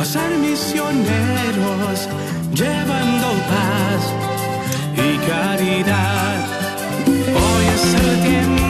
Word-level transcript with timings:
a 0.00 0.04
ser 0.04 0.30
misioneros, 0.38 2.08
llevando 2.52 3.28
paz 3.52 4.02
y 4.96 5.16
caridad. 5.26 6.36
Hoy 7.06 7.64
es 7.74 7.94
el 7.94 8.22
tiempo 8.22 8.67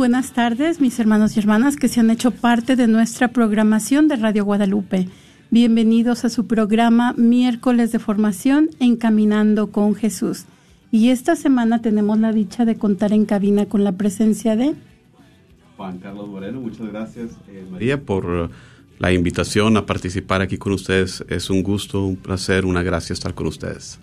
buenas 0.00 0.32
tardes, 0.32 0.80
mis 0.80 0.98
hermanos 0.98 1.36
y 1.36 1.40
hermanas 1.40 1.76
que 1.76 1.86
se 1.86 2.00
han 2.00 2.08
hecho 2.08 2.30
parte 2.30 2.74
de 2.74 2.86
nuestra 2.86 3.28
programación 3.28 4.08
de 4.08 4.16
Radio 4.16 4.46
Guadalupe. 4.46 5.08
Bienvenidos 5.50 6.24
a 6.24 6.30
su 6.30 6.46
programa 6.46 7.12
Miércoles 7.18 7.92
de 7.92 7.98
Formación 7.98 8.70
Encaminando 8.80 9.70
con 9.70 9.94
Jesús. 9.94 10.46
Y 10.90 11.10
esta 11.10 11.36
semana 11.36 11.82
tenemos 11.82 12.18
la 12.18 12.32
dicha 12.32 12.64
de 12.64 12.76
contar 12.76 13.12
en 13.12 13.26
cabina 13.26 13.66
con 13.66 13.84
la 13.84 13.92
presencia 13.92 14.56
de 14.56 14.74
Juan 15.76 15.98
Carlos 15.98 16.30
Moreno, 16.30 16.62
muchas 16.62 16.86
gracias 16.86 17.32
eh, 17.48 17.66
María 17.70 18.00
por 18.00 18.24
eh, 18.50 18.54
la 18.98 19.12
invitación 19.12 19.76
a 19.76 19.84
participar 19.84 20.40
aquí 20.40 20.56
con 20.56 20.72
ustedes. 20.72 21.22
Es 21.28 21.50
un 21.50 21.62
gusto, 21.62 22.06
un 22.06 22.16
placer, 22.16 22.64
una 22.64 22.82
gracia 22.82 23.12
estar 23.12 23.34
con 23.34 23.48
ustedes. 23.48 23.98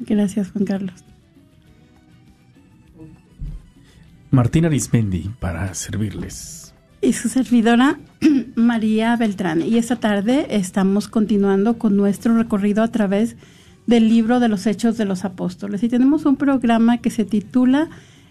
Gracias, 0.00 0.50
Juan 0.50 0.64
Carlos. 0.64 1.04
Martín 4.30 4.66
Arismendi 4.66 5.30
para 5.40 5.72
servirles. 5.74 6.74
Y 7.00 7.12
su 7.12 7.28
servidora 7.28 7.98
María 8.56 9.16
Beltrán. 9.16 9.62
Y 9.62 9.78
esta 9.78 9.96
tarde 9.96 10.46
estamos 10.50 11.08
continuando 11.08 11.78
con 11.78 11.96
nuestro 11.96 12.36
recorrido 12.36 12.82
a 12.82 12.88
través 12.88 13.36
del 13.86 14.08
libro 14.08 14.40
de 14.40 14.48
los 14.48 14.66
Hechos 14.66 14.98
de 14.98 15.06
los 15.06 15.24
Apóstoles. 15.24 15.82
Y 15.82 15.88
tenemos 15.88 16.26
un 16.26 16.36
programa 16.36 16.98
que 16.98 17.10
se 17.10 17.24
titula 17.24 17.88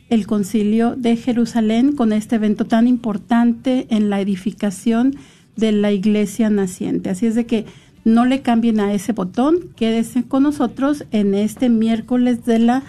El 0.10 0.28
Concilio 0.28 0.96
de 0.96 1.16
Jerusalén 1.16 1.94
con 1.96 2.14
este 2.14 2.36
evento 2.36 2.66
tan 2.66 2.88
importante 2.88 3.88
en 3.90 4.10
la 4.10 4.22
edificación 4.22 5.16
de 5.56 5.72
la 5.72 5.92
iglesia 5.92 6.50
naciente. 6.52 7.10
Así 7.10 7.26
es 7.26 7.34
de 7.34 7.48
que 7.48 7.66
no 8.06 8.26
le 8.26 8.42
cambien 8.42 8.80
a 8.80 8.94
ese 8.94 9.14
botón, 9.14 9.58
quédese 9.76 10.24
con 10.24 10.44
nosotros 10.44 11.06
en 11.12 11.34
este 11.34 11.70
miércoles 11.70 12.46
de 12.46 12.60
la 12.60 12.84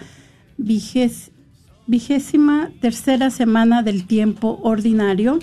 vigés- 0.57 1.31
vigésima 1.89 2.69
tercera 2.81 3.31
semana 3.31 3.81
del 3.81 4.05
tiempo 4.05 4.59
ordinario. 4.61 5.39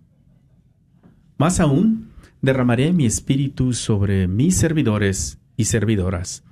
Más 1.39 1.59
aún, 1.59 2.11
derramaré 2.43 2.93
mi 2.93 3.07
espíritu 3.07 3.73
sobre 3.73 4.27
mis 4.27 4.55
servidores 4.55 5.39
y 5.57 5.65
servidoras, 5.65 6.43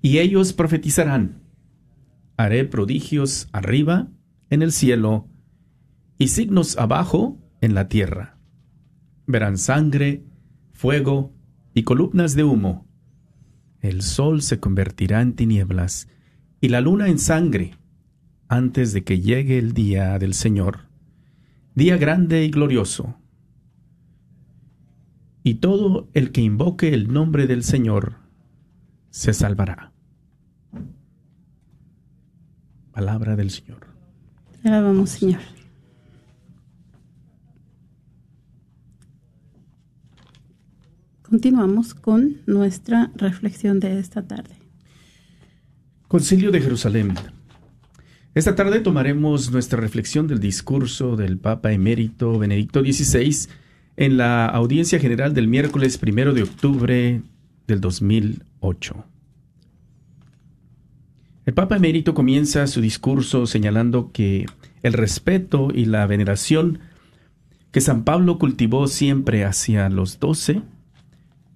y 0.00 0.16
ellos 0.16 0.54
profetizarán. 0.54 1.42
Haré 2.38 2.64
prodigios 2.64 3.48
arriba, 3.52 4.08
en 4.48 4.62
el 4.62 4.72
cielo, 4.72 5.27
y 6.18 6.28
signos 6.28 6.76
abajo, 6.76 7.38
en 7.60 7.74
la 7.74 7.88
tierra. 7.88 8.38
Verán 9.26 9.58
sangre, 9.58 10.24
fuego 10.72 11.32
y 11.74 11.82
columnas 11.82 12.34
de 12.34 12.44
humo. 12.44 12.86
El 13.80 14.02
sol 14.02 14.42
se 14.42 14.58
convertirá 14.58 15.20
en 15.22 15.34
tinieblas, 15.34 16.08
y 16.60 16.68
la 16.68 16.80
luna 16.80 17.08
en 17.08 17.18
sangre, 17.18 17.76
antes 18.48 18.92
de 18.92 19.04
que 19.04 19.20
llegue 19.20 19.58
el 19.58 19.72
día 19.74 20.18
del 20.18 20.34
Señor, 20.34 20.88
día 21.74 21.96
grande 21.96 22.44
y 22.44 22.50
glorioso. 22.50 23.16
Y 25.44 25.54
todo 25.56 26.08
el 26.14 26.32
que 26.32 26.40
invoque 26.40 26.92
el 26.92 27.12
nombre 27.12 27.46
del 27.46 27.62
Señor 27.62 28.16
se 29.10 29.32
salvará. 29.32 29.92
Palabra 32.92 33.36
del 33.36 33.50
Señor. 33.50 33.86
Alabamos, 34.64 35.10
Señor. 35.10 35.57
Continuamos 41.28 41.92
con 41.92 42.38
nuestra 42.46 43.10
reflexión 43.14 43.80
de 43.80 43.98
esta 43.98 44.22
tarde. 44.22 44.56
Concilio 46.06 46.50
de 46.50 46.60
Jerusalén. 46.62 47.12
Esta 48.34 48.54
tarde 48.54 48.80
tomaremos 48.80 49.50
nuestra 49.50 49.78
reflexión 49.78 50.26
del 50.26 50.40
discurso 50.40 51.16
del 51.16 51.36
Papa 51.36 51.72
emérito 51.72 52.38
Benedicto 52.38 52.80
XVI 52.80 53.50
en 53.96 54.16
la 54.16 54.46
audiencia 54.46 54.98
general 55.00 55.34
del 55.34 55.48
miércoles 55.48 55.98
primero 55.98 56.32
de 56.32 56.44
octubre 56.44 57.20
del 57.66 57.80
2008. 57.80 59.04
El 61.44 61.54
Papa 61.54 61.76
emérito 61.76 62.14
comienza 62.14 62.66
su 62.66 62.80
discurso 62.80 63.46
señalando 63.46 64.12
que 64.12 64.46
el 64.82 64.94
respeto 64.94 65.68
y 65.74 65.84
la 65.84 66.06
veneración 66.06 66.78
que 67.70 67.82
San 67.82 68.04
Pablo 68.04 68.38
cultivó 68.38 68.86
siempre 68.86 69.44
hacia 69.44 69.90
los 69.90 70.20
doce 70.20 70.62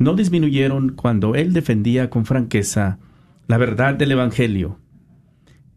no 0.02 0.14
disminuyeron 0.14 0.90
cuando 0.90 1.34
él 1.34 1.52
defendía 1.52 2.10
con 2.10 2.25
franqueza 2.26 2.99
la 3.46 3.58
verdad 3.58 3.94
del 3.94 4.12
Evangelio. 4.12 4.78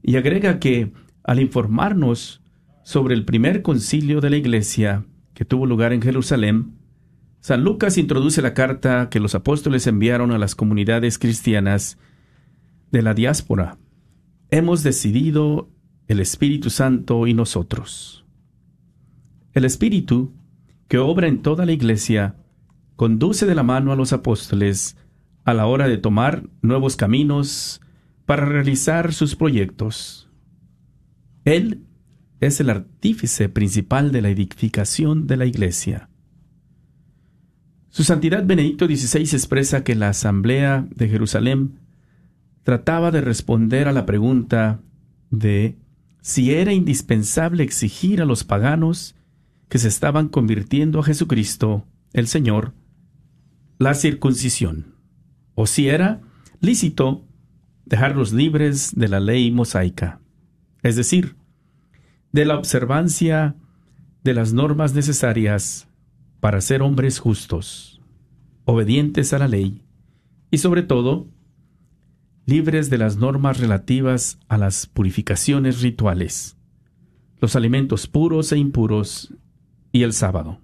Y 0.02 0.18
agrega 0.18 0.60
que, 0.60 0.94
al 1.24 1.40
informarnos 1.40 2.42
sobre 2.84 3.16
el 3.16 3.26
primer 3.26 3.62
concilio 3.62 4.22
de 4.22 4.30
la 4.30 4.38
Iglesia 4.38 5.06
que 5.34 5.46
tuvo 5.46 5.66
lugar 5.66 5.92
en 5.92 6.02
Jerusalén, 6.02 6.76
San 7.40 7.64
Lucas 7.64 7.98
introduce 7.98 8.42
la 8.42 8.54
carta 8.54 9.10
que 9.10 9.20
los 9.20 9.36
apóstoles 9.36 9.86
enviaron 9.88 10.32
a 10.32 10.38
las 10.38 10.56
comunidades 10.56 11.20
cristianas 11.20 11.98
de 12.92 13.02
la 13.02 13.14
diáspora. 13.14 13.78
Hemos 14.50 14.84
decidido 14.84 15.70
el 16.08 16.20
Espíritu 16.20 16.70
Santo 16.70 17.28
y 17.28 17.34
nosotros. 17.34 18.26
El 19.54 19.66
Espíritu, 19.66 20.34
que 20.88 20.98
obra 20.98 21.28
en 21.28 21.42
toda 21.42 21.66
la 21.66 21.72
Iglesia, 21.72 22.36
conduce 22.96 23.46
de 23.46 23.56
la 23.56 23.64
mano 23.64 23.92
a 23.92 23.96
los 23.96 24.14
apóstoles 24.14 24.98
a 25.44 25.54
la 25.54 25.68
hora 25.68 25.88
de 25.88 25.98
tomar 25.98 26.44
nuevos 26.62 26.96
caminos 26.96 27.82
para 28.26 28.46
realizar 28.46 29.14
sus 29.14 29.36
proyectos. 29.36 30.30
Él 31.44 31.84
es 32.40 32.60
el 32.60 32.70
artífice 32.70 33.50
principal 33.50 34.12
de 34.12 34.22
la 34.22 34.30
edificación 34.30 35.28
de 35.28 35.38
la 35.38 35.46
Iglesia. 35.46 36.10
Su 37.90 38.04
Santidad 38.04 38.46
Benedicto 38.46 38.88
XVI 38.88 39.22
expresa 39.22 39.84
que 39.84 39.96
la 39.96 40.10
Asamblea 40.10 40.88
de 40.94 41.08
Jerusalén 41.08 41.80
trataba 42.64 43.12
de 43.12 43.22
responder 43.22 43.88
a 43.88 43.94
la 43.94 44.06
pregunta 44.06 44.82
de 45.30 45.78
si 46.22 46.54
era 46.54 46.74
indispensable 46.74 47.64
exigir 47.64 48.22
a 48.22 48.26
los 48.26 48.44
paganos 48.44 49.16
que 49.70 49.78
se 49.78 49.88
estaban 49.88 50.28
convirtiendo 50.28 51.00
a 51.00 51.04
Jesucristo, 51.04 51.86
el 52.14 52.28
Señor, 52.28 52.74
la 53.78 53.94
circuncisión, 53.94 54.96
o 55.54 55.68
si 55.68 55.90
era 55.90 56.22
lícito 56.62 57.28
dejarlos 57.86 58.32
libres 58.32 58.94
de 58.96 59.08
la 59.08 59.20
ley 59.20 59.52
mosaica, 59.52 60.22
es 60.82 60.96
decir, 60.96 61.36
de 62.32 62.46
la 62.46 62.58
observancia 62.58 63.56
de 64.24 64.34
las 64.34 64.54
normas 64.54 64.94
necesarias 64.94 65.88
para 66.40 66.62
ser 66.62 66.82
hombres 66.82 67.20
justos, 67.20 68.02
obedientes 68.66 69.34
a 69.34 69.40
la 69.40 69.48
ley 69.48 69.84
y 70.52 70.58
sobre 70.58 70.84
todo, 70.84 71.28
libres 72.46 72.90
de 72.90 72.98
las 72.98 73.18
normas 73.18 73.60
relativas 73.60 74.40
a 74.48 74.58
las 74.58 74.86
purificaciones 74.86 75.82
rituales, 75.82 76.58
los 77.40 77.56
alimentos 77.56 78.08
puros 78.08 78.52
e 78.52 78.58
impuros 78.58 79.34
y 79.92 80.04
el 80.04 80.14
sábado. 80.14 80.62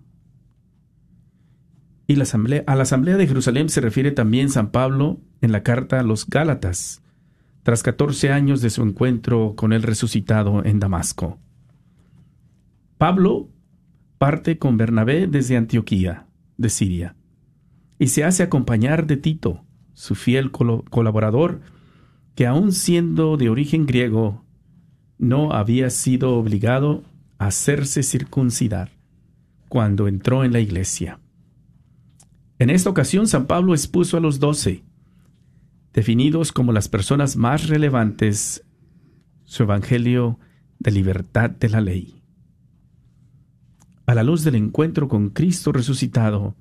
Y 2.12 2.16
la 2.18 2.24
asamblea, 2.24 2.66
a 2.68 2.76
la 2.76 2.84
Asamblea 2.84 3.16
de 3.16 3.26
Jerusalén 3.26 3.70
se 3.70 3.80
refiere 3.80 4.12
también 4.12 4.50
San 4.50 4.72
Pablo 4.72 5.22
en 5.40 5.54
la 5.54 5.64
carta 5.64 5.98
a 5.98 6.04
los 6.04 6.28
Gálatas, 6.28 7.02
tras 7.64 7.84
14 7.84 8.34
años 8.34 8.60
de 8.60 8.70
su 8.70 8.84
encuentro 8.84 9.54
con 9.56 9.72
el 9.72 9.82
resucitado 9.82 10.62
en 10.66 10.82
Damasco. 10.82 11.40
Pablo 12.98 13.48
parte 14.18 14.58
con 14.58 14.76
Bernabé 14.76 15.26
desde 15.26 15.56
Antioquía, 15.56 16.28
de 16.58 16.68
Siria, 16.68 17.16
y 17.98 18.08
se 18.08 18.26
hace 18.26 18.44
acompañar 18.44 19.08
de 19.08 19.16
Tito, 19.16 19.64
su 19.94 20.16
fiel 20.16 20.52
colaborador, 20.52 21.62
que 22.36 22.46
aun 22.46 22.74
siendo 22.74 23.38
de 23.38 23.48
origen 23.48 23.86
griego, 23.86 24.44
no 25.18 25.54
había 25.54 25.90
sido 25.90 26.36
obligado 26.36 27.06
a 27.38 27.46
hacerse 27.46 28.04
circuncidar 28.04 28.90
cuando 29.70 30.10
entró 30.10 30.44
en 30.44 30.52
la 30.52 30.60
iglesia. 30.60 31.21
En 32.62 32.70
esta 32.70 32.92
ocasión, 32.92 33.26
San 33.26 33.48
Pablo 33.48 33.74
expuso 33.74 34.18
a 34.18 34.20
los 34.20 34.40
doce, 34.40 34.84
definidos 35.94 36.52
como 36.52 36.72
las 36.72 36.90
personas 36.90 37.36
más 37.36 37.68
relevantes, 37.68 38.64
su 39.46 39.64
Evangelio 39.64 40.38
de 40.78 40.92
libertad 40.92 41.50
de 41.50 41.70
la 41.70 41.82
ley. 41.82 42.22
A 44.06 44.14
la 44.14 44.22
luz 44.22 44.44
del 44.44 44.54
encuentro 44.54 45.08
con 45.08 45.32
Cristo 45.32 45.72
resucitado, 45.72 46.56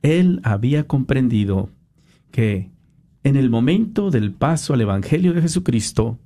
él 0.00 0.40
había 0.42 0.86
comprendido 0.86 1.68
que 2.30 2.70
en 3.22 3.36
el 3.36 3.50
momento 3.50 4.10
del 4.10 4.32
paso 4.32 4.72
al 4.72 4.80
Evangelio 4.80 5.34
de 5.34 5.42
Jesucristo, 5.42 6.18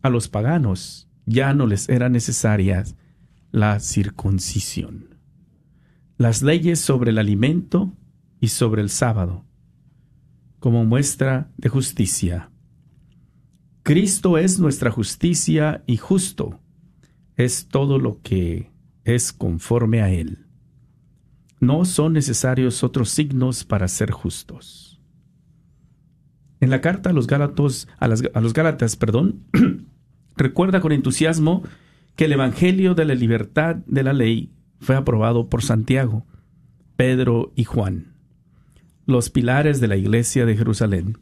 a 0.00 0.10
los 0.10 0.28
paganos 0.28 1.08
ya 1.26 1.52
no 1.54 1.66
les 1.66 1.88
era 1.88 2.08
necesaria 2.08 2.84
la 3.50 3.80
circuncisión 3.80 5.13
las 6.16 6.42
leyes 6.42 6.80
sobre 6.80 7.10
el 7.10 7.18
alimento 7.18 7.92
y 8.40 8.48
sobre 8.48 8.82
el 8.82 8.90
sábado, 8.90 9.44
como 10.60 10.84
muestra 10.84 11.50
de 11.56 11.68
justicia. 11.68 12.50
Cristo 13.82 14.38
es 14.38 14.58
nuestra 14.60 14.90
justicia 14.90 15.82
y 15.86 15.96
justo 15.96 16.60
es 17.36 17.68
todo 17.68 17.98
lo 17.98 18.20
que 18.22 18.70
es 19.04 19.32
conforme 19.32 20.00
a 20.02 20.10
Él. 20.10 20.46
No 21.60 21.84
son 21.84 22.12
necesarios 22.12 22.84
otros 22.84 23.10
signos 23.10 23.64
para 23.64 23.88
ser 23.88 24.10
justos. 24.10 25.02
En 26.60 26.70
la 26.70 26.80
carta 26.80 27.10
a 27.10 27.12
los 27.12 27.26
Gálatas, 27.26 28.96
perdón, 28.96 29.44
recuerda 30.36 30.80
con 30.80 30.92
entusiasmo 30.92 31.62
que 32.16 32.26
el 32.26 32.32
Evangelio 32.32 32.94
de 32.94 33.04
la 33.04 33.14
libertad 33.14 33.76
de 33.86 34.02
la 34.02 34.12
ley 34.12 34.54
fue 34.84 34.96
aprobado 34.96 35.48
por 35.48 35.62
Santiago, 35.62 36.26
Pedro 36.96 37.52
y 37.56 37.64
Juan, 37.64 38.14
los 39.06 39.30
pilares 39.30 39.80
de 39.80 39.88
la 39.88 39.96
iglesia 39.96 40.44
de 40.46 40.56
Jerusalén, 40.56 41.18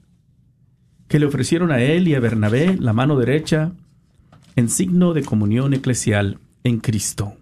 que 1.08 1.18
le 1.18 1.26
ofrecieron 1.26 1.70
a 1.70 1.80
él 1.80 2.08
y 2.08 2.14
a 2.14 2.20
Bernabé 2.20 2.76
la 2.76 2.92
mano 2.92 3.16
derecha 3.16 3.72
en 4.56 4.68
signo 4.68 5.14
de 5.14 5.22
comunión 5.22 5.74
eclesial 5.74 6.38
en 6.64 6.80
Cristo. 6.80 7.34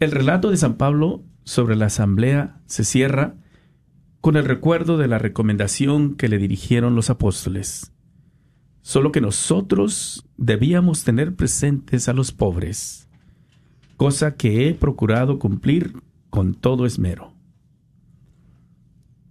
El 0.00 0.10
relato 0.10 0.50
de 0.50 0.56
San 0.56 0.74
Pablo 0.74 1.22
sobre 1.44 1.76
la 1.76 1.86
asamblea 1.86 2.60
se 2.66 2.84
cierra 2.84 3.36
con 4.20 4.36
el 4.36 4.44
recuerdo 4.44 4.98
de 4.98 5.08
la 5.08 5.18
recomendación 5.18 6.16
que 6.16 6.28
le 6.28 6.38
dirigieron 6.38 6.94
los 6.96 7.08
apóstoles. 7.08 7.92
Solo 8.82 9.12
que 9.12 9.20
nosotros 9.20 10.26
debíamos 10.36 11.04
tener 11.04 11.36
presentes 11.36 12.08
a 12.08 12.12
los 12.12 12.32
pobres 12.32 13.09
cosa 14.00 14.34
que 14.34 14.66
he 14.66 14.72
procurado 14.72 15.38
cumplir 15.38 15.92
con 16.30 16.54
todo 16.54 16.86
esmero. 16.86 17.34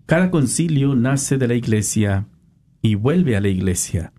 Cada 0.05 0.29
concilio 0.29 0.93
nace 0.93 1.39
de 1.39 1.47
la 1.47 1.55
iglesia 1.55 2.27
y 2.79 2.93
vuelve 2.93 3.35
a 3.35 3.41
la 3.41 3.47
iglesia. 3.47 4.13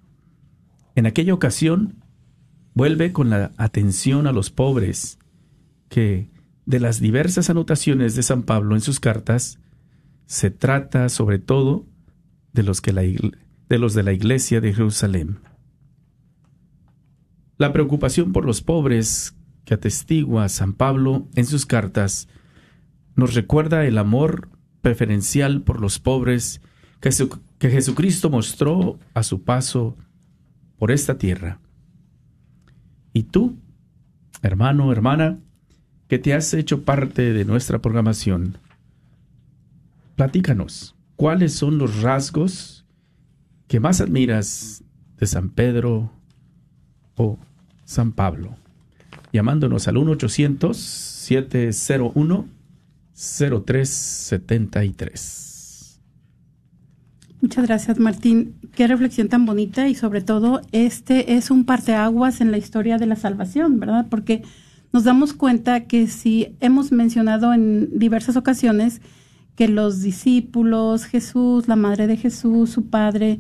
En 0.97 1.07
aquella 1.07 1.35
ocasión, 1.35 2.02
vuelve 2.75 3.12
con 3.12 3.30
la 3.30 3.52
atención 3.59 4.26
a 4.26 4.33
los 4.33 4.50
pobres, 4.50 5.21
que, 5.88 6.33
de 6.66 6.80
las 6.80 6.99
diversas 6.99 7.49
anotaciones 7.49 8.16
de 8.16 8.25
San 8.25 8.42
Pablo 8.42 8.75
en 8.75 8.80
sus 8.80 8.99
cartas, 8.99 9.61
se 10.26 10.50
trata 10.50 11.11
sobre 11.11 11.38
todo 11.38 11.87
de 12.52 12.64
los, 12.64 12.80
que 12.80 12.92
de 12.92 13.78
los 13.78 13.95
de 13.95 14.02
la 14.02 14.12
iglesia 14.12 14.61
de 14.61 14.75
Jerusalén. 14.75 15.38
La 17.57 17.73
preocupación 17.73 18.33
por 18.33 18.45
los 18.45 18.62
pobres 18.62 19.37
que 19.64 19.75
atestigua 19.75 20.49
San 20.49 20.73
Pablo 20.73 21.29
en 21.35 21.47
sus 21.47 21.67
cartas, 21.67 22.29
nos 23.17 23.35
recuerda 23.35 23.85
el 23.85 23.99
amor 23.99 24.49
preferencial 24.81 25.62
por 25.62 25.81
los 25.81 25.99
pobres 25.99 26.61
que, 27.00 27.71
Jesucristo 27.71 28.31
mostró 28.31 28.99
a 29.14 29.23
su 29.23 29.43
paso 29.43 29.97
por 30.79 30.90
esta 30.90 31.19
tierra. 31.19 31.61
Y 33.12 33.25
tú, 33.25 33.59
hermano, 34.43 34.93
hermana, 34.93 35.38
que 36.09 36.19
te 36.19 36.35
has 36.35 36.52
hecho 36.55 36.83
parte 36.85 37.33
de 37.33 37.45
nuestra 37.45 37.81
programación, 37.81 38.59
platícanos, 40.17 40.95
¿cuáles 41.17 41.55
son 41.55 41.79
los 41.79 42.02
rasgos 42.02 42.87
que 43.69 43.81
más 43.81 44.00
admiras 44.00 44.85
de 45.19 45.26
San 45.26 45.50
Pedro 45.50 46.11
o 47.17 47.38
San 47.85 48.12
Pablo? 48.12 48.57
Llamándonos 49.32 49.88
al 49.88 49.96
1-800-701-6969. 49.96 52.60
0373. 53.20 56.00
Muchas 57.42 57.66
gracias, 57.66 57.99
Martín. 57.99 58.54
Qué 58.75 58.87
reflexión 58.87 59.28
tan 59.28 59.44
bonita 59.46 59.88
y 59.88 59.94
sobre 59.94 60.22
todo 60.22 60.60
este 60.72 61.34
es 61.34 61.50
un 61.50 61.64
parteaguas 61.64 62.40
en 62.40 62.50
la 62.50 62.56
historia 62.58 62.99
de 62.99 63.06
la 63.06 63.16
salvación, 63.16 63.80
¿verdad? 63.80 64.06
Porque 64.10 64.42
nos 64.92 65.04
damos 65.04 65.32
cuenta 65.32 65.84
que 65.84 66.06
si 66.06 66.54
hemos 66.60 66.92
mencionado 66.92 67.54
en 67.54 67.99
diversas 67.99 68.37
ocasiones 68.37 69.00
que 69.54 69.68
los 69.68 70.00
discípulos, 70.00 71.04
Jesús, 71.04 71.68
la 71.68 71.76
madre 71.76 72.06
de 72.06 72.16
Jesús, 72.16 72.70
su 72.70 72.87
padre, 72.87 73.38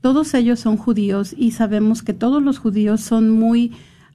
todos 0.00 0.34
ellos 0.34 0.60
son 0.60 0.76
judíos 0.76 1.34
y 1.36 1.52
sabemos 1.52 2.02
que 2.02 2.14
todos 2.14 2.42
los 2.42 2.58
judíos 2.58 3.00
son 3.00 3.30
muy 3.30 3.72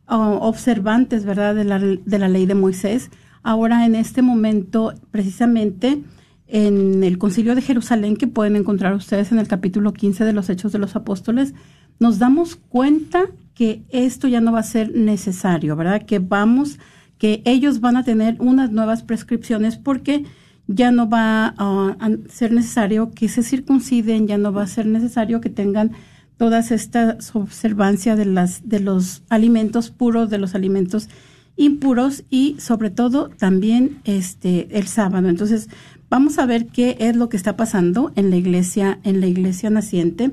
observantes, 0.07 1.25
¿verdad?, 1.25 1.55
de 1.55 1.63
la, 1.63 1.79
de 1.79 2.19
la 2.19 2.27
ley 2.27 2.45
de 2.45 2.55
Moisés. 2.55 3.09
Ahora, 3.43 3.85
en 3.85 3.95
este 3.95 4.21
momento, 4.21 4.93
precisamente 5.11 6.01
en 6.47 7.03
el 7.03 7.17
concilio 7.17 7.55
de 7.55 7.61
Jerusalén, 7.61 8.17
que 8.17 8.27
pueden 8.27 8.55
encontrar 8.55 8.93
ustedes 8.93 9.31
en 9.31 9.39
el 9.39 9.47
capítulo 9.47 9.93
15 9.93 10.23
de 10.23 10.33
los 10.33 10.49
Hechos 10.49 10.71
de 10.71 10.79
los 10.79 10.95
Apóstoles, 10.95 11.53
nos 11.99 12.19
damos 12.19 12.55
cuenta 12.55 13.25
que 13.53 13.83
esto 13.89 14.27
ya 14.27 14.41
no 14.41 14.51
va 14.51 14.59
a 14.59 14.63
ser 14.63 14.95
necesario, 14.95 15.75
¿verdad? 15.75 16.05
Que 16.05 16.19
vamos, 16.19 16.77
que 17.17 17.41
ellos 17.45 17.79
van 17.79 17.97
a 17.97 18.03
tener 18.03 18.35
unas 18.39 18.71
nuevas 18.71 19.01
prescripciones 19.01 19.77
porque 19.77 20.25
ya 20.67 20.91
no 20.91 21.09
va 21.09 21.53
a 21.57 22.09
ser 22.27 22.51
necesario 22.51 23.11
que 23.11 23.29
se 23.29 23.43
circunciden, 23.43 24.27
ya 24.27 24.37
no 24.37 24.51
va 24.51 24.63
a 24.63 24.67
ser 24.67 24.87
necesario 24.87 25.41
que 25.41 25.49
tengan 25.49 25.91
todas 26.37 26.71
estas 26.71 27.35
observancias 27.35 28.17
de 28.17 28.25
las 28.25 28.67
de 28.67 28.79
los 28.79 29.23
alimentos 29.29 29.91
puros, 29.91 30.29
de 30.29 30.37
los 30.37 30.55
alimentos 30.55 31.09
impuros 31.55 32.23
y 32.29 32.57
sobre 32.59 32.89
todo 32.89 33.29
también 33.29 33.99
este 34.03 34.77
el 34.77 34.87
sábado. 34.87 35.29
Entonces, 35.29 35.69
vamos 36.09 36.37
a 36.37 36.45
ver 36.45 36.67
qué 36.67 36.97
es 36.99 37.15
lo 37.15 37.29
que 37.29 37.37
está 37.37 37.55
pasando 37.55 38.11
en 38.15 38.29
la 38.29 38.35
iglesia 38.35 38.99
en 39.03 39.21
la 39.21 39.27
iglesia 39.27 39.69
naciente 39.69 40.31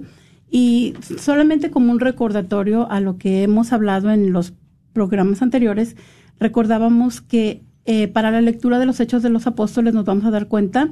y 0.51 0.95
solamente 1.19 1.71
como 1.71 1.93
un 1.93 2.01
recordatorio 2.01 2.91
a 2.91 3.01
lo 3.01 3.17
que 3.17 3.43
hemos 3.43 3.73
hablado 3.73 4.11
en 4.11 4.33
los 4.33 4.53
programas 4.93 5.41
anteriores, 5.41 5.97
recordábamos 6.39 7.23
que 7.23 7.63
eh, 7.87 8.07
para 8.09 8.31
la 8.31 8.43
lectura 8.43 8.79
de 8.79 8.87
los 8.87 9.01
hechos 9.01 9.23
de 9.23 9.31
los 9.31 9.47
apóstoles 9.47 9.95
nos 9.95 10.05
vamos 10.05 10.25
a 10.25 10.31
dar 10.31 10.49
cuenta 10.49 10.91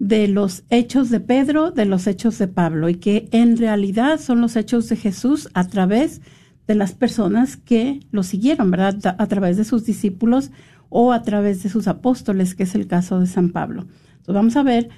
de 0.00 0.26
los 0.26 0.64
hechos 0.70 1.10
de 1.10 1.20
Pedro, 1.20 1.70
de 1.70 1.84
los 1.84 2.08
hechos 2.08 2.38
de 2.38 2.48
Pablo, 2.48 2.88
y 2.88 2.96
que 2.96 3.28
en 3.30 3.56
realidad 3.58 4.18
son 4.18 4.40
los 4.40 4.56
hechos 4.56 4.88
de 4.88 4.96
Jesús 4.96 5.48
a 5.54 5.68
través 5.68 6.22
de 6.66 6.74
las 6.74 6.94
personas 6.94 7.56
que 7.56 8.00
lo 8.10 8.22
siguieron, 8.22 8.70
¿verdad? 8.70 9.14
A 9.18 9.26
través 9.26 9.58
de 9.58 9.64
sus 9.64 9.84
discípulos 9.84 10.50
o 10.88 11.12
a 11.12 11.22
través 11.22 11.62
de 11.62 11.68
sus 11.68 11.86
apóstoles, 11.86 12.54
que 12.54 12.62
es 12.62 12.74
el 12.74 12.86
caso 12.86 13.20
de 13.20 13.26
San 13.26 13.50
Pablo. 13.50 13.82
Entonces 14.12 14.34
vamos 14.34 14.56
a 14.56 14.62
ver, 14.62 14.88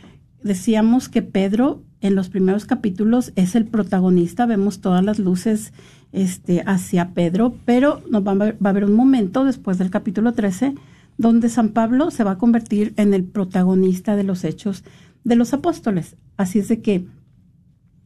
decíamos 0.43 1.09
que 1.09 1.23
Pedro 1.23 1.83
en 2.01 2.15
los 2.15 2.29
primeros 2.29 2.65
capítulos 2.65 3.33
es 3.37 3.55
el 3.55 3.67
protagonista, 3.67 4.47
vemos 4.47 4.81
todas 4.81 5.05
las 5.05 5.19
luces 5.19 5.73
este, 6.13 6.63
hacia 6.67 7.11
Pedro, 7.11 7.55
pero 7.65 8.03
nos 8.11 8.27
va 8.27 8.33
a, 8.33 8.69
haber, 8.69 8.85
un 8.85 8.95
momento 8.95 9.45
después 9.45 9.79
del 9.79 9.91
capítulo 9.91 10.33
13 10.33 10.75
donde 11.19 11.49
San 11.49 11.71
Pablo 11.71 12.11
se 12.11 12.25
va 12.25 12.33
a 12.33 12.39
convertir 12.39 12.95
en 12.97 13.15
el 13.15 13.25
protagonista 13.25 14.17
de 14.17 14.25
los 14.25 14.45
hechos 14.45 14.85
de 15.25 15.37
los 15.37 15.53
apóstoles. 15.53 16.17
Así 16.37 16.59
es 16.59 16.69
de 16.69 16.81
que 16.81 17.05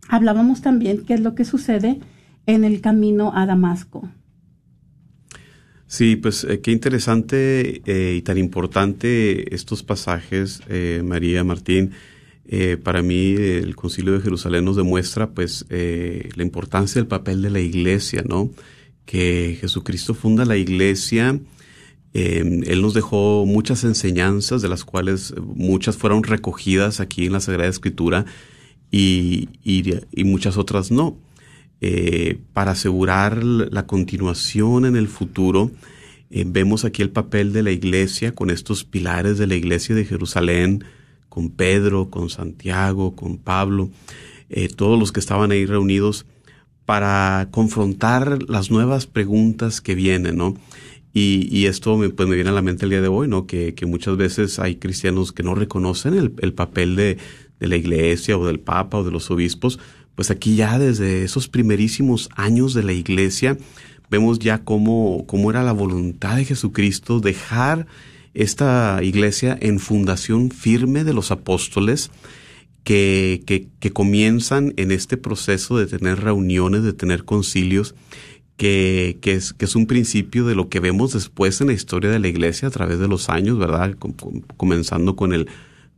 hablábamos 0.08 0.60
también 0.60 1.04
qué 1.04 1.14
es 1.14 1.20
lo 1.20 1.34
que 1.34 1.44
sucede 1.44 2.00
en 2.46 2.64
el 2.64 2.80
camino 2.80 3.32
a 3.34 3.46
Damasco. 3.46 4.08
Sí, 5.88 6.16
pues 6.16 6.44
eh, 6.44 6.60
qué 6.60 6.72
interesante 6.72 7.82
eh, 7.86 8.16
y 8.16 8.22
tan 8.22 8.38
importante 8.38 9.54
estos 9.54 9.82
pasajes, 9.82 10.60
eh, 10.68 11.02
María 11.04 11.44
Martín. 11.44 11.92
Para 12.84 13.02
mí 13.02 13.34
el 13.34 13.74
Concilio 13.74 14.12
de 14.12 14.20
Jerusalén 14.20 14.64
nos 14.64 14.76
demuestra 14.76 15.30
pues 15.30 15.66
la 15.68 16.44
importancia 16.44 17.00
del 17.00 17.08
papel 17.08 17.42
de 17.42 17.50
la 17.50 17.58
iglesia, 17.58 18.22
¿no? 18.24 18.50
Que 19.04 19.58
Jesucristo 19.60 20.14
funda 20.14 20.44
la 20.44 20.56
iglesia, 20.56 21.40
eh, 22.18 22.62
Él 22.66 22.82
nos 22.82 22.94
dejó 22.94 23.44
muchas 23.46 23.84
enseñanzas, 23.84 24.62
de 24.62 24.68
las 24.68 24.84
cuales 24.84 25.34
muchas 25.40 25.96
fueron 25.96 26.22
recogidas 26.22 27.00
aquí 27.00 27.26
en 27.26 27.32
la 27.32 27.40
Sagrada 27.40 27.68
Escritura 27.68 28.24
y, 28.90 29.48
muchas 30.24 30.56
otras 30.56 30.90
no. 30.90 31.18
para 32.52 32.70
asegurar 32.72 33.44
la 33.44 33.86
continuación 33.86 34.86
en 34.86 34.96
el 34.96 35.08
futuro, 35.08 35.70
vemos 36.30 36.84
aquí 36.84 37.02
el 37.02 37.10
papel 37.10 37.52
de 37.52 37.62
la 37.62 37.72
iglesia 37.72 38.34
con 38.34 38.50
estos 38.50 38.84
pilares 38.84 39.38
de 39.38 39.46
la 39.46 39.54
iglesia 39.54 39.94
de 39.94 40.04
Jerusalén, 40.04 40.84
con 41.36 41.50
Pedro, 41.50 42.08
con 42.08 42.30
Santiago, 42.30 43.14
con 43.14 43.36
Pablo, 43.36 43.90
eh, 44.48 44.68
todos 44.68 44.98
los 44.98 45.12
que 45.12 45.20
estaban 45.20 45.50
ahí 45.50 45.66
reunidos 45.66 46.24
para 46.86 47.48
confrontar 47.50 48.42
las 48.48 48.70
nuevas 48.70 49.06
preguntas 49.06 49.82
que 49.82 49.94
vienen, 49.94 50.38
¿no? 50.38 50.56
Y, 51.18 51.64
esto 51.64 51.96
me, 51.96 52.10
pues 52.10 52.28
me 52.28 52.34
viene 52.34 52.50
a 52.50 52.52
la 52.52 52.60
mente 52.60 52.84
el 52.84 52.90
día 52.90 53.00
de 53.00 53.08
hoy, 53.08 53.26
¿no? 53.26 53.46
Que, 53.46 53.74
muchas 53.86 54.18
veces 54.18 54.58
hay 54.58 54.76
cristianos 54.76 55.32
que 55.32 55.42
no 55.42 55.54
reconocen 55.54 56.12
el, 56.12 56.52
papel 56.52 56.94
de, 56.94 57.16
de, 57.58 57.68
la 57.68 57.76
iglesia 57.76 58.36
o 58.36 58.46
del 58.46 58.60
papa 58.60 58.98
o 58.98 59.02
de 59.02 59.10
los 59.10 59.30
obispos. 59.30 59.78
Pues 60.14 60.30
aquí 60.30 60.56
ya 60.56 60.78
desde 60.78 61.24
esos 61.24 61.48
primerísimos 61.48 62.28
años 62.36 62.74
de 62.74 62.82
la 62.82 62.92
iglesia 62.92 63.56
vemos 64.10 64.40
ya 64.40 64.58
cómo, 64.58 65.24
cómo 65.26 65.50
era 65.50 65.62
la 65.62 65.72
voluntad 65.72 66.36
de 66.36 66.44
Jesucristo 66.44 67.20
dejar 67.20 67.86
esta 68.34 69.00
iglesia 69.02 69.56
en 69.58 69.78
fundación 69.78 70.50
firme 70.50 71.02
de 71.02 71.14
los 71.14 71.30
apóstoles 71.30 72.10
que, 72.84 73.42
que, 73.80 73.92
comienzan 73.92 74.74
en 74.76 74.90
este 74.90 75.16
proceso 75.16 75.78
de 75.78 75.86
tener 75.86 76.20
reuniones, 76.20 76.82
de 76.82 76.92
tener 76.92 77.24
concilios, 77.24 77.94
que, 78.56 79.18
que, 79.20 79.34
es, 79.34 79.52
que 79.52 79.66
es 79.66 79.76
un 79.76 79.86
principio 79.86 80.46
de 80.46 80.54
lo 80.54 80.68
que 80.68 80.80
vemos 80.80 81.12
después 81.12 81.60
en 81.60 81.68
la 81.68 81.72
historia 81.72 82.10
de 82.10 82.18
la 82.18 82.28
iglesia 82.28 82.68
a 82.68 82.70
través 82.70 82.98
de 82.98 83.08
los 83.08 83.28
años, 83.28 83.58
¿verdad? 83.58 83.94
comenzando 84.56 85.16
con 85.16 85.32
el 85.32 85.48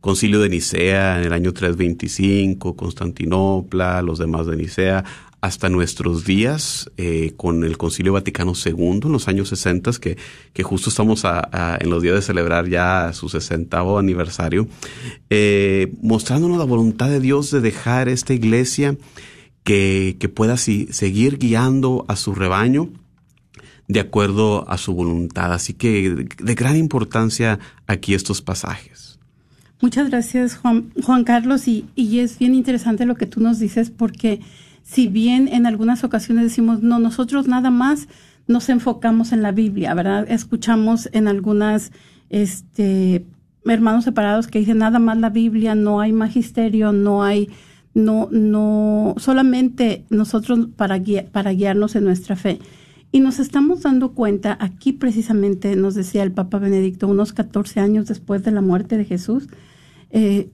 concilio 0.01 0.39
de 0.39 0.49
Nicea 0.49 1.19
en 1.19 1.25
el 1.25 1.33
año 1.33 1.53
325, 1.53 2.75
Constantinopla, 2.75 4.01
los 4.01 4.19
demás 4.19 4.45
de 4.47 4.57
Nicea, 4.57 5.05
hasta 5.41 5.69
nuestros 5.69 6.25
días 6.25 6.91
eh, 6.97 7.31
con 7.37 7.63
el 7.63 7.77
Concilio 7.77 8.11
Vaticano 8.11 8.53
II 8.53 8.99
en 9.03 9.11
los 9.11 9.29
años 9.29 9.47
60, 9.49 9.91
que, 10.01 10.17
que 10.51 10.63
justo 10.63 10.89
estamos 10.89 11.23
en 11.23 11.89
los 11.89 12.03
días 12.03 12.15
de 12.15 12.21
celebrar 12.21 12.67
ya 12.67 13.11
su 13.13 13.29
60 13.29 13.79
aniversario, 13.97 14.67
eh, 15.29 15.93
mostrándonos 16.01 16.57
la 16.57 16.65
voluntad 16.65 17.09
de 17.09 17.21
Dios 17.21 17.51
de 17.51 17.61
dejar 17.61 18.09
esta 18.09 18.33
iglesia 18.33 18.97
que, 19.69 20.31
pueda 20.33 20.57
seguir 20.57 21.37
guiando 21.37 22.03
a 22.07 22.15
su 22.15 22.33
rebaño 22.33 22.89
de 23.87 23.99
acuerdo 23.99 24.67
a 24.67 24.77
su 24.79 24.93
voluntad. 24.93 25.53
Así 25.53 25.73
que 25.73 26.27
de 26.41 26.55
gran 26.55 26.75
importancia 26.75 27.59
aquí 27.85 28.15
estos 28.15 28.41
pasajes. 28.41 29.19
Muchas 29.79 30.09
gracias, 30.09 30.57
Juan, 30.57 31.23
Carlos, 31.23 31.67
y, 31.67 31.85
y 31.95 32.19
es 32.19 32.39
bien 32.39 32.55
interesante 32.55 33.05
lo 33.05 33.15
que 33.15 33.27
tú 33.27 33.41
nos 33.41 33.59
dices 33.59 33.91
porque 33.91 34.41
si 34.83 35.07
bien 35.07 35.47
en 35.47 35.67
algunas 35.67 36.03
ocasiones 36.03 36.45
decimos, 36.45 36.81
no, 36.81 36.97
nosotros 36.97 37.47
nada 37.47 37.69
más 37.69 38.07
nos 38.47 38.69
enfocamos 38.69 39.31
en 39.31 39.43
la 39.43 39.51
Biblia, 39.51 39.93
¿verdad? 39.93 40.25
Escuchamos 40.29 41.09
en 41.13 41.27
algunas 41.27 41.91
este, 42.29 43.23
hermanos 43.65 44.03
separados 44.03 44.47
que 44.47 44.59
dicen 44.59 44.79
nada 44.79 44.97
más 44.97 45.17
la 45.17 45.29
Biblia, 45.29 45.75
no 45.75 46.01
hay 46.01 46.11
magisterio, 46.11 46.91
no 46.91 47.23
hay, 47.23 47.49
no, 47.93 48.29
no, 48.31 49.15
solamente 49.17 50.05
nosotros 50.09 50.69
para, 50.75 51.01
para 51.31 51.51
guiarnos 51.51 51.95
en 51.95 52.03
nuestra 52.05 52.35
fe. 52.35 52.59
Y 53.11 53.21
nos 53.21 53.39
estamos 53.39 53.81
dando 53.81 54.13
cuenta, 54.13 54.57
aquí 54.59 54.93
precisamente 54.93 55.75
nos 55.75 55.95
decía 55.95 56.23
el 56.23 56.31
Papa 56.31 56.59
Benedicto, 56.59 57.07
unos 57.07 57.33
14 57.33 57.79
años 57.79 58.05
después 58.05 58.43
de 58.43 58.51
la 58.51 58.61
muerte 58.61 58.97
de 58.97 59.05
Jesús, 59.05 59.47
eh, 60.11 60.51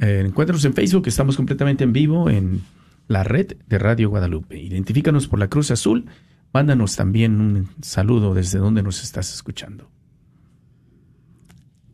Eh, 0.00 0.24
encuéntranos 0.26 0.64
en 0.64 0.74
Facebook, 0.74 1.06
estamos 1.06 1.36
completamente 1.36 1.84
en 1.84 1.92
vivo 1.92 2.28
en 2.28 2.62
la 3.08 3.24
red 3.24 3.56
de 3.68 3.78
Radio 3.78 4.10
Guadalupe. 4.10 4.60
Identifícanos 4.60 5.28
por 5.28 5.38
la 5.38 5.48
Cruz 5.48 5.70
Azul, 5.70 6.06
mándanos 6.52 6.96
también 6.96 7.40
un 7.40 7.68
saludo 7.82 8.34
desde 8.34 8.58
donde 8.58 8.82
nos 8.82 9.02
estás 9.02 9.32
escuchando. 9.34 9.90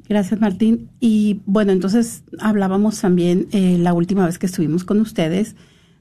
Gracias, 0.09 0.41
Martín. 0.41 0.91
Y 0.99 1.41
bueno, 1.47 1.71
entonces 1.71 2.25
hablábamos 2.41 3.01
también 3.01 3.47
eh, 3.53 3.79
la 3.79 3.93
última 3.93 4.27
vez 4.27 4.39
que 4.39 4.47
estuvimos 4.47 4.83
con 4.85 5.01
ustedes 5.01 5.55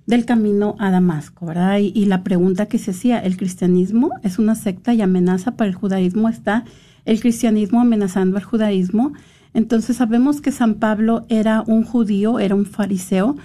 del 0.07 0.25
camino 0.25 0.75
a 0.79 0.89
Damasco, 0.89 1.45
¿verdad? 1.45 1.77
Y, 1.77 1.91
y, 1.93 2.05
la 2.05 2.23
pregunta 2.23 2.65
que 2.65 2.79
se 2.79 2.89
hacía, 2.89 3.19
¿el 3.19 3.37
cristianismo 3.37 4.09
es 4.23 4.39
una 4.39 4.55
secta 4.55 4.95
y 4.95 5.03
amenaza 5.03 5.55
para 5.55 5.69
el 5.69 5.75
judaísmo? 5.75 6.27
¿Está 6.27 6.65
el 7.05 7.19
cristianismo 7.21 7.81
amenazando 7.81 8.37
al 8.37 8.43
judaísmo? 8.43 9.13
Entonces 9.53 9.97
sabemos 9.97 10.41
que 10.41 10.51
San 10.51 10.75
Pablo 10.75 11.25
era 11.29 11.61
un 11.61 11.83
judío, 11.83 12.39
era 12.39 12.55
un 12.55 12.65
fariseo, 12.65 13.35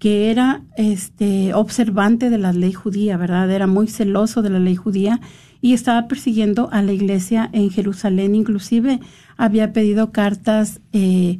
que 0.00 0.30
era 0.30 0.62
este 0.78 1.52
observante 1.52 2.30
de 2.30 2.38
la 2.38 2.54
ley 2.54 2.72
judía, 2.72 3.18
¿verdad? 3.18 3.50
Era 3.50 3.66
muy 3.66 3.86
celoso 3.86 4.40
de 4.40 4.48
la 4.48 4.58
ley 4.58 4.74
judía 4.74 5.20
y 5.60 5.74
estaba 5.74 6.08
persiguiendo 6.08 6.70
a 6.72 6.80
la 6.80 6.92
iglesia 6.92 7.50
en 7.52 7.68
Jerusalén, 7.68 8.34
inclusive 8.34 8.98
había 9.36 9.74
pedido 9.74 10.10
cartas 10.10 10.80
eh, 10.92 11.38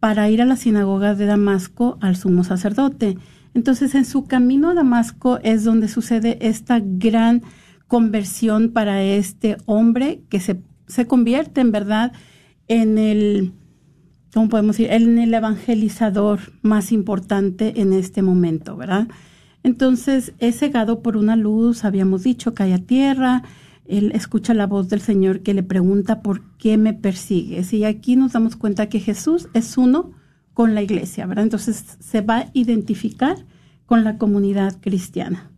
para 0.00 0.28
ir 0.28 0.42
a 0.42 0.44
la 0.44 0.56
sinagoga 0.56 1.14
de 1.14 1.26
Damasco 1.26 1.96
al 2.00 2.16
sumo 2.16 2.42
sacerdote. 2.42 3.16
Entonces, 3.54 3.94
en 3.94 4.04
su 4.04 4.24
camino 4.24 4.70
a 4.70 4.74
Damasco 4.74 5.38
es 5.44 5.62
donde 5.62 5.86
sucede 5.86 6.38
esta 6.40 6.80
gran 6.82 7.42
conversión 7.86 8.72
para 8.72 9.04
este 9.04 9.56
hombre 9.66 10.20
que 10.28 10.40
se, 10.40 10.60
se 10.88 11.06
convierte 11.06 11.60
en 11.60 11.70
verdad 11.70 12.12
en 12.66 12.98
el, 12.98 13.52
¿cómo 14.34 14.48
podemos 14.48 14.76
decir? 14.76 14.92
El 14.92 15.32
evangelizador 15.32 16.40
más 16.62 16.90
importante 16.90 17.80
en 17.80 17.92
este 17.92 18.20
momento, 18.20 18.76
¿verdad? 18.76 19.06
Entonces 19.62 20.32
es 20.40 20.58
cegado 20.58 21.02
por 21.02 21.16
una 21.16 21.36
luz, 21.36 21.84
habíamos 21.84 22.24
dicho, 22.24 22.52
cae 22.52 22.74
a 22.74 22.78
tierra, 22.78 23.44
él 23.86 24.10
escucha 24.12 24.52
la 24.52 24.66
voz 24.66 24.88
del 24.88 25.00
Señor 25.00 25.40
que 25.40 25.54
le 25.54 25.62
pregunta 25.62 26.20
por 26.20 26.42
qué 26.58 26.76
me 26.76 26.94
persigues. 26.94 27.72
Y 27.72 27.84
aquí 27.84 28.16
nos 28.16 28.32
damos 28.32 28.56
cuenta 28.56 28.88
que 28.88 28.98
Jesús 28.98 29.48
es 29.54 29.78
uno 29.78 30.10
con 30.52 30.74
la 30.74 30.82
iglesia, 30.82 31.26
¿verdad? 31.26 31.44
Entonces 31.44 31.96
se 32.00 32.20
va 32.20 32.38
a 32.38 32.50
identificar 32.54 33.36
con 33.86 34.02
la 34.02 34.18
comunidad 34.18 34.80
cristiana. 34.80 35.50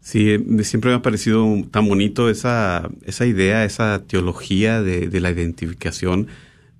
Sí, 0.00 0.36
siempre 0.62 0.90
me 0.90 0.96
ha 0.96 1.02
parecido 1.02 1.46
tan 1.70 1.88
bonito 1.88 2.30
esa, 2.30 2.88
esa 3.04 3.26
idea, 3.26 3.64
esa 3.64 4.04
teología 4.06 4.80
de, 4.80 5.08
de 5.08 5.20
la 5.20 5.30
identificación, 5.30 6.28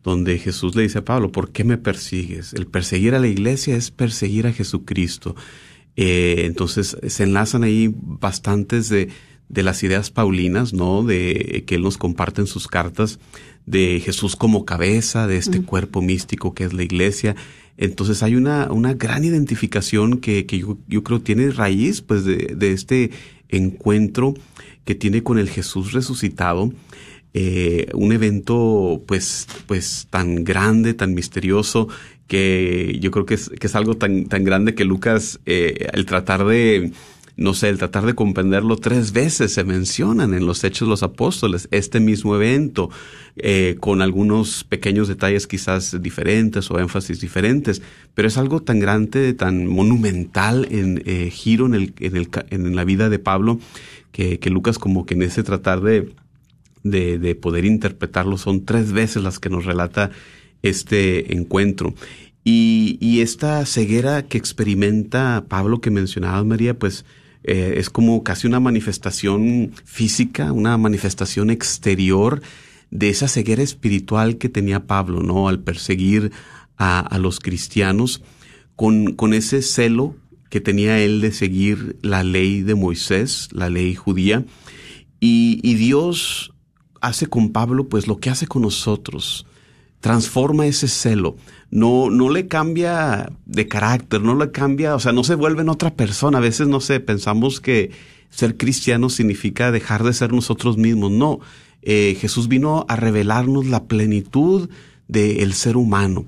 donde 0.07 0.39
Jesús 0.39 0.77
le 0.77 0.83
dice 0.83 0.99
a 0.99 1.05
Pablo, 1.05 1.33
¿por 1.33 1.51
qué 1.51 1.65
me 1.65 1.79
persigues? 1.79 2.53
El 2.53 2.69
perseguir 2.69 3.17
a 3.17 3.19
la 3.19 3.27
iglesia 3.27 3.75
es 3.75 3.91
perseguir 3.91 4.47
a 4.47 4.53
Jesucristo. 4.53 5.35
Eh, 5.97 6.43
entonces 6.45 6.97
se 7.05 7.25
enlazan 7.25 7.65
ahí 7.65 7.93
bastantes 7.93 8.89
de, 8.89 9.09
de 9.49 9.63
las 9.65 9.83
ideas 9.83 10.13
paulinas, 10.13 10.73
¿no? 10.73 11.03
De 11.03 11.65
que 11.67 11.75
él 11.75 11.83
nos 11.83 11.99
comparte 11.99 12.41
en 12.41 12.47
sus 12.47 12.69
cartas, 12.69 13.19
de 13.67 14.01
Jesús 14.01 14.37
como 14.37 14.65
cabeza 14.65 15.27
de 15.27 15.39
este 15.39 15.61
cuerpo 15.63 16.01
místico 16.01 16.55
que 16.55 16.63
es 16.63 16.73
la 16.73 16.85
iglesia. 16.85 17.35
Entonces 17.77 18.23
hay 18.23 18.37
una, 18.37 18.71
una 18.71 18.95
gran 18.95 19.25
identificación 19.25 20.19
que, 20.19 20.47
que 20.47 20.61
yo, 20.61 20.79
yo, 20.87 21.03
creo 21.03 21.21
tiene 21.21 21.51
raíz, 21.51 22.01
pues, 22.01 22.25
de, 22.25 22.55
de, 22.57 22.71
este 22.71 23.11
encuentro 23.49 24.35
que 24.85 24.95
tiene 24.95 25.25
con 25.25 25.37
el 25.37 25.51
Jesús 25.51 25.93
resucitado. 25.93 26.73
Eh, 27.35 27.89
un 27.93 28.13
evento, 28.13 29.03
pues, 29.07 29.47
pues, 29.67 30.07
tan 30.09 30.43
grande, 30.45 30.95
tan 30.95 31.13
misterioso, 31.13 31.89
que 32.27 32.99
yo 33.01 33.11
creo 33.11 33.27
que 33.27 33.35
es, 33.35 33.51
que 33.51 33.67
es 33.67 33.75
algo 33.75 33.97
tan, 33.97 34.27
tan 34.27 34.45
grande 34.45 34.75
que 34.75 34.85
Lucas, 34.85 35.41
eh, 35.47 35.89
el 35.93 36.07
tratar 36.07 36.45
de, 36.45 36.93
no 37.37 37.53
sé, 37.55 37.69
el 37.69 37.79
tratar 37.79 38.07
de 38.07 38.15
comprenderlo 38.15 38.77
tres 38.77 39.13
veces 39.13 39.53
se 39.53 39.65
mencionan 39.65 40.35
en 40.35 40.47
los 40.47 40.65
Hechos 40.65 40.89
de 40.89 40.91
los 40.91 41.03
Apóstoles, 41.03 41.69
este 41.71 42.01
mismo 42.01 42.35
evento, 42.35 42.91
eh, 43.37 43.77
con 43.79 44.01
algunos 44.01 44.65
pequeños 44.65 45.07
detalles 45.07 45.47
quizás 45.47 46.03
diferentes 46.03 46.71
o 46.71 46.81
énfasis 46.81 47.21
diferentes, 47.21 47.83
pero 48.15 48.29
es 48.29 48.39
algo 48.39 48.61
tan 48.63 48.81
grande, 48.81 49.35
tan 49.35 49.67
monumental 49.67 50.67
en 50.71 51.03
eh, 51.05 51.31
giro 51.31 51.67
en, 51.67 51.75
el, 51.75 51.95
en, 52.01 52.17
el, 52.17 52.29
en 52.51 52.75
la 52.75 52.85
vida 52.85 53.09
de 53.11 53.19
Pablo, 53.19 53.61
que, 54.13 54.39
que 54.39 54.51
Lucas 54.51 54.79
como 54.79 55.05
que 55.05 55.15
en 55.15 55.23
ese 55.23 55.43
tratar 55.43 55.83
de, 55.83 56.09
de, 56.91 57.19
de 57.19 57.35
poder 57.35 57.65
interpretarlo 57.65 58.39
son 58.39 58.65
tres 58.65 58.93
veces 58.93 59.23
las 59.23 59.39
que 59.39 59.51
nos 59.51 59.65
relata 59.65 60.11
este 60.63 61.33
encuentro. 61.35 61.95
Y, 62.45 62.99
y, 63.01 63.23
esta 63.23 63.67
ceguera 63.67 64.27
que 64.27 64.39
experimenta 64.39 65.47
Pablo 65.49 65.81
que 65.81 65.91
mencionaba 65.91 66.45
María, 66.45 66.79
pues 66.79 67.05
eh, 67.43 67.75
es 67.79 67.91
como 67.91 68.23
casi 68.23 68.47
una 68.47 68.61
manifestación 68.61 69.73
física, 69.85 70.53
una 70.53 70.77
manifestación 70.79 71.51
exterior 71.51 72.43
de 72.91 73.09
esa 73.09 73.27
ceguera 73.27 73.63
espiritual 73.63 74.39
que 74.39 74.49
tenía 74.49 74.87
Pablo, 74.87 75.23
¿no? 75.23 75.49
Al 75.49 75.61
perseguir 75.61 76.31
a, 76.77 77.01
a 77.01 77.19
los 77.19 77.41
cristianos 77.41 78.23
con, 78.77 79.15
con 79.15 79.35
ese 79.35 79.63
celo 79.63 80.15
que 80.51 80.61
tenía 80.61 81.01
él 81.01 81.21
de 81.21 81.33
seguir 81.33 81.97
la 82.03 82.23
ley 82.23 82.63
de 82.63 82.75
Moisés, 82.75 83.49
la 83.53 83.71
ley 83.71 83.95
judía, 83.95 84.45
y, 85.19 85.61
y 85.63 85.75
Dios 85.75 86.53
hace 87.07 87.27
con 87.27 87.51
Pablo 87.51 87.89
pues 87.89 88.07
lo 88.07 88.19
que 88.19 88.31
hace 88.31 88.47
con 88.47 88.63
nosotros, 88.63 89.47
transforma 90.01 90.67
ese 90.67 90.89
celo, 90.89 91.37
no, 91.71 92.11
no 92.11 92.31
le 92.31 92.49
cambia 92.49 93.31
de 93.45 93.69
carácter, 93.69 94.23
no 94.23 94.37
le 94.37 94.51
cambia, 94.51 94.95
o 94.95 95.01
sea, 95.01 95.13
no 95.13 95.25
se 95.25 95.35
vuelve 95.35 95.63
en 95.63 95.69
otra 95.69 95.95
persona. 95.95 96.39
A 96.39 96.41
veces, 96.41 96.69
no 96.69 96.81
sé, 96.81 97.01
pensamos 97.01 97.61
que 97.61 97.91
ser 98.31 98.57
cristiano 98.57 99.09
significa 99.09 99.73
dejar 99.73 100.05
de 100.05 100.13
ser 100.13 100.33
nosotros 100.33 100.77
mismos. 100.77 101.11
No, 101.11 101.41
eh, 101.83 102.17
Jesús 102.21 102.49
vino 102.49 102.85
a 102.89 102.97
revelarnos 102.97 103.67
la 103.67 103.85
plenitud 103.85 104.69
del 105.09 105.53
ser 105.55 105.77
humano. 105.77 106.25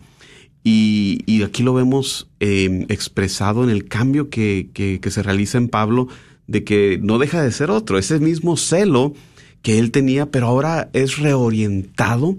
Y, 0.64 1.42
aquí 1.42 1.62
lo 1.62 1.72
vemos 1.72 2.28
eh, 2.40 2.84
expresado 2.88 3.64
en 3.64 3.70
el 3.70 3.86
cambio 3.86 4.28
que, 4.28 4.70
que 4.74 5.10
se 5.10 5.22
realiza 5.22 5.56
en 5.56 5.68
Pablo, 5.68 6.08
de 6.46 6.64
que 6.64 6.98
no 7.00 7.18
deja 7.18 7.42
de 7.42 7.52
ser 7.52 7.70
otro, 7.70 7.98
ese 7.98 8.18
mismo 8.18 8.56
celo 8.56 9.14
que 9.62 9.78
él 9.78 9.90
tenía, 9.90 10.26
pero 10.26 10.46
ahora 10.46 10.88
es 10.92 11.18
reorientado 11.18 12.36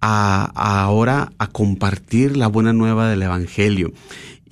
a, 0.00 0.50
ahora 0.54 1.32
a 1.38 1.46
compartir 1.48 2.36
la 2.36 2.46
buena 2.46 2.72
nueva 2.72 3.08
del 3.08 3.22
Evangelio. 3.22 3.92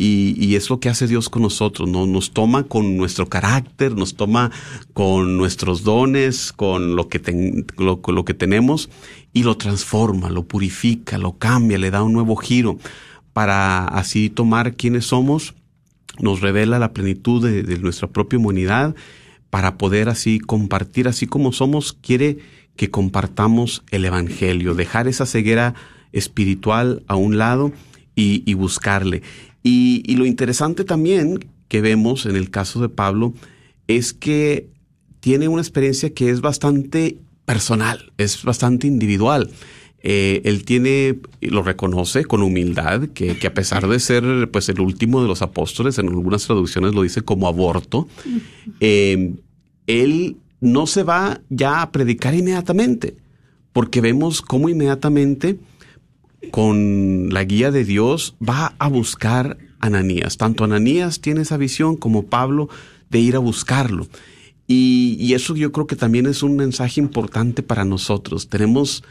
Y, 0.00 0.54
es 0.54 0.70
lo 0.70 0.78
que 0.78 0.88
hace 0.88 1.08
Dios 1.08 1.28
con 1.28 1.42
nosotros, 1.42 1.88
¿no? 1.88 2.06
Nos 2.06 2.30
toma 2.30 2.62
con 2.62 2.96
nuestro 2.96 3.28
carácter, 3.28 3.96
nos 3.96 4.14
toma 4.14 4.52
con 4.92 5.36
nuestros 5.36 5.82
dones, 5.82 6.52
con 6.52 6.94
lo 6.94 7.08
que, 7.08 7.64
lo, 7.76 8.00
con 8.00 8.14
lo 8.14 8.24
que 8.24 8.32
tenemos 8.32 8.90
y 9.32 9.42
lo 9.42 9.56
transforma, 9.56 10.30
lo 10.30 10.44
purifica, 10.44 11.18
lo 11.18 11.36
cambia, 11.38 11.78
le 11.78 11.90
da 11.90 12.04
un 12.04 12.12
nuevo 12.12 12.36
giro 12.36 12.78
para 13.32 13.86
así 13.86 14.30
tomar 14.30 14.76
quienes 14.76 15.06
somos, 15.06 15.54
nos 16.20 16.42
revela 16.42 16.78
la 16.78 16.92
plenitud 16.92 17.42
de, 17.44 17.64
de 17.64 17.78
nuestra 17.80 18.06
propia 18.06 18.38
humanidad 18.38 18.94
para 19.50 19.78
poder 19.78 20.08
así 20.08 20.40
compartir, 20.40 21.08
así 21.08 21.26
como 21.26 21.52
somos, 21.52 21.92
quiere 21.92 22.38
que 22.76 22.90
compartamos 22.90 23.82
el 23.90 24.04
Evangelio, 24.04 24.74
dejar 24.74 25.08
esa 25.08 25.26
ceguera 25.26 25.74
espiritual 26.12 27.02
a 27.06 27.16
un 27.16 27.38
lado 27.38 27.72
y, 28.14 28.52
buscarle. 28.54 29.22
Y, 29.62 30.16
lo 30.16 30.26
interesante 30.26 30.84
también 30.84 31.44
que 31.68 31.80
vemos 31.80 32.26
en 32.26 32.36
el 32.36 32.50
caso 32.50 32.80
de 32.80 32.88
Pablo 32.88 33.34
es 33.86 34.12
que 34.12 34.68
tiene 35.20 35.48
una 35.48 35.62
experiencia 35.62 36.10
que 36.10 36.30
es 36.30 36.40
bastante 36.40 37.18
personal, 37.44 38.12
es 38.18 38.42
bastante 38.42 38.86
individual. 38.86 39.50
Eh, 40.02 40.42
él 40.44 40.64
tiene, 40.64 41.18
lo 41.40 41.62
reconoce 41.62 42.24
con 42.24 42.42
humildad, 42.42 43.08
que, 43.08 43.36
a 43.44 43.54
pesar 43.54 43.88
de 43.88 43.98
ser 43.98 44.48
pues 44.50 44.68
el 44.68 44.80
último 44.80 45.20
de 45.22 45.28
los 45.28 45.42
apóstoles, 45.42 45.98
en 45.98 46.08
algunas 46.08 46.46
traducciones 46.46 46.94
lo 46.94 47.02
dice 47.02 47.22
como 47.22 47.48
aborto, 47.48 48.08
eh, 48.80 49.34
él 49.86 50.36
no 50.60 50.86
se 50.86 51.02
va 51.02 51.40
ya 51.48 51.82
a 51.82 51.90
predicar 51.90 52.34
inmediatamente, 52.34 53.16
porque 53.72 54.00
vemos 54.00 54.40
cómo 54.40 54.68
inmediatamente 54.68 55.58
con 56.52 57.30
la 57.32 57.42
guía 57.44 57.72
de 57.72 57.84
Dios 57.84 58.36
va 58.46 58.74
a 58.78 58.88
buscar 58.88 59.58
a 59.80 59.86
Ananías. 59.86 60.36
Tanto 60.36 60.64
Ananías 60.64 61.20
tiene 61.20 61.42
esa 61.42 61.56
visión 61.56 61.96
como 61.96 62.26
Pablo 62.26 62.68
de 63.10 63.18
ir 63.18 63.34
a 63.34 63.40
buscarlo. 63.40 64.06
Y 64.70 65.32
eso 65.32 65.56
yo 65.56 65.72
creo 65.72 65.86
que 65.86 65.96
también 65.96 66.26
es 66.26 66.42
un 66.42 66.56
mensaje 66.56 67.00
importante 67.00 67.62
para 67.62 67.86
nosotros. 67.86 68.48
Tenemos 68.48 69.02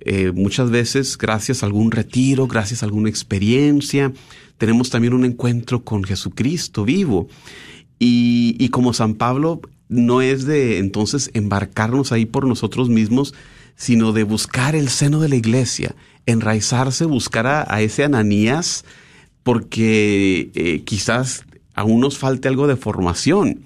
eh, 0.00 0.32
muchas 0.32 0.70
veces, 0.70 1.16
gracias 1.18 1.62
a 1.62 1.66
algún 1.66 1.90
retiro, 1.90 2.46
gracias 2.46 2.82
a 2.82 2.86
alguna 2.86 3.08
experiencia, 3.08 4.12
tenemos 4.58 4.90
también 4.90 5.14
un 5.14 5.24
encuentro 5.24 5.82
con 5.84 6.04
Jesucristo 6.04 6.84
vivo. 6.84 7.28
Y, 7.98 8.68
como 8.68 8.92
San 8.92 9.14
Pablo, 9.14 9.62
no 9.88 10.20
es 10.20 10.44
de 10.44 10.78
entonces 10.78 11.30
embarcarnos 11.32 12.12
ahí 12.12 12.26
por 12.26 12.46
nosotros 12.46 12.90
mismos, 12.90 13.34
sino 13.74 14.12
de 14.12 14.22
buscar 14.22 14.74
el 14.74 14.90
seno 14.90 15.20
de 15.20 15.30
la 15.30 15.36
iglesia, 15.36 15.94
enraizarse, 16.26 17.06
buscar 17.06 17.46
a, 17.46 17.64
a 17.72 17.80
ese 17.80 18.04
Ananías, 18.04 18.84
porque 19.42 20.50
eh, 20.54 20.82
quizás 20.84 21.44
aún 21.76 22.00
nos 22.00 22.18
falte 22.18 22.48
algo 22.48 22.66
de 22.66 22.74
formación. 22.74 23.60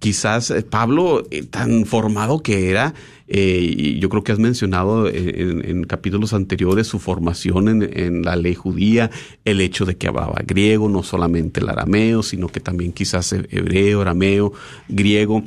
Quizás 0.00 0.50
eh, 0.50 0.62
Pablo, 0.62 1.24
eh, 1.30 1.44
tan 1.44 1.86
formado 1.86 2.40
que 2.40 2.68
era, 2.68 2.92
eh, 3.28 3.96
yo 3.98 4.08
creo 4.10 4.24
que 4.24 4.32
has 4.32 4.40
mencionado 4.40 5.08
en, 5.08 5.64
en 5.64 5.84
capítulos 5.84 6.34
anteriores 6.34 6.88
su 6.88 6.98
formación 6.98 7.68
en, 7.68 7.98
en, 7.98 8.22
la 8.22 8.36
ley 8.36 8.54
judía, 8.54 9.10
el 9.44 9.60
hecho 9.60 9.86
de 9.86 9.96
que 9.96 10.08
hablaba 10.08 10.42
griego, 10.44 10.88
no 10.88 11.02
solamente 11.04 11.60
el 11.60 11.68
arameo, 11.68 12.22
sino 12.22 12.48
que 12.48 12.60
también 12.60 12.92
quizás 12.92 13.32
hebreo, 13.32 14.02
arameo, 14.02 14.52
griego. 14.88 15.44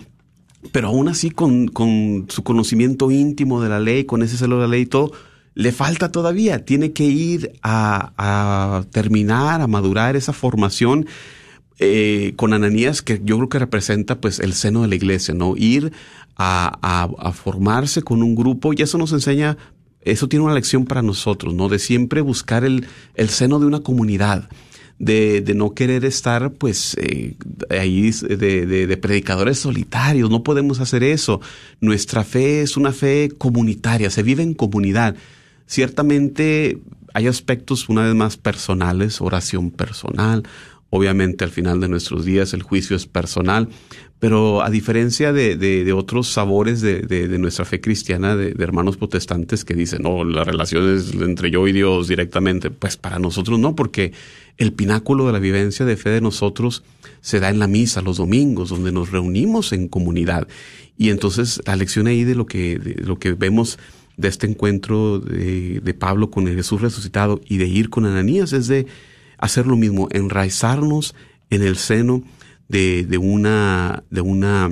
Pero 0.72 0.88
aún 0.88 1.10
así, 1.10 1.30
con, 1.30 1.68
con 1.68 2.26
su 2.30 2.44
conocimiento 2.44 3.12
íntimo 3.12 3.62
de 3.62 3.70
la 3.70 3.80
ley, 3.80 4.06
con 4.06 4.24
ese 4.24 4.38
celo 4.38 4.56
de 4.56 4.62
la 4.64 4.68
ley 4.70 4.82
y 4.84 4.88
todo, 4.88 5.12
le 5.54 5.72
falta 5.72 6.12
todavía. 6.12 6.66
Tiene 6.66 6.92
que 6.92 7.04
ir 7.04 7.52
a, 7.62 8.14
a 8.18 8.86
terminar, 8.86 9.62
a 9.62 9.68
madurar 9.68 10.16
esa 10.16 10.34
formación 10.34 11.06
eh, 11.80 12.34
con 12.38 12.54
Ananías, 12.54 13.02
que 13.02 13.22
yo 13.24 13.36
creo 13.36 13.50
que 13.50 13.60
representa 13.60 14.22
pues 14.22 14.40
el 14.40 14.54
seno 14.54 14.84
de 14.84 14.88
la 14.88 14.96
iglesia, 14.96 15.34
¿no? 15.34 15.56
Ir 15.58 15.92
a, 16.38 16.78
a, 16.82 17.10
a, 17.20 17.32
formarse 17.34 18.02
con 18.02 18.24
un 18.24 18.34
grupo 18.34 18.72
y 18.72 18.82
eso 18.82 18.98
nos 18.98 19.12
enseña, 19.12 19.58
eso 20.02 20.30
tiene 20.30 20.46
una 20.46 20.54
lección 20.54 20.86
para 20.86 21.02
nosotros, 21.02 21.54
¿no? 21.54 21.68
De 21.68 21.80
siempre 21.80 22.22
buscar 22.22 22.64
el, 22.64 22.86
el 23.16 23.30
seno 23.30 23.60
de 23.60 23.66
una 23.66 23.82
comunidad. 23.82 24.50
De, 24.98 25.42
de, 25.42 25.56
no 25.56 25.74
querer 25.74 26.06
estar 26.06 26.54
pues 26.54 26.96
eh, 27.02 27.36
ahí 27.70 28.12
de, 28.12 28.66
de, 28.66 28.88
de, 28.88 28.98
predicadores 28.98 29.60
solitarios, 29.60 30.30
no 30.30 30.42
podemos 30.42 30.80
hacer 30.80 31.04
eso. 31.04 31.42
Nuestra 31.82 32.24
fe 32.24 32.62
es 32.62 32.78
una 32.78 32.94
fe 32.94 33.30
comunitaria, 33.38 34.10
se 34.10 34.24
vive 34.24 34.44
en 34.44 34.54
comunidad. 34.54 35.18
Ciertamente 35.68 36.80
hay 37.14 37.28
aspectos 37.28 37.90
una 37.90 38.04
vez 38.04 38.14
más 38.14 38.38
personales, 38.38 39.20
oración 39.20 39.72
personal, 39.72 40.44
Obviamente 40.96 41.44
al 41.44 41.52
final 41.52 41.82
de 41.82 41.90
nuestros 41.90 42.24
días 42.24 42.54
el 42.54 42.64
juicio 42.64 42.96
es 42.96 43.06
personal, 43.06 43.68
pero 44.18 44.62
a 44.62 44.70
diferencia 44.70 45.34
de, 45.34 45.58
de, 45.58 45.92
otros 45.92 46.30
sabores 46.30 46.80
de, 46.80 47.02
de, 47.02 47.38
nuestra 47.38 47.66
fe 47.66 47.82
cristiana, 47.82 48.38
de, 48.38 48.56
hermanos 48.60 48.96
protestantes 48.96 49.66
que 49.66 49.74
dicen, 49.74 50.04
no, 50.04 50.24
la 50.24 50.46
relación 50.46 50.96
es 50.96 51.14
entre 51.16 51.52
yo 51.52 51.68
y 51.68 51.74
Dios 51.74 52.08
directamente, 52.08 52.72
pues 52.72 52.96
para 52.96 53.20
nosotros 53.20 53.60
no, 53.60 53.76
porque 53.76 54.14
el 54.56 54.72
pináculo 54.72 55.28
de 55.28 55.34
la 55.34 55.40
vivencia 55.40 55.86
de 55.86 55.98
fe 55.98 56.12
de 56.12 56.22
nosotros 56.22 56.82
se 57.20 57.42
da 57.42 57.50
en 57.50 57.60
la 57.60 57.68
misa 57.68 58.02
los 58.02 58.16
domingos, 58.16 58.70
donde 58.70 58.94
nos 58.94 59.12
reunimos 59.12 59.74
en 59.74 59.90
comunidad. 59.90 60.48
Y 60.98 61.10
entonces 61.10 61.62
la 61.66 61.76
lección 61.76 62.08
ahí 62.08 62.24
de 62.24 62.36
lo 62.36 62.46
que, 62.46 62.80
lo 63.04 63.20
que 63.20 63.34
vemos 63.34 63.80
de 64.16 64.30
este 64.30 64.48
encuentro 64.48 65.20
de, 65.20 65.82
de 65.82 65.94
Pablo 65.94 66.32
con 66.32 66.48
el 66.48 66.56
Jesús 66.56 66.80
resucitado 66.80 67.42
y 67.46 67.58
de 67.58 67.68
ir 67.68 67.90
con 67.90 68.06
Ananías 68.06 68.54
es 68.54 68.68
de 68.68 68.88
hacer 69.46 69.68
lo 69.68 69.76
mismo, 69.76 70.08
enraizarnos 70.12 71.16
en 71.50 71.62
el 71.64 71.78
seno 71.78 72.24
de, 72.68 73.06
de, 73.06 73.18
una, 73.18 74.04
de 74.10 74.22
una 74.22 74.72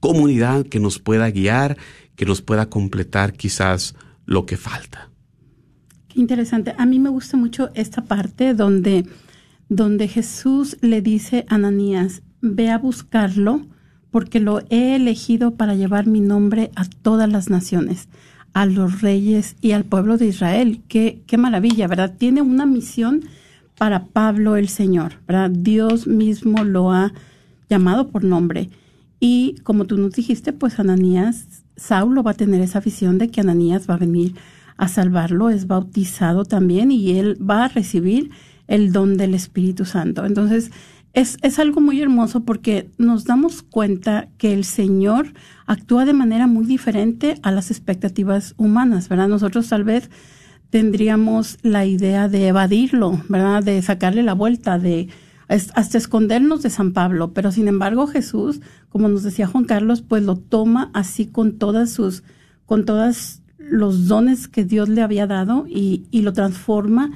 comunidad 0.00 0.66
que 0.66 0.80
nos 0.80 0.98
pueda 0.98 1.30
guiar, 1.30 1.76
que 2.16 2.26
nos 2.26 2.42
pueda 2.42 2.68
completar 2.68 3.32
quizás 3.32 3.94
lo 4.26 4.46
que 4.46 4.56
falta. 4.56 5.10
Qué 6.08 6.20
interesante. 6.20 6.74
A 6.76 6.86
mí 6.86 6.98
me 6.98 7.10
gusta 7.10 7.36
mucho 7.36 7.70
esta 7.74 8.04
parte 8.04 8.54
donde, 8.54 9.06
donde 9.68 10.08
Jesús 10.08 10.76
le 10.80 11.02
dice 11.02 11.46
a 11.48 11.54
Ananías, 11.54 12.22
ve 12.40 12.70
a 12.70 12.78
buscarlo 12.78 13.66
porque 14.10 14.40
lo 14.40 14.60
he 14.70 14.96
elegido 14.96 15.54
para 15.54 15.74
llevar 15.74 16.06
mi 16.06 16.20
nombre 16.20 16.72
a 16.74 16.84
todas 16.84 17.30
las 17.30 17.48
naciones, 17.48 18.08
a 18.52 18.66
los 18.66 19.02
reyes 19.02 19.56
y 19.60 19.72
al 19.72 19.84
pueblo 19.84 20.16
de 20.16 20.26
Israel. 20.26 20.82
Qué, 20.88 21.22
qué 21.26 21.36
maravilla, 21.36 21.86
¿verdad? 21.86 22.16
Tiene 22.18 22.42
una 22.42 22.66
misión 22.66 23.24
para 23.80 24.04
Pablo 24.04 24.56
el 24.56 24.68
Señor, 24.68 25.14
¿verdad? 25.26 25.50
Dios 25.50 26.06
mismo 26.06 26.64
lo 26.64 26.92
ha 26.92 27.14
llamado 27.70 28.08
por 28.08 28.24
nombre. 28.24 28.68
Y 29.20 29.54
como 29.62 29.86
tú 29.86 29.96
nos 29.96 30.12
dijiste, 30.12 30.52
pues 30.52 30.78
Ananías, 30.78 31.64
Saulo 31.76 32.22
va 32.22 32.32
a 32.32 32.34
tener 32.34 32.60
esa 32.60 32.80
visión 32.80 33.16
de 33.16 33.30
que 33.30 33.40
Ananías 33.40 33.88
va 33.88 33.94
a 33.94 33.96
venir 33.96 34.34
a 34.76 34.86
salvarlo, 34.86 35.48
es 35.48 35.66
bautizado 35.66 36.44
también 36.44 36.92
y 36.92 37.18
él 37.18 37.38
va 37.40 37.64
a 37.64 37.68
recibir 37.68 38.30
el 38.66 38.92
don 38.92 39.16
del 39.16 39.32
Espíritu 39.32 39.86
Santo. 39.86 40.26
Entonces, 40.26 40.72
es, 41.14 41.38
es 41.40 41.58
algo 41.58 41.80
muy 41.80 42.02
hermoso 42.02 42.44
porque 42.44 42.90
nos 42.98 43.24
damos 43.24 43.62
cuenta 43.62 44.28
que 44.36 44.52
el 44.52 44.64
Señor 44.64 45.32
actúa 45.64 46.04
de 46.04 46.12
manera 46.12 46.46
muy 46.46 46.66
diferente 46.66 47.36
a 47.42 47.50
las 47.50 47.70
expectativas 47.70 48.52
humanas, 48.58 49.08
¿verdad? 49.08 49.28
Nosotros 49.28 49.70
tal 49.70 49.84
vez 49.84 50.10
tendríamos 50.70 51.58
la 51.62 51.84
idea 51.84 52.28
de 52.28 52.48
evadirlo, 52.48 53.22
¿verdad? 53.28 53.62
De 53.62 53.82
sacarle 53.82 54.22
la 54.22 54.34
vuelta, 54.34 54.78
de 54.78 55.08
hasta 55.48 55.98
escondernos 55.98 56.62
de 56.62 56.70
San 56.70 56.92
Pablo. 56.92 57.32
Pero 57.32 57.50
sin 57.50 57.66
embargo 57.66 58.06
Jesús, 58.06 58.60
como 58.88 59.08
nos 59.08 59.24
decía 59.24 59.48
Juan 59.48 59.64
Carlos, 59.64 60.00
pues 60.00 60.22
lo 60.22 60.36
toma 60.36 60.90
así 60.94 61.26
con 61.26 61.58
todas 61.58 61.90
sus, 61.90 62.22
con 62.66 62.84
todos 62.84 63.42
los 63.58 64.06
dones 64.06 64.46
que 64.46 64.64
Dios 64.64 64.88
le 64.88 65.02
había 65.02 65.26
dado 65.26 65.66
y, 65.68 66.04
y 66.12 66.22
lo 66.22 66.32
transforma 66.32 67.10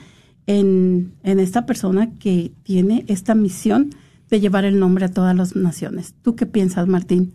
en, 0.47 1.13
en 1.23 1.39
esta 1.39 1.65
persona 1.65 2.11
que 2.19 2.53
tiene 2.65 3.05
esta 3.07 3.37
misión 3.37 3.91
de 4.31 4.41
llevar 4.41 4.65
el 4.65 4.81
nombre 4.81 5.05
a 5.05 5.13
todas 5.13 5.37
las 5.37 5.55
naciones. 5.55 6.15
¿Tú 6.23 6.35
qué 6.35 6.45
piensas, 6.45 6.89
Martín? 6.89 7.35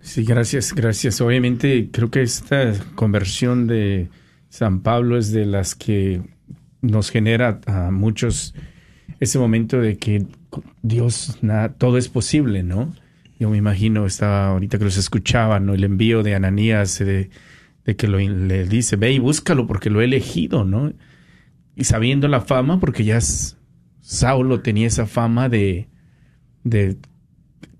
Sí, 0.00 0.22
gracias, 0.22 0.74
gracias. 0.74 1.20
Obviamente 1.22 1.88
creo 1.90 2.10
que 2.10 2.22
esta 2.22 2.72
conversión 2.94 3.66
de 3.66 4.10
San 4.48 4.80
Pablo 4.80 5.18
es 5.18 5.32
de 5.32 5.46
las 5.46 5.74
que 5.74 6.22
nos 6.80 7.10
genera 7.10 7.60
a 7.66 7.90
muchos 7.90 8.54
ese 9.20 9.38
momento 9.38 9.80
de 9.80 9.96
que 9.96 10.26
Dios, 10.82 11.38
nada, 11.42 11.72
todo 11.74 11.98
es 11.98 12.08
posible, 12.08 12.62
¿no? 12.62 12.94
Yo 13.38 13.50
me 13.50 13.56
imagino, 13.56 14.06
estaba 14.06 14.48
ahorita 14.48 14.78
que 14.78 14.84
los 14.84 14.96
escuchaba, 14.96 15.60
¿no? 15.60 15.74
El 15.74 15.84
envío 15.84 16.22
de 16.22 16.34
Ananías, 16.34 16.98
de, 16.98 17.30
que 17.96 18.06
le 18.06 18.66
dice, 18.66 18.96
ve 18.96 19.12
y 19.12 19.18
búscalo 19.18 19.66
porque 19.66 19.90
lo 19.90 20.00
he 20.00 20.04
elegido, 20.04 20.64
¿no? 20.64 20.92
Y 21.74 21.84
sabiendo 21.84 22.28
la 22.28 22.40
fama, 22.40 22.80
porque 22.80 23.04
ya 23.04 23.20
Saulo 24.00 24.60
tenía 24.60 24.86
esa 24.86 25.06
fama 25.06 25.48
de, 25.48 25.88
de 26.64 26.96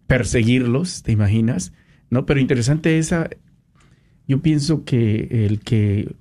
perseguirlos, 0.07 1.02
¿te 1.02 1.12
imaginas? 1.12 1.72
No, 2.11 2.24
pero 2.24 2.40
interesante 2.40 2.98
esa, 2.98 3.28
yo 4.26 4.40
pienso 4.40 4.85
que 4.85 5.46
el 5.46 5.61
que 5.61 6.14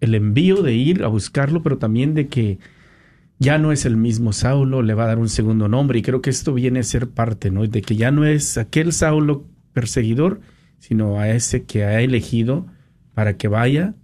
el 0.00 0.14
envío 0.14 0.62
de 0.62 0.74
ir 0.74 1.04
a 1.04 1.08
buscarlo, 1.08 1.62
pero 1.62 1.78
también 1.78 2.14
de 2.14 2.28
que 2.28 2.58
ya 3.38 3.58
no 3.58 3.72
es 3.72 3.84
el 3.84 3.96
mismo 3.96 4.32
Saulo, 4.32 4.82
le 4.82 4.94
va 4.94 5.04
a 5.04 5.08
dar 5.08 5.18
un 5.18 5.28
segundo 5.28 5.68
nombre 5.68 5.98
y 5.98 6.02
creo 6.02 6.22
que 6.22 6.30
esto 6.30 6.54
viene 6.54 6.80
a 6.80 6.84
ser 6.84 7.10
parte, 7.10 7.50
¿no? 7.50 7.66
De 7.66 7.82
que 7.82 7.96
ya 7.96 8.10
no 8.10 8.24
es 8.24 8.56
aquel 8.56 8.92
Saulo 8.92 9.46
perseguidor, 9.72 10.40
sino 10.78 11.20
a 11.20 11.28
ese 11.28 11.64
que 11.64 11.84
ha 11.84 12.00
elegido 12.00 12.66
para 13.14 13.36
que 13.36 13.48
vaya 13.48 13.94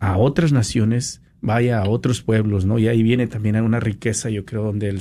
a 0.00 0.16
otras 0.16 0.52
naciones, 0.52 1.22
vaya 1.40 1.80
a 1.80 1.88
otros 1.88 2.22
pueblos, 2.22 2.66
¿no? 2.66 2.78
Y 2.78 2.88
ahí 2.88 3.02
viene 3.02 3.26
también 3.26 3.56
una 3.56 3.80
riqueza, 3.80 4.30
yo 4.30 4.44
creo, 4.44 4.64
donde 4.64 4.88
el, 4.88 5.00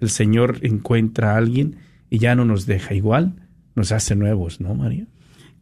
el 0.00 0.10
Señor 0.10 0.58
encuentra 0.62 1.34
a 1.34 1.36
alguien 1.36 1.76
y 2.08 2.18
ya 2.18 2.34
no 2.34 2.44
nos 2.44 2.66
deja 2.66 2.94
igual, 2.94 3.34
nos 3.74 3.92
hace 3.92 4.16
nuevos, 4.16 4.60
¿no, 4.60 4.74
María? 4.74 5.06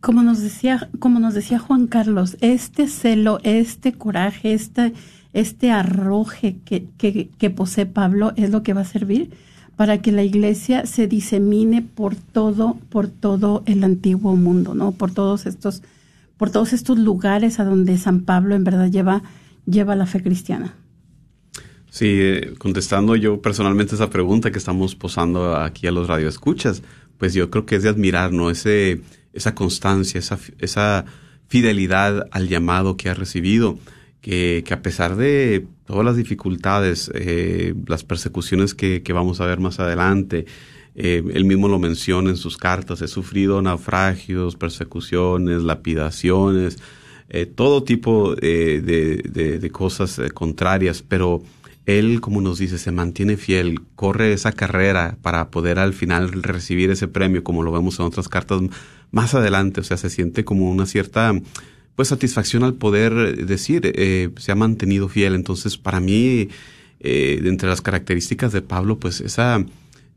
Como 0.02 0.24
nos 0.24 0.40
decía, 0.40 0.90
como 0.98 1.20
nos 1.20 1.32
decía 1.32 1.60
Juan 1.60 1.86
Carlos, 1.86 2.36
este 2.40 2.88
celo, 2.88 3.38
este 3.44 3.92
coraje, 3.92 4.52
este, 4.52 4.94
este 5.32 5.70
arroje 5.70 6.56
que, 6.64 6.88
que, 6.98 7.50
posee 7.50 7.86
Pablo 7.86 8.32
es 8.34 8.50
lo 8.50 8.64
que 8.64 8.72
va 8.72 8.80
a 8.80 8.84
servir 8.84 9.30
para 9.76 10.02
que 10.02 10.10
la 10.10 10.24
iglesia 10.24 10.86
se 10.86 11.06
disemine 11.06 11.82
por 11.82 12.16
todo, 12.16 12.78
por 12.88 13.06
todo 13.06 13.62
el 13.64 13.84
antiguo 13.84 14.34
mundo, 14.34 14.74
¿no? 14.74 14.90
Por 14.90 15.12
todos 15.12 15.46
estos, 15.46 15.84
por 16.36 16.50
todos 16.50 16.72
estos 16.72 16.98
lugares 16.98 17.60
a 17.60 17.64
donde 17.64 17.96
San 17.96 18.22
Pablo 18.22 18.56
en 18.56 18.64
verdad 18.64 18.90
lleva, 18.90 19.22
lleva 19.66 19.94
la 19.94 20.06
fe 20.06 20.20
cristiana. 20.20 20.74
Sí, 21.90 22.08
eh, 22.08 22.54
contestando 22.58 23.14
yo 23.14 23.40
personalmente 23.40 23.94
esa 23.94 24.10
pregunta 24.10 24.50
que 24.50 24.58
estamos 24.58 24.96
posando 24.96 25.54
aquí 25.54 25.86
a 25.86 25.92
los 25.92 26.08
radioescuchas, 26.08 26.82
pues 27.18 27.34
yo 27.34 27.50
creo 27.50 27.66
que 27.66 27.76
es 27.76 27.84
de 27.84 27.88
admirar, 27.88 28.32
¿no? 28.32 28.50
Ese, 28.50 29.00
esa 29.32 29.54
constancia, 29.54 30.18
esa, 30.18 30.38
esa 30.58 31.04
fidelidad 31.48 32.28
al 32.30 32.48
llamado 32.48 32.96
que 32.96 33.08
ha 33.08 33.14
recibido, 33.14 33.78
que, 34.20 34.62
que 34.66 34.74
a 34.74 34.82
pesar 34.82 35.16
de 35.16 35.66
todas 35.86 36.04
las 36.04 36.16
dificultades, 36.16 37.10
eh, 37.14 37.74
las 37.86 38.04
persecuciones 38.04 38.74
que, 38.74 39.02
que, 39.02 39.12
vamos 39.12 39.40
a 39.40 39.46
ver 39.46 39.60
más 39.60 39.80
adelante, 39.80 40.46
eh, 40.94 41.22
él 41.32 41.44
mismo 41.44 41.68
lo 41.68 41.78
menciona 41.78 42.30
en 42.30 42.36
sus 42.36 42.56
cartas, 42.56 43.02
he 43.02 43.08
sufrido 43.08 43.60
naufragios, 43.60 44.56
persecuciones, 44.56 45.62
lapidaciones, 45.62 46.78
eh, 47.28 47.46
todo 47.46 47.82
tipo 47.82 48.34
de, 48.34 48.80
de, 48.80 49.58
de, 49.58 49.70
cosas 49.70 50.20
contrarias, 50.34 51.02
pero 51.02 51.42
él, 51.86 52.20
como 52.20 52.40
nos 52.40 52.58
dice, 52.58 52.78
se 52.78 52.92
mantiene 52.92 53.36
fiel, 53.36 53.80
corre 53.96 54.32
esa 54.32 54.52
carrera 54.52 55.18
para 55.22 55.50
poder 55.50 55.78
al 55.78 55.94
final 55.94 56.32
recibir 56.32 56.90
ese 56.90 57.08
premio, 57.08 57.42
como 57.42 57.62
lo 57.62 57.72
vemos 57.72 57.98
en 57.98 58.06
otras 58.06 58.28
cartas 58.28 58.62
más 59.10 59.34
adelante, 59.34 59.80
o 59.80 59.84
sea, 59.84 59.96
se 59.96 60.10
siente 60.10 60.44
como 60.44 60.70
una 60.70 60.86
cierta 60.86 61.34
pues 61.94 62.08
satisfacción 62.08 62.62
al 62.62 62.74
poder 62.74 63.44
decir 63.46 63.92
eh, 63.94 64.30
se 64.38 64.52
ha 64.52 64.54
mantenido 64.54 65.08
fiel. 65.08 65.34
Entonces, 65.34 65.76
para 65.76 66.00
mí, 66.00 66.48
eh, 67.00 67.40
entre 67.44 67.68
las 67.68 67.82
características 67.82 68.52
de 68.52 68.62
Pablo, 68.62 68.98
pues 68.98 69.20
esa, 69.20 69.64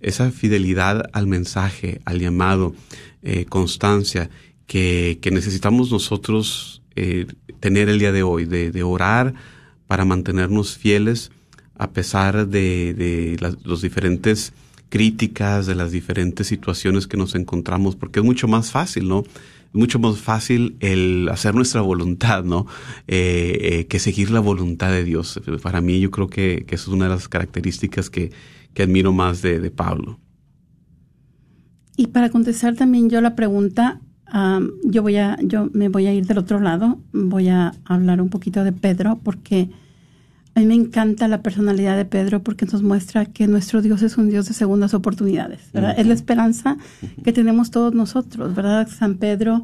esa 0.02 0.32
fidelidad 0.32 1.10
al 1.14 1.28
mensaje, 1.28 2.00
al 2.06 2.20
llamado, 2.20 2.76
eh, 3.24 3.46
constancia, 3.46 4.30
que, 4.68 5.18
que, 5.22 5.32
necesitamos 5.32 5.92
nosotros 5.92 6.84
eh, 6.96 7.26
tener 7.60 7.90
el 7.90 8.00
día 8.00 8.12
de 8.12 8.24
hoy, 8.24 8.46
de, 8.46 8.72
de, 8.72 8.84
orar 8.84 9.34
para 9.88 10.06
mantenernos 10.06 10.78
fieles 10.78 11.32
a 11.78 11.92
pesar 11.92 12.48
de, 12.48 13.38
las 13.40 13.58
los 13.66 13.82
diferentes 13.82 14.54
críticas, 14.90 15.66
de 15.66 15.76
las 15.76 15.92
diferentes 15.92 16.48
situaciones 16.48 17.08
que 17.08 17.18
nos 17.18 17.36
encontramos, 17.36 17.96
porque 17.96 18.20
es 18.20 18.26
mucho 18.26 18.48
más 18.48 18.72
fácil, 18.72 19.08
¿no? 19.08 19.24
mucho 19.76 20.00
más 20.00 20.18
fácil 20.20 20.78
el 20.80 21.28
hacer 21.30 21.54
nuestra 21.54 21.82
voluntad, 21.82 22.44
¿no? 22.44 22.66
Eh, 23.08 23.60
eh, 23.62 23.88
que 23.88 24.00
seguir 24.00 24.32
la 24.32 24.40
voluntad 24.40 24.90
de 24.90 25.04
Dios. 25.04 25.40
Para 25.62 25.82
mí 25.82 26.00
yo 26.00 26.12
creo 26.12 26.28
que, 26.28 26.66
eso 26.70 26.90
es 26.92 26.96
una 26.96 27.06
de 27.06 27.12
las 27.12 27.28
características 27.28 28.10
que, 28.10 28.32
admiro 28.80 29.14
más 29.14 29.42
de, 29.42 29.70
Pablo. 29.72 30.20
Y 31.98 32.08
para 32.08 32.30
contestar 32.30 32.76
también 32.76 33.10
yo 33.10 33.22
la 33.22 33.36
pregunta, 33.36 34.02
yo 34.84 35.02
voy 35.02 35.18
a, 35.18 35.38
yo 35.42 35.70
me 35.74 35.90
voy 35.90 36.08
a 36.08 36.14
ir 36.14 36.26
del 36.26 36.38
otro 36.38 36.60
lado, 36.60 37.00
voy 37.14 37.50
a 37.50 37.74
hablar 37.86 38.22
un 38.22 38.30
poquito 38.30 38.64
de 38.64 38.72
Pedro, 38.72 39.20
porque 39.24 39.70
a 40.56 40.62
mí 40.62 40.66
me 40.66 40.74
encanta 40.74 41.28
la 41.28 41.44
personalidad 41.44 41.98
de 41.98 42.06
Pedro 42.06 42.42
porque 42.42 42.66
nos 42.66 42.82
muestra 42.82 43.26
que 43.26 43.46
nuestro 43.46 43.82
Dios 43.82 44.02
es 44.02 44.18
un 44.18 44.30
Dios 44.30 44.48
de 44.48 44.54
segundas 44.54 44.94
oportunidades, 44.94 45.70
¿verdad? 45.74 45.92
Uh 45.92 45.98
-huh. 45.98 46.02
Es 46.02 46.08
la 46.08 46.14
esperanza 46.14 46.78
que 47.26 47.34
tenemos 47.34 47.72
todos 47.72 47.94
nosotros, 47.94 48.56
¿verdad? 48.56 48.88
San 48.88 49.16
Pedro, 49.16 49.64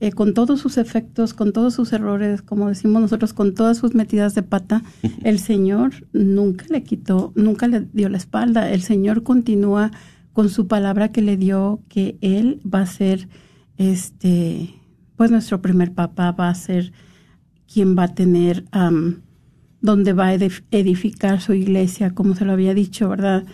eh, 0.00 0.10
con 0.10 0.34
todos 0.34 0.58
sus 0.58 0.78
efectos, 0.78 1.32
con 1.32 1.52
todos 1.52 1.74
sus 1.74 1.92
errores, 1.92 2.42
como 2.42 2.68
decimos 2.68 3.00
nosotros, 3.00 3.32
con 3.32 3.54
todas 3.54 3.78
sus 3.78 3.94
metidas 3.94 4.34
de 4.34 4.42
pata, 4.42 4.82
el 5.22 5.38
Señor 5.38 5.92
nunca 6.12 6.66
le 6.70 6.82
quitó, 6.82 7.32
nunca 7.36 7.68
le 7.68 7.86
dio 7.92 8.08
la 8.08 8.16
espalda. 8.16 8.68
El 8.68 8.82
Señor 8.82 9.22
continúa 9.22 9.92
con 10.32 10.48
su 10.48 10.66
palabra 10.66 11.12
que 11.12 11.22
le 11.22 11.36
dio, 11.36 11.82
que 11.88 12.18
Él 12.20 12.60
va 12.66 12.80
a 12.80 12.86
ser, 12.86 13.28
este, 13.76 14.74
pues 15.14 15.30
nuestro 15.30 15.62
primer 15.62 15.92
papá, 15.92 16.32
va 16.32 16.48
a 16.48 16.54
ser 16.56 16.92
quien 17.72 17.96
va 17.96 18.04
a 18.04 18.14
tener... 18.16 18.64
Um, 18.74 19.18
donde 19.82 20.12
va 20.12 20.28
a 20.28 20.34
edificar 20.34 21.40
su 21.40 21.52
iglesia, 21.52 22.14
como 22.14 22.34
se 22.34 22.44
lo 22.44 22.52
había 22.52 22.72
dicho, 22.72 23.08
¿verdad? 23.08 23.44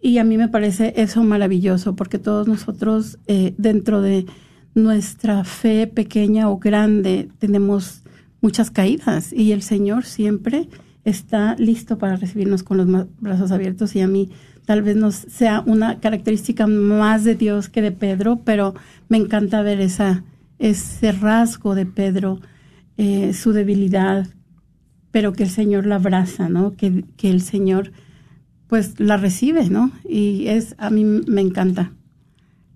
Y 0.00 0.18
a 0.18 0.24
mí 0.24 0.38
me 0.38 0.48
parece 0.48 0.94
eso 0.96 1.24
maravilloso, 1.24 1.96
porque 1.96 2.18
todos 2.18 2.46
nosotros 2.46 3.18
eh, 3.26 3.54
dentro 3.58 4.00
de 4.00 4.26
nuestra 4.74 5.42
fe 5.44 5.86
pequeña 5.86 6.48
o 6.48 6.58
grande 6.58 7.28
tenemos 7.38 8.02
muchas 8.40 8.70
caídas 8.70 9.32
y 9.32 9.52
el 9.52 9.62
Señor 9.62 10.04
siempre 10.04 10.68
está 11.04 11.56
listo 11.56 11.98
para 11.98 12.16
recibirnos 12.16 12.62
con 12.62 12.76
los 12.76 13.06
brazos 13.18 13.50
abiertos 13.50 13.96
y 13.96 14.00
a 14.00 14.06
mí 14.06 14.30
tal 14.66 14.82
vez 14.82 14.96
no 14.96 15.10
sea 15.12 15.62
una 15.66 15.98
característica 15.98 16.66
más 16.66 17.24
de 17.24 17.34
Dios 17.34 17.68
que 17.68 17.82
de 17.82 17.92
Pedro, 17.92 18.40
pero 18.44 18.74
me 19.08 19.16
encanta 19.16 19.62
ver 19.62 19.80
esa, 19.80 20.24
ese 20.58 21.12
rasgo 21.12 21.74
de 21.74 21.86
Pedro, 21.86 22.40
eh, 22.98 23.32
su 23.32 23.52
debilidad, 23.52 24.28
pero 25.16 25.32
que 25.32 25.44
el 25.44 25.48
Señor 25.48 25.86
la 25.86 25.94
abraza, 25.94 26.50
¿no? 26.50 26.76
Que, 26.76 27.02
que 27.16 27.30
el 27.30 27.40
Señor 27.40 27.90
pues 28.66 29.00
la 29.00 29.16
recibe, 29.16 29.70
¿no? 29.70 29.90
Y 30.06 30.48
es, 30.48 30.74
a 30.76 30.90
mí 30.90 31.04
me 31.04 31.40
encanta. 31.40 31.90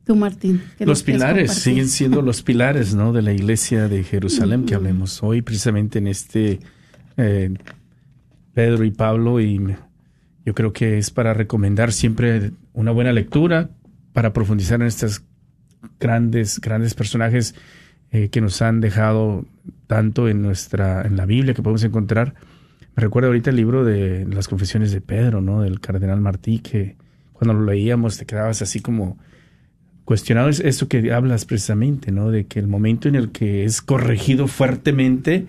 Tú, 0.07 0.17
Martín. 0.17 0.63
los 0.79 1.03
pilares 1.03 1.53
siguen 1.53 1.87
siendo 1.87 2.23
los 2.23 2.41
pilares, 2.51 2.95
¿no? 2.95 3.13
De 3.13 3.21
la 3.21 3.35
iglesia 3.35 3.89
de 3.89 4.05
Jerusalén 4.05 4.65
que 4.65 4.75
hablemos 4.75 5.23
hoy, 5.23 5.43
precisamente 5.43 5.99
en 5.99 6.07
este 6.07 6.61
eh, 7.19 7.53
Pedro 8.55 8.87
y 8.87 8.91
Pablo, 8.91 9.39
y 9.39 9.61
yo 10.47 10.55
creo 10.55 10.73
que 10.73 10.97
es 10.97 11.11
para 11.11 11.35
recomendar 11.35 11.93
siempre 11.93 12.53
una 12.73 12.91
buena 12.91 13.13
lectura, 13.13 13.69
para 14.15 14.33
profundizar 14.33 14.81
en 14.81 14.87
estos 14.87 15.25
grandes, 15.99 16.59
grandes 16.59 16.95
personajes 16.95 17.55
eh, 18.13 18.31
que 18.31 18.41
nos 18.41 18.63
han 18.63 18.81
dejado 18.81 19.45
tanto 19.91 20.29
en 20.29 20.41
nuestra 20.41 21.03
en 21.03 21.17
la 21.17 21.27
Biblia 21.27 21.53
que 21.53 21.65
podemos 21.65 21.83
encontrar. 21.83 22.35
Me 22.95 23.01
recuerdo 23.03 23.27
ahorita 23.27 23.51
el 23.51 23.57
libro 23.57 23.85
de 23.85 24.25
las 24.25 24.47
confesiones 24.47 24.93
de 24.93 25.01
Pedro, 25.01 25.41
¿no? 25.41 25.63
Del 25.63 25.81
cardenal 25.81 26.21
Martí, 26.21 26.61
que 26.61 26.95
cuando 27.33 27.55
lo 27.55 27.65
leíamos 27.65 28.17
te 28.17 28.25
quedabas 28.25 28.63
así 28.63 28.79
como 28.79 29.19
cuestionado. 30.05 30.49
Es 30.49 30.61
eso 30.61 30.87
que 30.87 31.13
hablas 31.13 31.45
precisamente, 31.45 32.13
¿no? 32.13 32.31
De 32.31 32.47
que 32.47 32.61
el 32.61 32.69
momento 32.69 33.09
en 33.09 33.17
el 33.17 33.33
que 33.33 33.65
es 33.65 33.83
corregido 33.83 34.47
fuertemente 34.47 35.49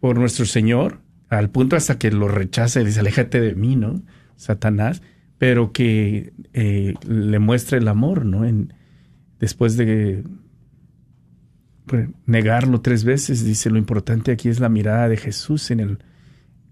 por 0.00 0.18
nuestro 0.18 0.46
Señor, 0.46 1.02
al 1.28 1.50
punto 1.50 1.76
hasta 1.76 1.98
que 1.98 2.10
lo 2.10 2.28
rechaza 2.28 2.80
y 2.80 2.86
dice, 2.86 3.00
aléjate 3.00 3.42
de 3.42 3.54
mí, 3.54 3.76
¿no? 3.76 4.00
Satanás, 4.36 5.02
pero 5.36 5.72
que 5.72 6.32
eh, 6.54 6.94
le 7.06 7.38
muestra 7.40 7.76
el 7.76 7.88
amor, 7.88 8.24
¿no? 8.24 8.46
En, 8.46 8.72
después 9.38 9.76
de 9.76 10.24
negarlo 12.26 12.80
tres 12.80 13.04
veces, 13.04 13.44
dice, 13.44 13.70
lo 13.70 13.78
importante 13.78 14.32
aquí 14.32 14.48
es 14.48 14.60
la 14.60 14.68
mirada 14.68 15.08
de 15.08 15.16
Jesús 15.16 15.70
en 15.70 15.80
el 15.80 15.98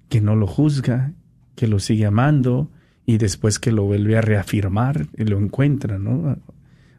que 0.08 0.20
no 0.20 0.36
lo 0.36 0.46
juzga, 0.46 1.12
que 1.54 1.68
lo 1.68 1.78
sigue 1.78 2.06
amando 2.06 2.70
y 3.04 3.18
después 3.18 3.58
que 3.58 3.72
lo 3.72 3.84
vuelve 3.84 4.16
a 4.16 4.20
reafirmar 4.20 5.06
y 5.16 5.24
lo 5.24 5.38
encuentra, 5.38 5.98
¿no? 5.98 6.36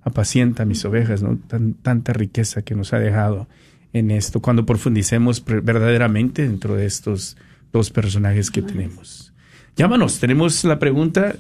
Apacienta 0.02 0.66
mis 0.66 0.84
ovejas, 0.86 1.22
¿no? 1.22 1.38
Tan, 1.38 1.74
tanta 1.76 2.14
riqueza 2.14 2.62
que 2.62 2.76
nos 2.76 2.94
ha 2.94 3.00
dejado 3.00 3.48
en 3.94 4.12
esto, 4.12 4.42
cuando 4.42 4.66
profundicemos 4.66 5.44
verdaderamente 5.44 6.44
dentro 6.48 6.76
de 6.76 6.86
estos 6.86 7.38
dos 7.72 7.90
personajes 7.90 8.52
que 8.52 8.62
tenemos. 8.62 9.34
Llámanos, 9.76 10.20
tenemos 10.20 10.64
la 10.64 10.78
pregunta 10.78 11.36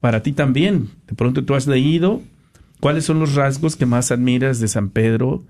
para 0.00 0.22
ti 0.22 0.32
también. 0.32 0.88
De 1.06 1.14
pronto 1.14 1.44
tú 1.44 1.54
has 1.54 1.66
leído 1.66 2.22
cuáles 2.80 3.04
son 3.04 3.20
los 3.20 3.34
rasgos 3.34 3.76
que 3.76 3.86
más 3.86 4.10
admiras 4.10 4.58
de 4.58 4.68
San 4.68 4.90
Pedro 4.90 5.44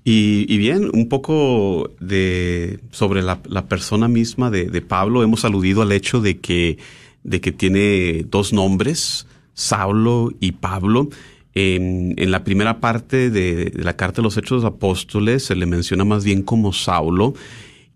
Y, 0.03 0.47
y, 0.49 0.59
bien, 0.59 0.89
un 0.95 1.11
poco 1.11 1.91
de 2.01 2.81
sobre 2.91 3.21
la, 3.23 3.39
la 3.45 3.69
persona 3.69 4.09
misma 4.09 4.51
de, 4.51 4.71
de, 4.71 4.81
Pablo, 4.81 5.23
hemos 5.23 5.45
aludido 5.45 5.83
al 5.83 5.93
hecho 5.93 6.23
de 6.23 6.39
que, 6.39 6.79
de 7.23 7.43
que 7.43 7.53
tiene 7.53 8.25
dos 8.29 8.55
nombres, 8.55 9.27
Saulo 9.53 10.33
y 10.41 10.53
Pablo. 10.53 11.11
En, 11.55 12.15
en 12.17 12.31
la 12.31 12.45
primera 12.45 12.81
parte 12.81 13.29
de, 13.29 13.67
de 13.67 13.85
la 13.85 13.95
carta 13.97 14.17
de 14.17 14.23
los 14.23 14.39
Hechos 14.39 14.63
de 14.63 14.67
los 14.67 14.77
Apóstoles 14.77 15.45
se 15.45 15.57
le 15.57 15.67
menciona 15.67 16.05
más 16.05 16.25
bien 16.25 16.43
como 16.43 16.73
Saulo. 16.73 17.35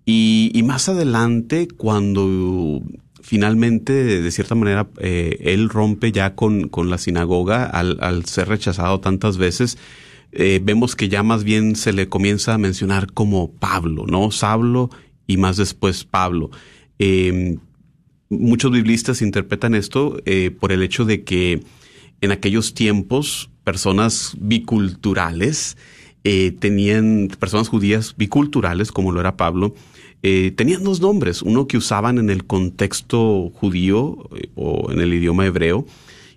Y, 0.07 0.61
más 0.65 0.89
adelante, 0.89 1.67
cuando 1.67 2.83
finalmente, 3.23 4.21
de 4.21 4.31
cierta 4.31 4.55
manera, 4.55 4.89
eh, 4.99 5.39
él 5.41 5.71
rompe 5.71 6.13
ya 6.13 6.35
con, 6.35 6.69
con 6.69 6.91
la 6.91 6.99
sinagoga 6.99 7.65
al, 7.65 8.25
ser 8.27 8.49
rechazado 8.49 9.01
tantas 9.01 9.39
veces, 9.39 9.79
eh, 10.37 10.61
vemos 10.63 10.97
que 10.97 11.09
ya 11.09 11.23
más 11.23 11.45
bien 11.45 11.77
se 11.77 11.93
le 11.93 12.09
comienza 12.09 12.55
a 12.55 12.59
mencionar 12.59 13.13
como 13.13 13.53
Pablo, 13.53 14.05
¿no? 14.07 14.33
Saulo 14.33 14.91
y 15.29 15.37
más 15.37 15.57
después 15.57 16.05
Pablo. 16.05 16.51
Eh, 16.99 17.57
muchos 18.29 18.73
biblistas 18.73 19.23
interpretan 19.23 19.77
esto 19.77 20.21
eh, 20.27 20.51
por 20.51 20.73
el 20.73 20.83
hecho 20.83 21.05
de 21.05 21.23
que 21.23 21.63
en 22.21 22.33
aquellos 22.33 22.75
tiempos 22.75 23.51
personas 23.63 24.37
biculturales 24.39 25.77
tenían, 26.59 27.29
personas 27.39 27.69
judías 27.69 28.15
biculturales, 28.17 28.93
como 28.93 29.13
lo 29.13 29.21
era 29.21 29.37
Pablo, 29.37 29.75
eh, 30.27 30.53
tenían 30.53 30.83
dos 30.83 31.03
nombres, 31.03 31.43
uno 31.43 31.67
que 31.67 31.77
usaban 31.77 32.17
en 32.17 32.31
el 32.31 32.47
contexto 32.47 33.51
judío 33.51 34.31
eh, 34.35 34.49
o 34.55 34.91
en 34.91 35.01
el 35.01 35.13
idioma 35.13 35.45
hebreo 35.45 35.85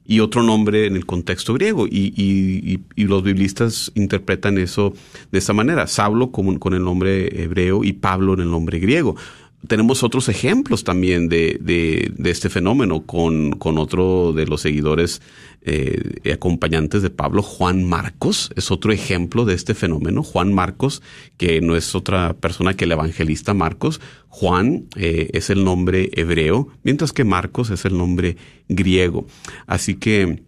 y 0.05 0.19
otro 0.19 0.43
nombre 0.43 0.87
en 0.87 0.97
el 0.97 1.05
contexto 1.05 1.53
griego. 1.53 1.87
Y, 1.87 2.81
los 2.97 3.23
biblistas 3.23 3.89
interpretan 3.95 4.57
eso 4.57 4.93
de 5.31 5.39
esa 5.39 5.53
manera, 5.53 5.87
Saulo 5.87 6.33
con, 6.33 6.59
con 6.59 6.73
el 6.73 6.83
nombre 6.83 7.41
hebreo 7.41 7.85
y 7.85 7.93
Pablo 7.93 8.33
en 8.33 8.41
el 8.41 8.51
nombre 8.51 8.79
griego 8.79 9.15
tenemos 9.65 10.03
otros 10.03 10.29
ejemplos 10.29 10.83
también 10.83 11.29
de, 11.29 11.57
de, 11.59 12.11
de 12.15 12.29
este 12.29 12.49
fenómeno 12.49 13.05
con, 13.05 13.53
con, 13.53 13.77
otro 13.77 14.33
de 14.33 14.45
los 14.45 14.61
seguidores 14.61 15.21
eh, 15.63 16.31
acompañantes 16.31 17.01
de 17.01 17.09
Pablo, 17.09 17.41
Juan 17.41 17.83
Marcos, 17.83 18.51
es 18.55 18.71
otro 18.71 18.91
ejemplo 18.91 19.45
de 19.45 19.55
este 19.55 19.73
fenómeno. 19.73 20.23
Juan 20.23 20.53
Marcos, 20.53 21.01
que 21.37 21.59
no 21.59 21.75
es 21.75 21.95
otra 21.95 22.33
persona 22.33 22.75
que 22.75 22.85
el 22.85 22.91
evangelista 22.91 23.53
Marcos. 23.53 23.99
Juan 24.29 24.85
eh, 24.95 25.29
es 25.33 25.49
el 25.49 25.63
nombre 25.63 26.11
hebreo, 26.13 26.69
mientras 26.83 27.11
que 27.11 27.23
Marcos 27.23 27.71
es 27.71 27.83
el 27.85 27.97
nombre 27.97 28.37
griego. 28.69 29.25
Así 29.65 29.95
que 29.95 30.43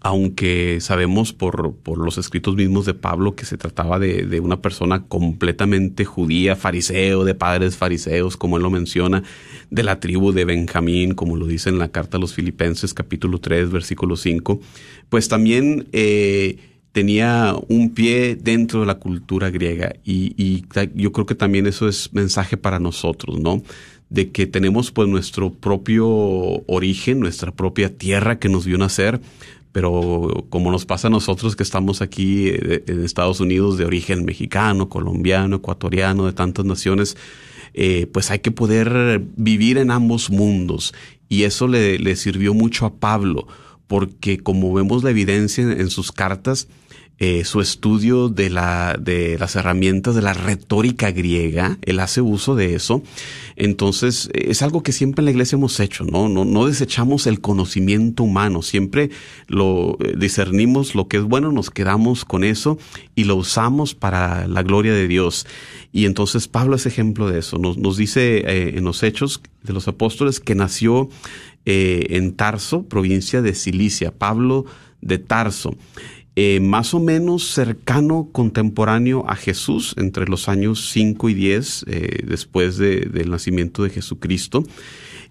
aunque 0.00 0.78
sabemos 0.80 1.32
por, 1.32 1.74
por, 1.74 1.98
los 1.98 2.18
escritos 2.18 2.54
mismos 2.54 2.86
de 2.86 2.94
Pablo 2.94 3.34
que 3.34 3.44
se 3.44 3.56
trataba 3.56 3.98
de, 3.98 4.26
de, 4.26 4.40
una 4.40 4.62
persona 4.62 5.04
completamente 5.06 6.04
judía, 6.04 6.54
fariseo, 6.54 7.24
de 7.24 7.34
padres 7.34 7.76
fariseos, 7.76 8.36
como 8.36 8.56
él 8.56 8.62
lo 8.62 8.70
menciona, 8.70 9.24
de 9.70 9.82
la 9.82 9.98
tribu 9.98 10.32
de 10.32 10.44
Benjamín, 10.44 11.14
como 11.14 11.36
lo 11.36 11.46
dice 11.46 11.68
en 11.68 11.78
la 11.78 11.88
carta 11.88 12.16
a 12.16 12.20
los 12.20 12.32
Filipenses 12.32 12.94
capítulo 12.94 13.38
3, 13.38 13.70
versículo 13.70 14.16
5, 14.16 14.60
pues 15.08 15.28
también 15.28 15.88
eh, 15.92 16.58
tenía 16.92 17.54
un 17.68 17.90
pie 17.90 18.36
dentro 18.36 18.80
de 18.80 18.86
la 18.86 18.96
cultura 18.96 19.50
griega 19.50 19.94
y, 20.04 20.64
yo 20.94 21.12
creo 21.12 21.26
que 21.26 21.34
también 21.34 21.66
eso 21.66 21.88
es 21.88 22.12
mensaje 22.12 22.56
para 22.56 22.78
nosotros, 22.78 23.40
¿no? 23.40 23.62
de 24.10 24.30
que 24.30 24.46
tenemos 24.46 24.90
pues 24.90 25.08
nuestro 25.08 25.52
propio 25.52 26.08
origen, 26.66 27.20
nuestra 27.20 27.52
propia 27.52 27.94
tierra 27.96 28.38
que 28.38 28.48
nos 28.48 28.64
vio 28.64 28.78
nacer, 28.78 29.20
pero 29.72 30.46
como 30.50 30.70
nos 30.70 30.86
pasa 30.86 31.08
a 31.08 31.10
nosotros 31.10 31.56
que 31.56 31.62
estamos 31.62 32.02
aquí 32.02 32.48
eh, 32.48 32.84
en 32.86 33.04
Estados 33.04 33.40
Unidos 33.40 33.78
de 33.78 33.84
origen 33.84 34.24
mexicano, 34.24 34.88
colombiano, 34.88 35.56
ecuatoriano, 35.56 36.26
de 36.26 36.32
tantas 36.32 36.64
naciones, 36.64 37.16
eh, 37.74 38.06
pues 38.12 38.30
hay 38.30 38.38
que 38.40 38.50
poder 38.50 39.22
vivir 39.36 39.78
en 39.78 39.90
ambos 39.90 40.30
mundos. 40.30 40.94
Y 41.28 41.42
eso 41.42 41.68
le, 41.68 41.98
le 41.98 42.16
sirvió 42.16 42.54
mucho 42.54 42.86
a 42.86 42.94
Pablo, 42.94 43.46
porque 43.86 44.38
como 44.38 44.72
vemos 44.72 45.04
la 45.04 45.10
evidencia 45.10 45.62
en, 45.62 45.72
en 45.80 45.90
sus 45.90 46.12
cartas, 46.12 46.68
eh, 47.20 47.44
su 47.44 47.60
estudio 47.60 48.28
de, 48.28 48.48
la, 48.48 48.96
de 48.98 49.36
las 49.38 49.56
herramientas 49.56 50.14
de 50.14 50.22
la 50.22 50.34
retórica 50.34 51.10
griega, 51.10 51.76
él 51.82 51.98
hace 51.98 52.20
uso 52.20 52.54
de 52.54 52.74
eso. 52.74 53.02
Entonces, 53.56 54.30
es 54.34 54.62
algo 54.62 54.84
que 54.84 54.92
siempre 54.92 55.22
en 55.22 55.24
la 55.24 55.30
iglesia 55.32 55.56
hemos 55.56 55.80
hecho, 55.80 56.04
¿no? 56.04 56.28
No, 56.28 56.44
no 56.44 56.66
desechamos 56.66 57.26
el 57.26 57.40
conocimiento 57.40 58.22
humano, 58.22 58.62
siempre 58.62 59.10
lo 59.48 59.98
eh, 60.00 60.14
discernimos 60.16 60.94
lo 60.94 61.08
que 61.08 61.16
es 61.16 61.24
bueno, 61.24 61.50
nos 61.50 61.70
quedamos 61.70 62.24
con 62.24 62.44
eso 62.44 62.78
y 63.16 63.24
lo 63.24 63.34
usamos 63.34 63.96
para 63.96 64.46
la 64.46 64.62
gloria 64.62 64.94
de 64.94 65.08
Dios. 65.08 65.44
Y 65.92 66.04
entonces 66.04 66.46
Pablo 66.46 66.76
es 66.76 66.86
ejemplo 66.86 67.28
de 67.28 67.40
eso. 67.40 67.58
Nos, 67.58 67.78
nos 67.78 67.96
dice 67.96 68.44
eh, 68.46 68.74
en 68.76 68.84
los 68.84 69.02
Hechos 69.02 69.42
de 69.64 69.72
los 69.72 69.88
Apóstoles 69.88 70.38
que 70.38 70.54
nació 70.54 71.08
eh, 71.66 72.06
en 72.10 72.34
Tarso, 72.34 72.84
provincia 72.84 73.42
de 73.42 73.54
Cilicia, 73.54 74.12
Pablo 74.12 74.66
de 75.00 75.18
Tarso 75.18 75.76
eh, 76.40 76.60
más 76.60 76.94
o 76.94 77.00
menos 77.00 77.48
cercano, 77.48 78.28
contemporáneo 78.30 79.28
a 79.28 79.34
Jesús, 79.34 79.96
entre 79.98 80.28
los 80.28 80.48
años 80.48 80.88
5 80.90 81.30
y 81.30 81.34
10 81.34 81.84
eh, 81.88 82.22
después 82.28 82.78
de, 82.78 83.00
del 83.00 83.30
nacimiento 83.30 83.82
de 83.82 83.90
Jesucristo. 83.90 84.62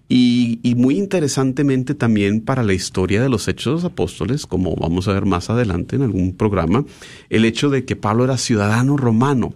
Y, 0.06 0.60
y, 0.62 0.74
muy 0.74 0.98
interesantemente 0.98 1.94
también 1.94 2.42
para 2.42 2.62
la 2.62 2.74
historia 2.74 3.22
de 3.22 3.30
los 3.30 3.48
Hechos 3.48 3.64
de 3.64 3.74
los 3.76 3.84
Apóstoles, 3.90 4.44
como 4.44 4.76
vamos 4.76 5.08
a 5.08 5.14
ver 5.14 5.24
más 5.24 5.48
adelante 5.48 5.96
en 5.96 6.02
algún 6.02 6.36
programa, 6.36 6.84
el 7.30 7.46
hecho 7.46 7.70
de 7.70 7.86
que 7.86 7.96
Pablo 7.96 8.24
era 8.24 8.36
ciudadano 8.36 8.98
romano, 8.98 9.54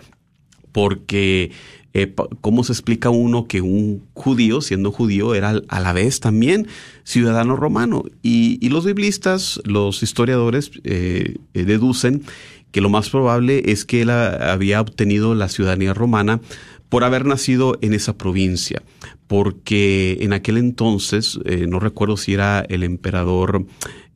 porque 0.73 1.51
eh, 1.94 2.14
¿cómo 2.40 2.64
se 2.64 2.72
explica 2.72 3.11
uno 3.11 3.46
que 3.46 3.61
un 3.61 4.02
judío, 4.14 4.62
siendo 4.62 4.90
judío, 4.92 5.35
era 5.35 5.61
a 5.68 5.81
la 5.81 5.92
vez 5.92 6.20
también 6.20 6.66
ciudadano 7.05 7.57
romano? 7.57 8.05
Y, 8.22 8.68
los 8.70 8.87
biblistas, 8.87 9.61
los 9.64 10.02
historiadores, 10.02 10.70
eh, 10.85 11.37
eh, 11.52 11.64
deducen 11.64 12.22
que 12.70 12.81
lo 12.81 12.88
más 12.88 13.11
probable 13.11 13.70
es 13.70 13.85
que 13.85 14.00
él 14.02 14.11
había 14.11 14.81
obtenido 14.81 15.35
la 15.35 15.50
ciudadanía 15.50 15.92
romana 15.92 16.40
por 16.88 17.05
haber 17.05 17.26
nacido 17.26 17.76
en 17.83 17.92
esa 17.92 18.16
provincia, 18.16 18.83
porque 19.26 20.16
en 20.20 20.33
aquel 20.33 20.57
entonces, 20.57 21.38
no 21.68 21.81
recuerdo 21.81 22.16
si 22.16 22.33
era 22.33 22.61
el 22.61 22.83
emperador 22.83 23.66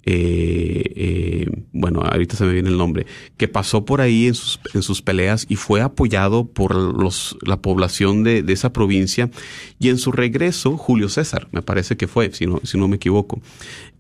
eh, 0.09 0.93
eh, 0.95 1.51
bueno, 1.73 2.01
ahorita 2.01 2.37
se 2.37 2.45
me 2.45 2.53
viene 2.53 2.69
el 2.69 2.79
nombre, 2.79 3.07
que 3.37 3.49
pasó 3.49 3.85
por 3.85 4.01
ahí 4.01 4.29
en 4.29 4.35
sus, 4.35 4.61
en 4.73 4.83
sus 4.83 5.03
peleas 5.03 5.47
y 5.49 5.57
fue 5.57 5.83
apoyado 5.83 6.47
por 6.47 6.77
los, 6.77 7.37
la 7.45 7.61
población 7.61 8.23
de, 8.23 8.45
de, 8.45 8.53
esa 8.53 8.73
provincia. 8.73 9.31
Y 9.81 9.89
en 9.89 9.99
su 9.99 10.13
regreso, 10.13 10.77
Julio 10.77 11.09
César, 11.09 11.49
me 11.51 11.61
parece 11.61 11.97
que 11.97 12.07
fue, 12.07 12.33
si 12.33 12.47
no, 12.47 12.61
si 12.63 12.79
no 12.79 12.87
me 12.87 12.97
equivoco, 12.97 13.43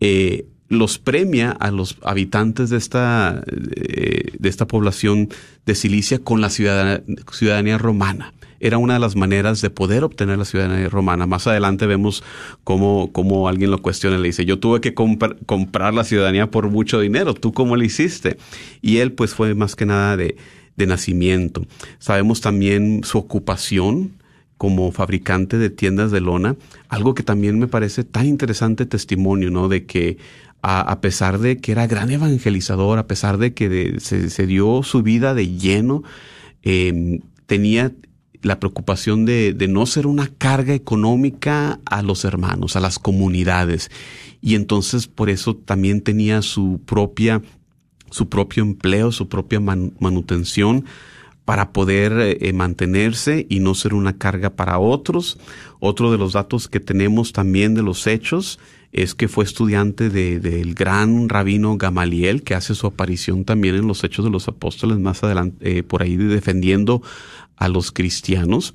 eh, 0.00 0.46
los 0.68 0.98
premia 0.98 1.50
a 1.50 1.72
los 1.72 1.96
habitantes 2.02 2.70
de 2.70 2.76
esta, 2.76 3.42
de 3.46 4.48
esta 4.48 4.66
población 4.66 5.28
de 5.64 5.74
Cilicia 5.74 6.18
con 6.18 6.40
la 6.40 6.50
ciudadanía 6.50 7.78
romana 7.78 8.32
era 8.60 8.78
una 8.78 8.94
de 8.94 9.00
las 9.00 9.16
maneras 9.16 9.60
de 9.60 9.70
poder 9.70 10.04
obtener 10.04 10.38
la 10.38 10.44
ciudadanía 10.44 10.88
romana. 10.88 11.26
Más 11.26 11.46
adelante 11.46 11.86
vemos 11.86 12.22
cómo, 12.64 13.10
cómo 13.12 13.48
alguien 13.48 13.70
lo 13.70 13.82
cuestiona 13.82 14.16
y 14.16 14.20
le 14.20 14.28
dice, 14.28 14.44
yo 14.44 14.58
tuve 14.58 14.80
que 14.80 14.94
compr 14.94 15.36
comprar 15.46 15.94
la 15.94 16.04
ciudadanía 16.04 16.50
por 16.50 16.70
mucho 16.70 17.00
dinero, 17.00 17.34
¿tú 17.34 17.52
cómo 17.52 17.76
lo 17.76 17.84
hiciste? 17.84 18.38
Y 18.82 18.98
él 18.98 19.12
pues 19.12 19.34
fue 19.34 19.54
más 19.54 19.76
que 19.76 19.86
nada 19.86 20.16
de, 20.16 20.36
de 20.76 20.86
nacimiento. 20.86 21.66
Sabemos 21.98 22.40
también 22.40 23.02
su 23.04 23.18
ocupación 23.18 24.12
como 24.58 24.90
fabricante 24.90 25.58
de 25.58 25.68
tiendas 25.68 26.10
de 26.10 26.20
lona, 26.20 26.56
algo 26.88 27.14
que 27.14 27.22
también 27.22 27.58
me 27.58 27.68
parece 27.68 28.04
tan 28.04 28.26
interesante 28.26 28.86
testimonio, 28.86 29.50
¿no? 29.50 29.68
De 29.68 29.84
que 29.84 30.16
a, 30.62 31.00
pesar 31.00 31.38
de 31.38 31.58
que 31.58 31.70
era 31.70 31.86
gran 31.86 32.10
evangelizador, 32.10 32.98
a 32.98 33.06
pesar 33.06 33.38
de 33.38 33.54
que 33.54 34.00
se, 34.00 34.30
se, 34.30 34.46
dio 34.48 34.82
su 34.82 35.02
vida 35.02 35.32
de 35.32 35.56
lleno, 35.56 36.02
eh, 36.64 37.20
tenía 37.46 37.92
la 38.42 38.60
preocupación 38.60 39.24
de, 39.24 39.52
de, 39.52 39.68
no 39.68 39.86
ser 39.86 40.06
una 40.06 40.28
carga 40.38 40.74
económica 40.74 41.80
a 41.84 42.02
los 42.02 42.24
hermanos, 42.24 42.76
a 42.76 42.80
las 42.80 42.98
comunidades. 42.98 43.90
Y 44.40 44.54
entonces 44.54 45.06
por 45.06 45.30
eso 45.30 45.56
también 45.56 46.00
tenía 46.02 46.42
su 46.42 46.80
propia, 46.84 47.42
su 48.10 48.28
propio 48.28 48.62
empleo, 48.62 49.12
su 49.12 49.28
propia 49.28 49.60
man, 49.60 49.92
manutención 49.98 50.84
para 51.44 51.72
poder 51.72 52.12
eh, 52.40 52.52
mantenerse 52.52 53.46
y 53.48 53.60
no 53.60 53.74
ser 53.74 53.94
una 53.94 54.18
carga 54.18 54.50
para 54.50 54.78
otros. 54.78 55.38
Otro 55.78 56.10
de 56.10 56.18
los 56.18 56.32
datos 56.32 56.68
que 56.68 56.80
tenemos 56.80 57.32
también 57.32 57.74
de 57.74 57.82
los 57.82 58.06
hechos 58.08 58.58
es 58.92 59.14
que 59.14 59.28
fue 59.28 59.44
estudiante 59.44 60.10
del 60.10 60.40
de, 60.40 60.74
gran 60.74 61.28
rabino 61.28 61.76
Gamaliel, 61.76 62.42
que 62.42 62.54
hace 62.54 62.74
su 62.74 62.86
aparición 62.86 63.44
también 63.44 63.76
en 63.76 63.86
los 63.86 64.02
Hechos 64.02 64.24
de 64.24 64.30
los 64.30 64.48
Apóstoles 64.48 64.98
más 64.98 65.22
adelante, 65.22 65.78
eh, 65.78 65.82
por 65.82 66.02
ahí 66.02 66.16
defendiendo 66.16 67.02
a 67.56 67.68
los 67.68 67.92
cristianos, 67.92 68.74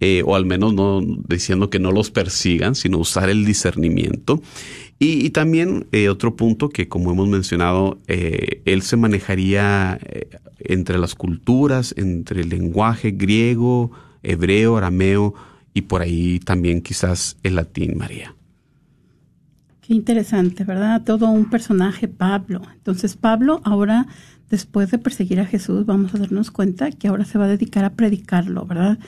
eh, 0.00 0.22
o 0.26 0.36
al 0.36 0.44
menos 0.44 0.74
no 0.74 1.00
diciendo 1.00 1.70
que 1.70 1.78
no 1.78 1.92
los 1.92 2.10
persigan, 2.10 2.74
sino 2.74 2.98
usar 2.98 3.30
el 3.30 3.44
discernimiento. 3.44 4.42
Y, 4.98 5.28
también 5.30 5.86
eh, 5.92 6.08
otro 6.08 6.36
punto 6.36 6.70
que, 6.70 6.88
como 6.88 7.12
hemos 7.12 7.28
mencionado, 7.28 7.98
eh, 8.06 8.62
él 8.64 8.80
se 8.80 8.96
manejaría 8.96 9.98
entre 10.58 10.98
las 10.98 11.14
culturas, 11.14 11.94
entre 11.98 12.40
el 12.40 12.48
lenguaje 12.48 13.10
griego, 13.10 13.90
hebreo, 14.22 14.78
arameo 14.78 15.34
y 15.74 15.82
por 15.82 16.00
ahí 16.00 16.40
también 16.40 16.80
quizás 16.80 17.36
el 17.42 17.56
latín, 17.56 17.98
María. 17.98 18.34
Qué 19.86 19.94
interesante, 19.94 20.64
¿verdad? 20.64 21.04
Todo 21.04 21.28
un 21.28 21.48
personaje, 21.48 22.08
Pablo. 22.08 22.62
Entonces, 22.74 23.16
Pablo 23.16 23.60
ahora, 23.62 24.06
después 24.50 24.90
de 24.90 24.98
perseguir 24.98 25.40
a 25.40 25.46
Jesús, 25.46 25.86
vamos 25.86 26.14
a 26.14 26.18
darnos 26.18 26.50
cuenta 26.50 26.90
que 26.90 27.08
ahora 27.08 27.24
se 27.24 27.38
va 27.38 27.46
a 27.46 27.48
dedicar 27.48 27.84
a 27.84 27.94
predicarlo, 27.94 28.64
¿verdad? 28.66 28.98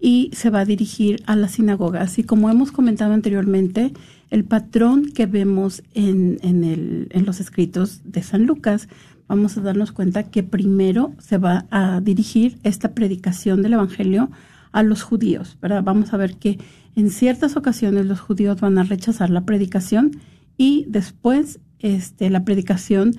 Y 0.00 0.30
se 0.32 0.50
va 0.50 0.60
a 0.60 0.64
dirigir 0.64 1.22
a 1.26 1.36
las 1.36 1.52
sinagogas. 1.52 2.18
Y 2.18 2.24
como 2.24 2.50
hemos 2.50 2.72
comentado 2.72 3.12
anteriormente, 3.12 3.92
el 4.30 4.44
patrón 4.44 5.12
que 5.12 5.26
vemos 5.26 5.82
en, 5.94 7.08
los 7.24 7.40
escritos 7.40 8.00
de 8.04 8.22
San 8.22 8.44
Lucas, 8.44 8.88
vamos 9.28 9.56
a 9.56 9.60
darnos 9.60 9.92
cuenta 9.92 10.24
que 10.24 10.42
primero 10.42 11.14
se 11.18 11.38
va 11.38 11.66
a 11.70 12.00
dirigir 12.00 12.58
esta 12.62 12.94
predicación 12.94 13.62
del 13.62 13.74
Evangelio 13.74 14.30
a 14.72 14.82
los 14.82 15.02
judíos, 15.02 15.56
¿verdad? 15.60 15.82
Vamos 15.82 16.12
a 16.12 16.16
ver 16.16 16.36
que 16.36 16.58
en 16.94 17.10
ciertas 17.10 17.56
ocasiones 17.56 18.06
los 18.06 18.20
judíos 18.20 18.60
van 18.60 18.78
a 18.78 18.84
rechazar 18.84 19.30
la 19.30 19.44
predicación 19.44 20.12
y 20.58 20.86
después 20.88 21.60
este, 21.78 22.30
la 22.30 22.44
predicación 22.44 23.12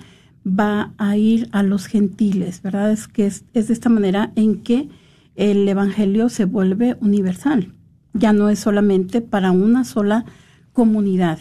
va 0.48 0.94
a 0.98 1.18
ir 1.18 1.50
a 1.52 1.64
los 1.64 1.88
gentiles, 1.88 2.62
¿verdad? 2.62 2.92
Es 2.92 3.08
que 3.08 3.26
es, 3.26 3.46
de 3.54 3.62
esta 3.74 3.90
manera 3.90 4.32
en 4.36 4.64
que 4.64 4.90
el 5.36 5.68
Evangelio 5.68 6.30
se 6.30 6.46
vuelve 6.46 6.98
universal. 7.02 7.74
Ya 8.14 8.34
no 8.34 8.50
es 8.50 8.60
solamente 8.60 9.22
para 9.22 9.52
una 9.52 9.84
sola 9.84 10.26
comunidad. 10.74 11.40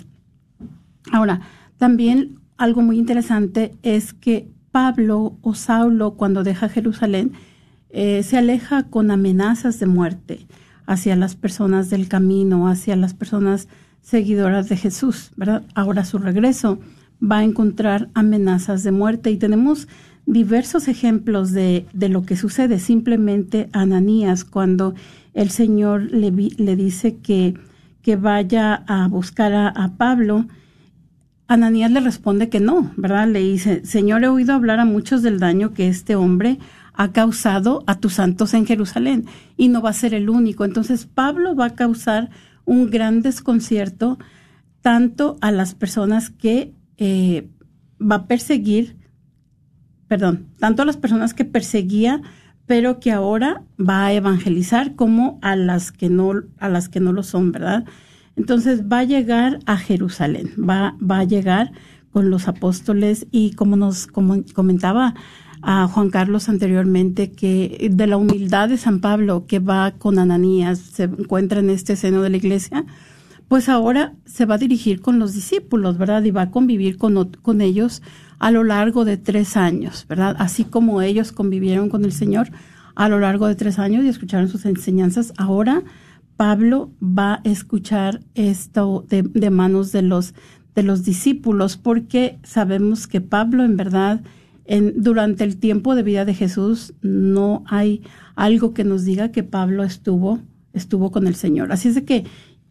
Ahora, 1.12 1.40
también 1.78 2.40
algo 2.56 2.82
muy 2.82 2.98
interesante 2.98 3.74
es 3.82 4.12
que 4.12 4.48
Pablo 4.72 5.38
o 5.40 5.54
Saulo, 5.54 6.14
cuando 6.14 6.42
deja 6.42 6.68
Jerusalén, 6.68 7.32
eh, 7.90 8.22
se 8.22 8.36
aleja 8.36 8.84
con 8.84 9.10
amenazas 9.10 9.78
de 9.78 9.86
muerte 9.86 10.46
hacia 10.86 11.16
las 11.16 11.34
personas 11.34 11.88
del 11.88 12.08
camino, 12.08 12.68
hacia 12.68 12.96
las 12.96 13.14
personas 13.14 13.68
seguidoras 14.02 14.68
de 14.68 14.76
Jesús, 14.76 15.32
¿verdad? 15.36 15.64
Ahora 15.74 16.04
su 16.04 16.18
regreso 16.18 16.78
va 17.22 17.38
a 17.38 17.44
encontrar 17.44 18.08
amenazas 18.14 18.82
de 18.82 18.92
muerte 18.92 19.30
y 19.30 19.36
tenemos 19.36 19.88
diversos 20.26 20.88
ejemplos 20.88 21.52
de, 21.52 21.86
de 21.92 22.08
lo 22.08 22.22
que 22.22 22.36
sucede 22.36 22.78
simplemente 22.78 23.68
Ananías 23.72 24.44
cuando 24.44 24.94
el 25.34 25.50
Señor 25.50 26.02
le, 26.12 26.30
le 26.30 26.76
dice 26.76 27.18
que, 27.18 27.54
que, 28.02 28.16
vaya 28.16 28.84
a 28.86 29.06
buscar 29.08 29.52
a, 29.52 29.68
a 29.68 29.96
Pablo. 29.96 30.46
Ananías 31.46 31.92
le 31.92 32.00
responde 32.00 32.48
que 32.48 32.58
no, 32.58 32.90
¿verdad? 32.96 33.28
Le 33.28 33.40
dice, 33.40 33.84
Señor, 33.84 34.24
he 34.24 34.28
oído 34.28 34.54
hablar 34.54 34.80
a 34.80 34.84
muchos 34.84 35.22
del 35.22 35.38
daño 35.38 35.74
que 35.74 35.88
este 35.88 36.16
hombre 36.16 36.58
ha 36.94 37.12
causado 37.12 37.84
a 37.86 38.00
tus 38.00 38.14
santos 38.14 38.54
en 38.54 38.66
Jerusalén 38.66 39.26
y 39.56 39.68
no 39.68 39.82
va 39.82 39.90
a 39.90 39.94
ser 39.94 40.14
el 40.14 40.30
único. 40.30 40.64
Entonces 40.64 41.06
Pablo 41.06 41.54
va 41.54 41.66
a 41.66 41.74
causar 41.74 42.30
un 42.64 42.90
gran 42.90 43.20
desconcierto 43.20 44.18
tanto 44.80 45.36
a 45.40 45.50
las 45.50 45.74
personas 45.74 46.30
que 46.30 46.72
eh, 46.98 47.48
va 48.00 48.16
a 48.16 48.26
perseguir, 48.26 48.96
perdón, 50.08 50.48
tanto 50.58 50.82
a 50.82 50.86
las 50.86 50.96
personas 50.96 51.34
que 51.34 51.44
perseguía, 51.44 52.22
pero 52.66 53.00
que 53.00 53.12
ahora 53.12 53.62
va 53.78 54.06
a 54.06 54.12
evangelizar 54.12 54.96
como 54.96 55.38
a 55.42 55.56
las 55.56 55.92
que 55.92 56.08
no, 56.08 56.32
a 56.58 56.68
las 56.68 56.88
que 56.88 57.00
no 57.00 57.12
lo 57.12 57.22
son, 57.22 57.52
¿verdad? 57.52 57.84
Entonces 58.34 58.84
va 58.90 59.00
a 59.00 59.04
llegar 59.04 59.60
a 59.66 59.76
Jerusalén, 59.76 60.50
va, 60.58 60.96
va 60.98 61.20
a 61.20 61.24
llegar 61.24 61.72
con 62.10 62.30
los 62.30 62.48
apóstoles 62.48 63.26
y 63.30 63.52
como 63.52 63.76
nos 63.76 64.06
comentaba 64.06 65.14
a 65.62 65.88
Juan 65.88 66.10
Carlos 66.10 66.48
anteriormente, 66.48 67.32
que 67.32 67.88
de 67.90 68.06
la 68.06 68.16
humildad 68.16 68.68
de 68.68 68.76
San 68.76 69.00
Pablo 69.00 69.46
que 69.46 69.58
va 69.58 69.92
con 69.92 70.18
Ananías, 70.18 70.78
se 70.78 71.04
encuentra 71.04 71.60
en 71.60 71.70
este 71.70 71.96
seno 71.96 72.22
de 72.22 72.30
la 72.30 72.36
iglesia, 72.36 72.84
pues 73.48 73.68
ahora 73.68 74.14
se 74.24 74.46
va 74.46 74.56
a 74.56 74.58
dirigir 74.58 75.00
con 75.00 75.18
los 75.18 75.34
discípulos, 75.34 75.98
¿verdad? 75.98 76.22
Y 76.24 76.30
va 76.30 76.42
a 76.42 76.50
convivir 76.50 76.96
con, 76.96 77.32
con 77.42 77.60
ellos 77.60 78.02
a 78.38 78.50
lo 78.50 78.64
largo 78.64 79.04
de 79.04 79.16
tres 79.16 79.56
años, 79.56 80.06
¿verdad? 80.08 80.36
Así 80.38 80.64
como 80.64 81.00
ellos 81.02 81.32
convivieron 81.32 81.88
con 81.88 82.04
el 82.04 82.12
Señor 82.12 82.48
a 82.94 83.08
lo 83.08 83.20
largo 83.20 83.46
de 83.46 83.54
tres 83.54 83.78
años 83.78 84.04
y 84.04 84.08
escucharon 84.08 84.48
sus 84.48 84.64
enseñanzas, 84.64 85.32
ahora 85.36 85.82
Pablo 86.36 86.90
va 87.00 87.34
a 87.34 87.40
escuchar 87.44 88.20
esto 88.34 89.04
de, 89.08 89.22
de 89.22 89.50
manos 89.50 89.92
de 89.92 90.02
los, 90.02 90.34
de 90.74 90.82
los 90.82 91.04
discípulos, 91.04 91.76
porque 91.76 92.38
sabemos 92.42 93.06
que 93.06 93.20
Pablo 93.20 93.64
en 93.64 93.76
verdad 93.76 94.22
durante 94.96 95.44
el 95.44 95.58
tiempo 95.58 95.94
de 95.94 96.02
vida 96.02 96.24
de 96.24 96.34
Jesús 96.34 96.94
no 97.00 97.62
hay 97.66 98.02
algo 98.34 98.74
que 98.74 98.84
nos 98.84 99.04
diga 99.04 99.30
que 99.30 99.44
Pablo 99.44 99.84
estuvo, 99.84 100.40
estuvo 100.72 101.12
con 101.12 101.26
el 101.26 101.36
Señor. 101.36 101.72
Así 101.72 101.88
es 101.88 101.94
de 101.94 102.04
que 102.04 102.24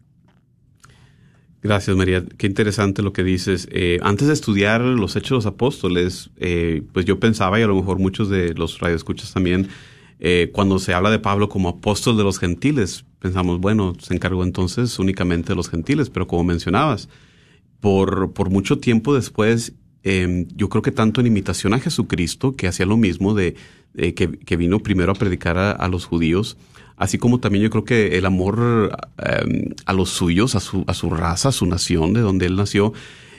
Gracias, 1.64 1.98
María. 1.98 2.24
Qué 2.38 2.46
interesante 2.48 3.02
lo 3.02 3.14
que 3.14 3.24
dices. 3.24 3.68
Eh, 3.72 3.98
antes 4.02 4.28
de 4.28 4.34
estudiar 4.34 4.82
los 4.82 5.16
Hechos 5.16 5.30
de 5.30 5.36
los 5.36 5.48
Apóstoles, 5.48 6.30
eh, 6.38 6.84
pues 6.94 7.06
yo 7.06 7.20
pensaba, 7.20 7.60
y 7.60 7.64
a 7.64 7.68
lo 7.68 7.76
mejor 7.76 8.00
muchos 8.00 8.30
de 8.30 8.54
los 8.54 8.80
radioescuchas 8.80 9.34
también, 9.34 9.68
eh, 10.20 10.50
cuando 10.54 10.80
se 10.80 10.94
habla 10.94 11.10
de 11.10 11.20
Pablo 11.20 11.50
como 11.50 11.70
apóstol 11.70 12.18
de 12.18 12.24
los 12.24 12.40
gentiles, 12.40 13.06
pensamos, 13.20 13.60
bueno, 13.60 13.94
se 14.00 14.14
encargó 14.14 14.44
entonces 14.44 14.98
únicamente 15.00 15.50
de 15.50 15.56
los 15.56 15.70
gentiles, 15.70 16.10
pero 16.10 16.28
como 16.28 16.44
mencionabas, 16.44 17.10
por, 17.80 18.34
por 18.34 18.50
mucho 18.50 18.80
tiempo 18.80 19.14
después, 19.14 19.74
em, 20.04 20.48
yo 20.56 20.70
creo 20.70 20.82
que 20.82 20.92
tanto 20.92 21.22
en 21.22 21.28
imitación 21.28 21.74
a 21.74 21.80
Jesucristo, 21.80 22.56
que 22.56 22.68
hacía 22.68 22.86
lo 22.86 22.98
mismo 22.98 23.34
de, 23.34 23.56
que, 23.94 24.58
vino 24.58 24.80
primero 24.80 25.12
a 25.12 25.16
predicar 25.16 25.58
a 25.58 25.88
los 25.88 26.06
judíos, 26.06 26.58
así 26.98 27.18
como 27.18 27.40
también 27.40 27.64
yo 27.64 27.70
creo 27.70 27.86
que 27.86 28.18
el 28.18 28.26
amor 28.26 28.92
em, 29.18 29.70
a 29.86 29.94
los 29.94 30.10
suyos, 30.10 30.56
a 30.56 30.60
su, 30.60 30.84
a 30.88 30.94
su 30.94 31.10
raza, 31.10 31.50
a 31.50 31.54
su 31.54 31.66
nación, 31.66 32.14
de 32.14 32.22
donde 32.22 32.48
él 32.48 32.56
nació, 32.56 32.94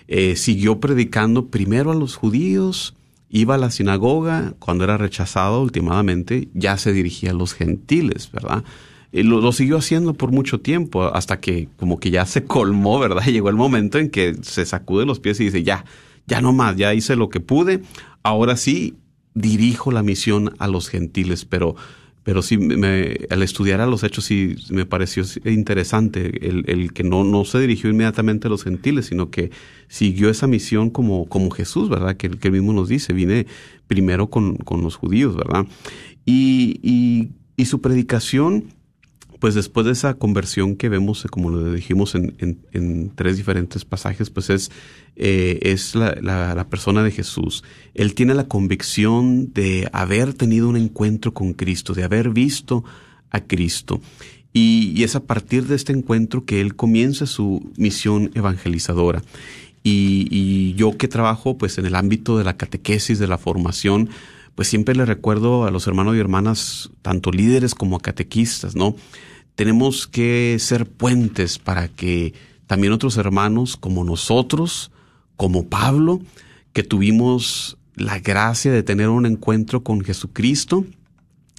eh, 0.07 0.37
siguió 0.37 0.81
predicando 0.81 1.49
primero 1.49 1.91
a 1.91 1.95
los 1.95 2.16
judíos, 2.16 2.95
iba 3.31 3.55
a 3.55 3.59
la 3.59 3.70
sinagoga, 3.70 4.55
cuando 4.59 4.85
era 4.85 4.97
rechazado 4.97 5.62
últimamente, 5.62 6.49
ya 6.55 6.76
se 6.76 6.93
dirigía 6.93 7.31
a 7.31 7.35
los 7.35 7.55
gentiles, 7.55 8.31
¿verdad? 8.33 8.64
Y 9.12 9.22
lo, 9.22 9.41
lo, 9.41 9.53
siguió 9.53 9.79
haciendo 9.79 10.14
por 10.14 10.33
mucho 10.33 10.61
tiempo, 10.61 11.05
hasta 11.05 11.41
que 11.41 11.68
como 11.76 11.99
que 11.99 12.11
ya 12.11 12.26
se 12.26 12.45
colmó, 12.45 12.99
¿verdad? 12.99 13.22
Llegó 13.26 13.49
el 13.49 13.57
momento 13.57 13.99
en 13.99 14.11
que 14.11 14.37
se 14.43 14.64
sacude 14.66 15.07
los 15.07 15.20
pies 15.20 15.41
y 15.41 15.45
dice, 15.45 15.62
ya, 15.62 15.85
ya 16.26 16.41
no 16.41 16.53
más, 16.53 16.76
ya 16.76 16.95
hice 16.95 17.16
lo 17.16 17.29
que 17.29 17.41
pude, 17.41 17.83
ahora 18.22 18.57
sí 18.57 18.97
dirijo 19.35 19.93
la 19.93 20.03
misión 20.03 20.55
a 20.59 20.68
los 20.68 20.89
gentiles, 20.89 21.45
pero 21.45 21.76
pero 22.25 22.43
sí, 22.43 22.59
me, 22.59 23.16
al 23.31 23.43
estudiar 23.43 23.81
a 23.81 23.87
los 23.87 24.05
hechos 24.05 24.25
sí 24.25 24.57
me 24.71 24.85
pareció 24.85 25.25
interesante 25.45 26.47
el, 26.47 26.64
el, 26.69 26.93
que 26.93 27.03
no, 27.03 27.25
no 27.25 27.45
se 27.45 27.59
dirigió 27.61 27.89
inmediatamente 27.91 28.49
a 28.49 28.51
los 28.51 28.64
gentiles, 28.64 29.07
sino 29.07 29.31
que 29.31 29.51
siguió 29.89 30.29
esa 30.29 30.47
misión 30.47 30.91
como, 30.91 31.29
como 31.29 31.51
Jesús, 31.51 31.89
¿verdad? 31.89 32.16
Que, 32.16 32.31
que 32.31 32.49
él 32.49 32.53
mismo 32.53 32.73
nos 32.73 32.89
dice, 32.89 33.12
vine 33.12 33.47
primero 33.87 34.29
con, 34.29 34.57
con 34.57 34.83
los 34.83 34.97
judíos, 34.97 35.37
¿verdad? 35.37 35.66
Y, 36.27 36.81
y, 36.83 37.31
y 37.57 37.64
su 37.64 37.81
predicación 37.81 38.64
pues 39.39 39.55
después 39.55 39.86
de 39.86 39.93
esa 39.93 40.14
conversión 40.14 40.76
que 40.76 40.89
vemos, 40.89 41.24
eh, 41.24 41.28
como 41.28 41.51
lo 41.51 41.72
dijimos 41.72 42.14
en, 42.14 43.12
tres 43.14 43.36
diferentes 43.36 43.84
pasajes, 43.84 44.30
pues 44.30 44.51
es, 44.51 44.70
eh, 45.16 45.59
es 45.62 45.95
la, 45.95 46.66
persona 46.68 47.03
de 47.03 47.11
Jesús. 47.11 47.64
Él 47.95 48.14
tiene 48.14 48.34
la 48.34 48.49
convicción 48.49 49.53
de 49.53 49.89
haber 49.93 50.34
tenido 50.34 50.68
un 50.68 50.76
encuentro 50.76 51.34
con 51.34 51.53
Cristo, 51.53 51.95
de 51.95 52.05
haber 52.05 52.30
visto 52.30 52.84
a 53.30 53.41
Cristo. 53.41 54.01
Y, 54.53 54.93
y 54.97 55.05
es 55.05 55.14
a 55.14 55.24
partir 55.24 55.66
de 55.66 55.76
este 55.76 55.93
encuentro 55.93 56.45
que 56.45 56.61
él 56.61 56.74
comienza 56.74 57.26
su 57.26 57.70
misión 57.76 58.30
evangelizadora. 58.34 59.22
Y, 59.84 60.26
y 60.30 60.74
yo 60.74 60.97
que 60.97 61.07
trabajo 61.07 61.57
pues 61.57 61.78
en 61.78 61.86
el 61.86 61.95
ámbito 61.95 62.36
de 62.39 62.45
la 62.45 62.57
catequesis, 62.57 63.18
de 63.18 63.28
la 63.28 63.39
formación, 63.39 64.11
pues 64.59 64.66
siempre 64.66 64.97
le 64.97 65.05
recuerdo 65.05 65.66
a 65.66 65.70
los 65.70 65.86
hermanos 65.86 66.16
y 66.16 66.18
hermanas, 66.18 66.91
tanto 67.03 67.30
líderes 67.30 67.76
como 67.76 68.01
catequistas, 68.01 68.74
¿no? 68.74 68.97
Tenemos 69.59 70.06
que 70.06 70.56
ser 70.61 70.86
puentes 70.86 71.59
para 71.59 71.88
que 71.88 72.32
también 72.68 72.92
otros 72.92 73.16
hermanos 73.16 73.76
como 73.76 74.04
nosotros, 74.04 74.92
como 75.34 75.66
Pablo, 75.66 76.20
que 76.72 76.84
tuvimos 76.84 77.76
la 77.96 78.20
gracia 78.20 78.70
de 78.70 78.84
tener 78.84 79.09
un 79.09 79.26
encuentro 79.26 79.82
con 79.82 80.00
Jesucristo, 80.02 80.86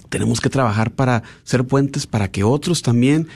tenemos 0.08 0.40
que 0.40 0.48
trabajar 0.48 0.92
para 0.92 1.24
ser 1.42 1.66
puentes 1.66 2.06
para 2.06 2.30
que 2.30 2.42
otros 2.42 2.80
también 2.80 3.28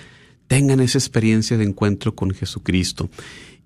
tengan 0.46 0.80
esa 0.80 0.96
experiencia 0.96 1.58
de 1.58 1.64
encuentro 1.64 2.14
con 2.14 2.30
Jesucristo. 2.30 3.10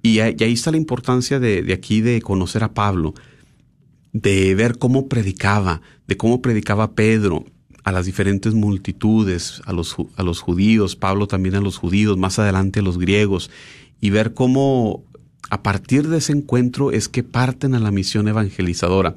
Y, 0.02 0.18
ahí 0.18 0.34
está 0.40 0.72
la 0.72 0.78
importancia 0.78 1.38
de, 1.38 1.72
aquí 1.72 2.00
de 2.00 2.20
conocer 2.20 2.64
a 2.64 2.74
Pablo 2.74 3.14
de 4.12 4.52
ver 4.56 4.78
cómo 4.78 5.06
predicaba, 5.06 5.80
de 6.08 6.16
cómo 6.16 6.42
predicaba 6.42 6.96
Pedro 6.96 7.44
a 7.88 7.92
las 7.92 8.06
diferentes 8.06 8.54
multitudes, 8.54 9.62
a 9.64 9.72
los, 9.72 9.96
a 10.16 10.22
los 10.22 10.40
judíos, 10.40 10.94
Pablo 10.94 11.26
también 11.26 11.54
a 11.54 11.60
los 11.60 11.78
judíos, 11.78 12.18
más 12.18 12.38
adelante 12.38 12.80
a 12.80 12.82
los 12.82 12.98
griegos, 12.98 13.50
y 14.00 14.10
ver 14.10 14.34
cómo 14.34 15.02
a 15.48 15.62
partir 15.62 16.06
de 16.08 16.18
ese 16.18 16.32
encuentro 16.32 16.92
es 16.92 17.08
que 17.08 17.22
parten 17.22 17.74
a 17.74 17.80
la 17.80 17.90
misión 17.90 18.28
evangelizadora. 18.28 19.16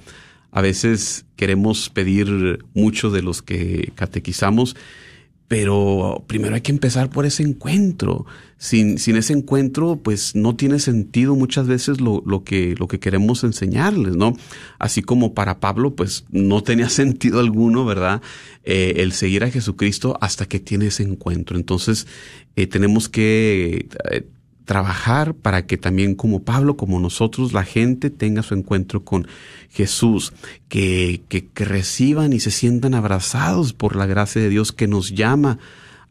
A 0.51 0.61
veces 0.61 1.25
queremos 1.35 1.89
pedir 1.89 2.63
mucho 2.73 3.09
de 3.09 3.21
los 3.21 3.41
que 3.41 3.91
catequizamos, 3.95 4.77
pero 5.51 6.23
primero 6.27 6.55
hay 6.55 6.61
que 6.61 6.71
empezar 6.71 7.09
por 7.09 7.25
ese 7.25 7.43
encuentro. 7.43 8.25
Sin, 8.57 8.97
sin 8.99 9.17
ese 9.17 9.33
encuentro, 9.33 9.97
pues 10.01 10.33
no 10.33 10.55
tiene 10.55 10.79
sentido 10.79 11.35
muchas 11.35 11.67
veces 11.67 11.99
lo, 11.99 12.23
lo, 12.25 12.45
que, 12.45 12.73
lo 12.79 12.87
que 12.87 13.01
queremos 13.01 13.43
enseñarles, 13.43 14.15
¿no? 14.15 14.33
Así 14.79 15.01
como 15.01 15.33
para 15.33 15.59
Pablo, 15.59 15.93
pues 15.93 16.23
no 16.29 16.63
tenía 16.63 16.87
sentido 17.01 17.41
alguno, 17.41 17.83
¿verdad? 17.83 18.21
Eh, 18.63 18.93
el 18.99 19.11
seguir 19.11 19.43
a 19.43 19.51
Jesucristo 19.51 20.17
hasta 20.21 20.45
que 20.45 20.61
tiene 20.61 20.87
ese 20.87 21.03
encuentro. 21.03 21.57
Entonces, 21.57 22.07
eh, 22.55 22.65
tenemos 22.65 23.09
que 23.09 23.89
eh, 24.09 24.25
trabajar 24.71 25.33
para 25.33 25.65
que 25.65 25.75
también 25.75 26.15
como 26.15 26.43
Pablo, 26.43 26.77
como 26.77 26.97
nosotros, 27.01 27.51
la 27.51 27.65
gente 27.65 28.09
tenga 28.09 28.41
su 28.41 28.53
encuentro 28.53 29.03
con 29.03 29.27
Jesús, 29.69 30.31
que, 30.69 31.23
que, 31.27 31.65
reciban 31.65 32.31
y 32.31 32.39
se 32.39 32.51
sientan 32.51 32.93
abrazados 32.93 33.73
por 33.73 33.97
la 33.97 34.05
gracia 34.05 34.41
de 34.41 34.47
Dios 34.47 34.71
que 34.71 34.87
nos 34.87 35.11
llama 35.11 35.59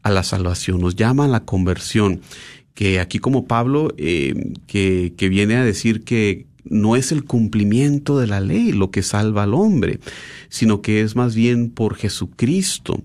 a 0.03 0.11
la 0.11 0.21
salvación, 0.21 0.79
nos 0.79 0.95
llama 0.95 1.25
a 1.25 1.27
la 1.27 1.43
conversión, 1.43 2.21
que 2.75 2.99
aquí 2.99 3.17
como 3.17 3.47
Pablo, 3.47 3.95
eh, 3.97 4.53
que, 4.67 5.13
que 5.17 5.27
viene 5.27 5.55
a 5.55 5.65
decir 5.65 6.03
que 6.03 6.45
no 6.63 6.95
es 6.95 7.11
el 7.11 7.23
cumplimiento 7.23 8.19
de 8.19 8.27
la 8.27 8.41
ley 8.41 8.73
lo 8.73 8.91
que 8.91 9.01
salva 9.01 9.41
al 9.41 9.55
hombre, 9.55 9.99
sino 10.49 10.83
que 10.83 11.01
es 11.01 11.15
más 11.15 11.33
bien 11.33 11.71
por 11.71 11.95
Jesucristo. 11.95 13.01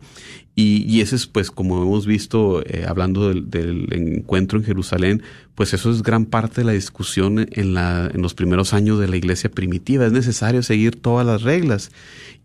Y, 0.59 0.91
y 0.91 1.03
ese 1.03 1.17
es, 1.17 1.27
pues, 1.27 1.51
como 1.51 1.83
hemos 1.83 2.07
visto, 2.07 2.65
eh, 2.65 2.87
hablando 2.89 3.29
del, 3.29 3.89
encuentro 3.93 4.59
en 4.59 4.65
Jerusalén, 4.65 5.23
pues 5.57 5.73
eso 5.73 5.91
es 5.91 6.03
gran 6.03 6.27
parte 6.27 6.61
de 6.61 6.67
la 6.67 6.73
discusión 6.73 7.49
en, 7.51 7.73
la, 7.73 8.11
en 8.13 8.21
los 8.21 8.35
primeros 8.35 8.75
años 8.75 9.01
de 9.01 9.09
la 9.09 9.17
iglesia 9.17 9.51
primitiva. 9.51 10.05
Es 10.05 10.13
necesario 10.13 10.63
seguir 10.63 11.01
todas 11.01 11.27
las 11.27 11.43
reglas. 11.43 11.91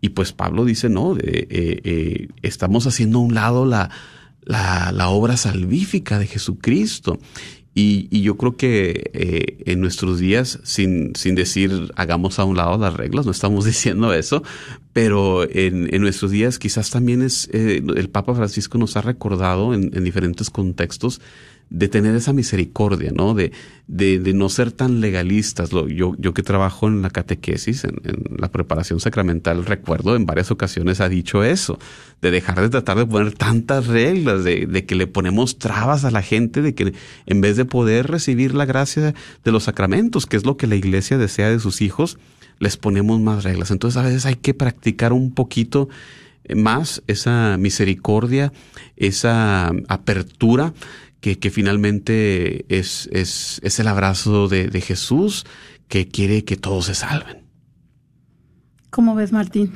Y 0.00 0.08
pues 0.08 0.32
Pablo 0.32 0.64
dice, 0.64 0.88
no, 0.88 1.16
eh, 1.18 1.46
eh, 1.50 2.28
estamos 2.40 2.86
haciendo 2.86 3.18
a 3.18 3.22
un 3.22 3.34
lado 3.34 3.66
la, 3.66 3.90
obra 5.10 5.36
salvífica 5.36 6.18
de 6.18 6.26
Jesucristo. 6.26 7.20
Y, 7.74 8.08
y, 8.10 8.22
yo 8.22 8.36
creo 8.36 8.56
que 8.56 9.10
eh, 9.14 9.62
en 9.64 9.80
nuestros 9.80 10.18
días, 10.18 10.60
sin, 10.62 11.14
sin 11.14 11.34
decir 11.34 11.90
hagamos 11.96 12.38
a 12.38 12.44
un 12.44 12.56
lado 12.56 12.76
las 12.76 12.94
reglas, 12.94 13.24
no 13.24 13.32
estamos 13.32 13.64
diciendo 13.66 14.12
eso, 14.12 14.42
pero 14.92 15.44
en, 15.44 15.94
en 15.94 16.02
nuestros 16.02 16.30
días 16.30 16.58
quizás 16.58 16.90
también 16.90 17.22
es, 17.22 17.48
eh, 17.52 17.82
el 17.96 18.10
Papa 18.10 18.34
Francisco 18.34 18.76
nos 18.76 18.96
ha 18.96 19.02
recordado 19.02 19.72
en 19.72 20.04
diferentes 20.04 20.50
contextos 20.50 21.22
de 21.72 21.88
tener 21.88 22.14
esa 22.14 22.34
misericordia, 22.34 23.12
¿no? 23.14 23.32
De, 23.32 23.50
de, 23.86 24.18
de 24.18 24.34
no 24.34 24.50
ser 24.50 24.72
tan 24.72 25.00
legalistas. 25.00 25.70
Yo, 25.70 26.14
yo 26.18 26.34
que 26.34 26.42
trabajo 26.42 26.86
en 26.86 27.00
la 27.00 27.08
catequesis, 27.08 27.84
en, 27.84 27.96
en, 28.04 28.36
la 28.36 28.50
preparación 28.52 29.00
sacramental, 29.00 29.64
recuerdo 29.64 30.14
en 30.14 30.26
varias 30.26 30.50
ocasiones 30.50 31.00
ha 31.00 31.08
dicho 31.08 31.42
eso, 31.42 31.78
de 32.20 32.30
dejar 32.30 32.60
de 32.60 32.68
tratar 32.68 32.98
de 32.98 33.06
poner 33.06 33.32
tantas 33.32 33.86
reglas, 33.86 34.44
de, 34.44 34.66
de 34.66 34.84
que 34.84 34.94
le 34.94 35.06
ponemos 35.06 35.58
trabas 35.58 36.04
a 36.04 36.10
la 36.10 36.20
gente, 36.20 36.60
de 36.60 36.74
que 36.74 36.92
en 37.24 37.40
vez 37.40 37.56
de 37.56 37.64
poder 37.64 38.08
recibir 38.08 38.54
la 38.54 38.66
gracia 38.66 39.14
de 39.42 39.52
los 39.52 39.64
sacramentos, 39.64 40.26
que 40.26 40.36
es 40.36 40.44
lo 40.44 40.58
que 40.58 40.66
la 40.66 40.76
iglesia 40.76 41.16
desea 41.16 41.48
de 41.48 41.58
sus 41.58 41.80
hijos, 41.80 42.18
les 42.58 42.76
ponemos 42.76 43.18
más 43.18 43.44
reglas. 43.44 43.70
Entonces 43.70 43.96
a 43.96 44.04
veces 44.04 44.26
hay 44.26 44.36
que 44.36 44.52
practicar 44.52 45.14
un 45.14 45.32
poquito 45.32 45.88
más 46.54 47.02
esa 47.06 47.56
misericordia, 47.56 48.52
esa 48.96 49.72
apertura 49.88 50.74
que, 51.22 51.38
que 51.38 51.50
finalmente 51.50 52.66
es, 52.68 53.08
es, 53.12 53.60
es, 53.62 53.78
el 53.78 53.86
abrazo 53.86 54.48
de, 54.48 54.66
de, 54.66 54.80
Jesús 54.80 55.46
que 55.86 56.08
quiere 56.08 56.44
que 56.44 56.56
todos 56.56 56.86
se 56.86 56.96
salven. 56.96 57.44
¿Cómo 58.90 59.14
ves, 59.14 59.30
Martín? 59.30 59.72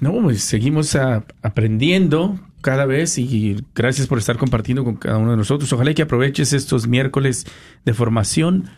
No, 0.00 0.12
pues 0.22 0.42
seguimos 0.42 0.94
a, 0.94 1.24
aprendiendo 1.42 2.38
cada 2.60 2.84
vez 2.84 3.16
y 3.16 3.56
gracias 3.74 4.06
por 4.06 4.18
estar 4.18 4.36
compartiendo 4.36 4.84
con 4.84 4.96
cada 4.96 5.16
uno 5.16 5.30
de 5.30 5.38
nosotros. 5.38 5.72
Ojalá 5.72 5.94
que 5.94 6.02
aproveches 6.02 6.52
estos 6.52 6.86
miércoles 6.86 7.46
de 7.86 7.94
formación. 7.94 8.68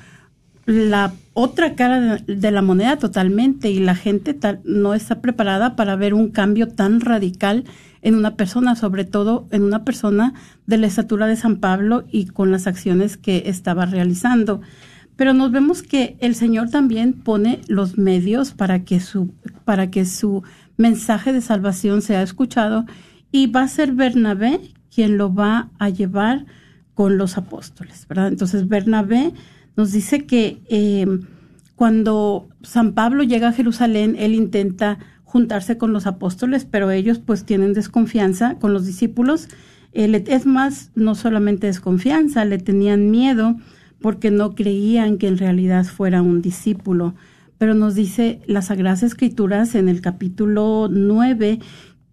la 0.66 1.12
otra 1.32 1.74
cara 1.74 2.16
de, 2.16 2.50
la 2.50 2.62
moneda 2.62 2.96
totalmente 2.98 3.70
y 3.70 3.78
la 3.78 3.94
gente 3.94 4.34
tal, 4.34 4.60
no 4.64 4.94
está 4.94 5.20
preparada 5.20 5.76
para 5.76 5.96
ver 5.96 6.14
un 6.14 6.30
cambio 6.30 6.68
tan 6.68 7.00
radical 7.00 7.64
en 8.02 8.14
una 8.14 8.36
persona, 8.36 8.74
sobre 8.74 9.04
todo 9.04 9.46
en 9.50 9.62
una 9.62 9.84
persona 9.84 10.34
de 10.66 10.78
la 10.78 10.86
estatura 10.86 11.26
de 11.26 11.36
San 11.36 11.56
Pablo 11.56 12.04
y 12.10 12.26
con 12.26 12.50
las 12.50 12.66
acciones 12.66 13.16
que 13.16 13.44
estaba 13.46 13.86
realizando. 13.86 14.60
Pero 15.16 15.34
nos 15.34 15.52
vemos 15.52 15.82
que 15.82 16.16
el 16.20 16.34
Señor 16.34 16.70
también 16.70 17.12
pone 17.12 17.60
los 17.68 17.98
medios 17.98 18.52
para 18.52 18.84
que 18.84 19.00
su, 19.00 19.34
para 19.64 19.90
que 19.90 20.06
su 20.06 20.42
mensaje 20.78 21.32
de 21.32 21.42
salvación 21.42 22.00
sea 22.00 22.22
escuchado 22.22 22.86
y 23.30 23.46
va 23.46 23.62
a 23.62 23.68
ser 23.68 23.92
Bernabé 23.92 24.60
quien 24.92 25.18
lo 25.18 25.32
va 25.32 25.70
a 25.78 25.90
llevar 25.90 26.46
con 26.94 27.18
los 27.18 27.38
apóstoles, 27.38 28.06
¿verdad? 28.08 28.28
Entonces 28.28 28.66
Bernabé 28.66 29.32
nos 29.76 29.92
dice 29.92 30.26
que 30.26 30.60
eh, 30.68 31.06
cuando 31.76 32.48
San 32.62 32.92
Pablo 32.92 33.22
llega 33.22 33.48
a 33.48 33.52
Jerusalén, 33.52 34.16
él 34.18 34.34
intenta 34.34 34.98
juntarse 35.24 35.78
con 35.78 35.92
los 35.92 36.06
apóstoles, 36.06 36.64
pero 36.64 36.90
ellos 36.90 37.18
pues 37.18 37.44
tienen 37.44 37.72
desconfianza 37.72 38.56
con 38.56 38.72
los 38.72 38.84
discípulos. 38.84 39.48
Eh, 39.92 40.24
es 40.26 40.44
más, 40.44 40.90
no 40.94 41.14
solamente 41.14 41.68
desconfianza, 41.68 42.44
le 42.44 42.58
tenían 42.58 43.10
miedo 43.10 43.56
porque 44.00 44.30
no 44.30 44.54
creían 44.54 45.18
que 45.18 45.28
en 45.28 45.38
realidad 45.38 45.84
fuera 45.84 46.22
un 46.22 46.42
discípulo. 46.42 47.14
Pero 47.58 47.74
nos 47.74 47.94
dice 47.94 48.40
las 48.46 48.66
Sagradas 48.66 49.02
Escrituras 49.02 49.74
en 49.74 49.88
el 49.88 50.00
capítulo 50.00 50.88
9 50.90 51.60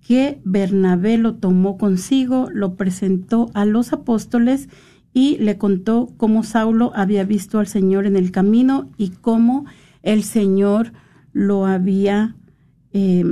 que 0.07 0.39
Bernabé 0.45 1.17
lo 1.17 1.35
tomó 1.35 1.77
consigo, 1.77 2.49
lo 2.53 2.75
presentó 2.75 3.49
a 3.53 3.65
los 3.65 3.91
apóstoles 3.91 4.69
y 5.17 5.37
le 5.39 5.57
contó 5.57 6.13
cómo 6.17 6.43
Saulo 6.43 6.91
había 6.93 7.23
visto 7.23 7.57
al 7.57 7.65
Señor 7.65 8.05
en 8.05 8.15
el 8.15 8.31
camino 8.31 8.91
y 8.97 9.09
cómo 9.09 9.65
el 10.03 10.23
Señor 10.23 10.93
lo 11.33 11.65
había 11.65 12.35
eh, 12.93 13.25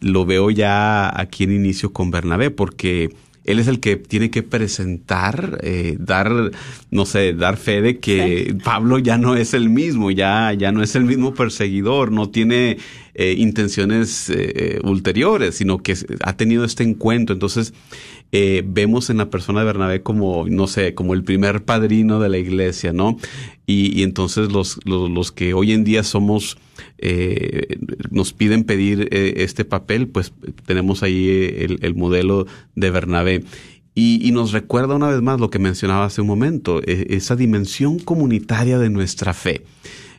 lo 0.00 0.26
veo 0.26 0.50
ya 0.50 1.08
aquí 1.20 1.44
en 1.44 1.52
inicio 1.52 1.92
con 1.92 2.10
Bernabé, 2.10 2.50
porque 2.50 3.10
él 3.48 3.58
es 3.58 3.66
el 3.66 3.80
que 3.80 3.96
tiene 3.96 4.30
que 4.30 4.42
presentar, 4.42 5.58
eh, 5.62 5.96
dar, 5.98 6.50
no 6.90 7.06
sé, 7.06 7.32
dar 7.32 7.56
fe 7.56 7.80
de 7.80 7.98
que 7.98 8.54
Pablo 8.62 8.98
ya 8.98 9.16
no 9.16 9.36
es 9.36 9.54
el 9.54 9.70
mismo, 9.70 10.10
ya, 10.10 10.52
ya 10.52 10.70
no 10.70 10.82
es 10.82 10.94
el 10.94 11.04
mismo 11.04 11.32
perseguidor, 11.32 12.12
no 12.12 12.28
tiene 12.28 12.76
eh, 13.14 13.34
intenciones 13.38 14.28
eh, 14.30 14.80
ulteriores, 14.84 15.54
sino 15.56 15.78
que 15.78 15.96
ha 16.22 16.36
tenido 16.36 16.64
este 16.64 16.84
encuentro. 16.84 17.32
Entonces, 17.32 17.72
eh, 18.30 18.62
vemos 18.66 19.08
en 19.08 19.16
la 19.16 19.30
persona 19.30 19.60
de 19.60 19.66
Bernabé 19.66 20.02
como, 20.02 20.46
no 20.46 20.66
sé, 20.66 20.94
como 20.94 21.14
el 21.14 21.24
primer 21.24 21.64
padrino 21.64 22.20
de 22.20 22.28
la 22.28 22.36
iglesia, 22.36 22.92
¿no? 22.92 23.16
Y, 23.66 23.98
y 23.98 24.02
entonces 24.02 24.52
los, 24.52 24.78
los, 24.84 25.10
los 25.10 25.32
que 25.32 25.54
hoy 25.54 25.72
en 25.72 25.84
día 25.84 26.02
somos, 26.02 26.58
eh, 26.98 27.78
nos 28.10 28.32
piden 28.32 28.64
pedir 28.64 29.08
eh, 29.10 29.34
este 29.38 29.64
papel, 29.64 30.08
pues 30.08 30.32
tenemos 30.66 31.02
ahí 31.02 31.28
eh, 31.28 31.64
el, 31.64 31.78
el 31.82 31.94
modelo 31.94 32.46
de 32.74 32.90
Bernabé. 32.90 33.44
Y, 34.00 34.30
nos 34.30 34.52
recuerda 34.52 34.94
una 34.94 35.08
vez 35.08 35.20
más 35.22 35.40
lo 35.40 35.50
que 35.50 35.58
mencionaba 35.58 36.04
hace 36.04 36.20
un 36.20 36.28
momento, 36.28 36.80
eh, 36.86 37.08
esa 37.10 37.34
dimensión 37.34 37.98
comunitaria 37.98 38.78
de 38.78 38.90
nuestra 38.90 39.34
fe. 39.34 39.64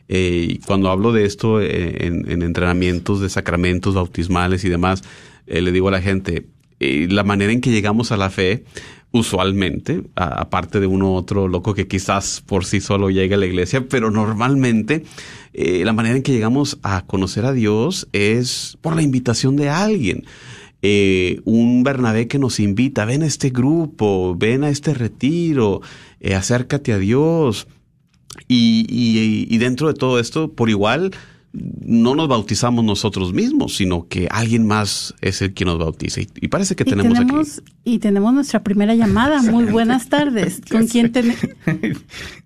Eh, 0.06 0.58
cuando 0.66 0.90
hablo 0.90 1.12
de 1.12 1.24
esto 1.24 1.62
en, 1.62 2.30
en 2.30 2.42
entrenamientos 2.42 3.22
de 3.22 3.30
sacramentos 3.30 3.94
bautismales 3.94 4.64
y 4.64 4.68
demás, 4.68 5.02
le 5.46 5.72
digo 5.72 5.88
a 5.88 5.92
la 5.92 6.02
gente, 6.02 6.46
la 6.78 7.24
manera 7.24 7.52
en 7.52 7.62
que 7.62 7.70
llegamos 7.70 8.12
a 8.12 8.18
la 8.18 8.28
fe, 8.28 8.64
usualmente, 9.12 10.02
aparte 10.14 10.78
de 10.80 10.86
uno 10.86 11.12
u 11.12 11.14
otro 11.14 11.48
loco 11.48 11.74
que 11.74 11.88
quizás 11.88 12.42
por 12.46 12.64
sí 12.64 12.80
solo 12.80 13.10
llegue 13.10 13.34
a 13.34 13.38
la 13.38 13.46
iglesia, 13.46 13.86
pero 13.88 14.10
normalmente 14.10 15.04
eh, 15.52 15.84
la 15.84 15.92
manera 15.92 16.16
en 16.16 16.22
que 16.22 16.32
llegamos 16.32 16.78
a 16.82 17.04
conocer 17.06 17.44
a 17.44 17.52
Dios 17.52 18.08
es 18.12 18.78
por 18.80 18.94
la 18.94 19.02
invitación 19.02 19.56
de 19.56 19.68
alguien. 19.68 20.24
Eh, 20.82 21.40
un 21.44 21.82
Bernabé 21.82 22.28
que 22.28 22.38
nos 22.38 22.60
invita, 22.60 23.04
ven 23.04 23.22
a 23.22 23.26
este 23.26 23.50
grupo, 23.50 24.34
ven 24.38 24.64
a 24.64 24.70
este 24.70 24.94
retiro, 24.94 25.80
eh, 26.20 26.34
acércate 26.34 26.92
a 26.92 26.98
Dios. 26.98 27.66
Y- 28.48 29.46
y 29.50 29.58
dentro 29.58 29.88
de 29.88 29.94
todo 29.94 30.18
esto, 30.20 30.52
por 30.52 30.70
igual, 30.70 31.10
no 31.52 32.14
nos 32.14 32.28
bautizamos 32.28 32.84
nosotros 32.84 33.32
mismos, 33.32 33.76
sino 33.76 34.06
que 34.06 34.28
alguien 34.30 34.66
más 34.66 35.14
es 35.20 35.42
el 35.42 35.52
que 35.52 35.64
nos 35.64 35.78
bautiza. 35.78 36.20
Y, 36.20 36.28
y 36.40 36.48
parece 36.48 36.76
que 36.76 36.84
y 36.84 36.86
tenemos, 36.86 37.18
tenemos, 37.18 37.62
y 37.84 37.98
tenemos 37.98 38.32
nuestra 38.32 38.62
primera 38.62 38.94
llamada. 38.94 39.42
Muy 39.50 39.64
buenas 39.64 40.08
tardes. 40.08 40.60
¿Con 40.70 40.86
quién 40.86 41.12
tenemos? 41.12 41.40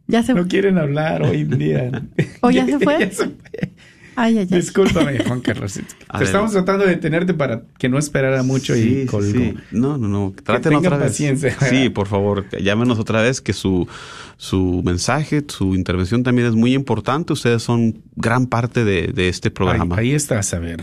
Ya 0.06 0.22
se 0.22 0.34
No 0.34 0.46
quieren 0.46 0.76
hablar 0.76 1.22
hoy 1.22 1.40
en 1.40 1.58
día. 1.58 2.02
¿O 2.42 2.50
ya 2.50 2.66
se 2.66 2.78
fue? 2.78 2.98
Ya 3.00 3.10
se 3.10 3.24
fue. 3.24 3.73
Ay, 4.16 4.38
ay, 4.38 4.48
ay. 4.50 4.58
Discúlpame, 4.58 5.18
Juan 5.26 5.40
Carlos. 5.40 5.76
A 6.08 6.12
Te 6.12 6.18
ver. 6.18 6.22
estamos 6.26 6.52
tratando 6.52 6.84
de 6.84 6.90
detenerte 6.90 7.34
para 7.34 7.62
que 7.78 7.88
no 7.88 7.98
esperara 7.98 8.42
mucho 8.42 8.74
Sí, 8.74 9.02
y 9.02 9.06
colgó. 9.06 9.26
sí. 9.30 9.54
No, 9.72 9.98
no, 9.98 10.08
no. 10.08 10.32
Trátenos 10.44 10.80
otra 10.80 10.96
vez. 10.98 11.06
paciencia. 11.08 11.50
Sí, 11.60 11.88
por 11.88 12.06
favor, 12.06 12.46
llámenos 12.60 12.98
otra 12.98 13.22
vez, 13.22 13.40
que 13.40 13.52
su, 13.52 13.88
su 14.36 14.82
mensaje, 14.84 15.42
su 15.48 15.74
intervención 15.74 16.22
también 16.22 16.48
es 16.48 16.54
muy 16.54 16.74
importante. 16.74 17.32
Ustedes 17.32 17.62
son 17.62 18.02
gran 18.16 18.46
parte 18.46 18.84
de, 18.84 19.08
de 19.08 19.28
este 19.28 19.50
programa. 19.50 19.96
Ahí, 19.96 20.10
ahí 20.10 20.14
estás, 20.14 20.52
a 20.54 20.58
ver. 20.58 20.82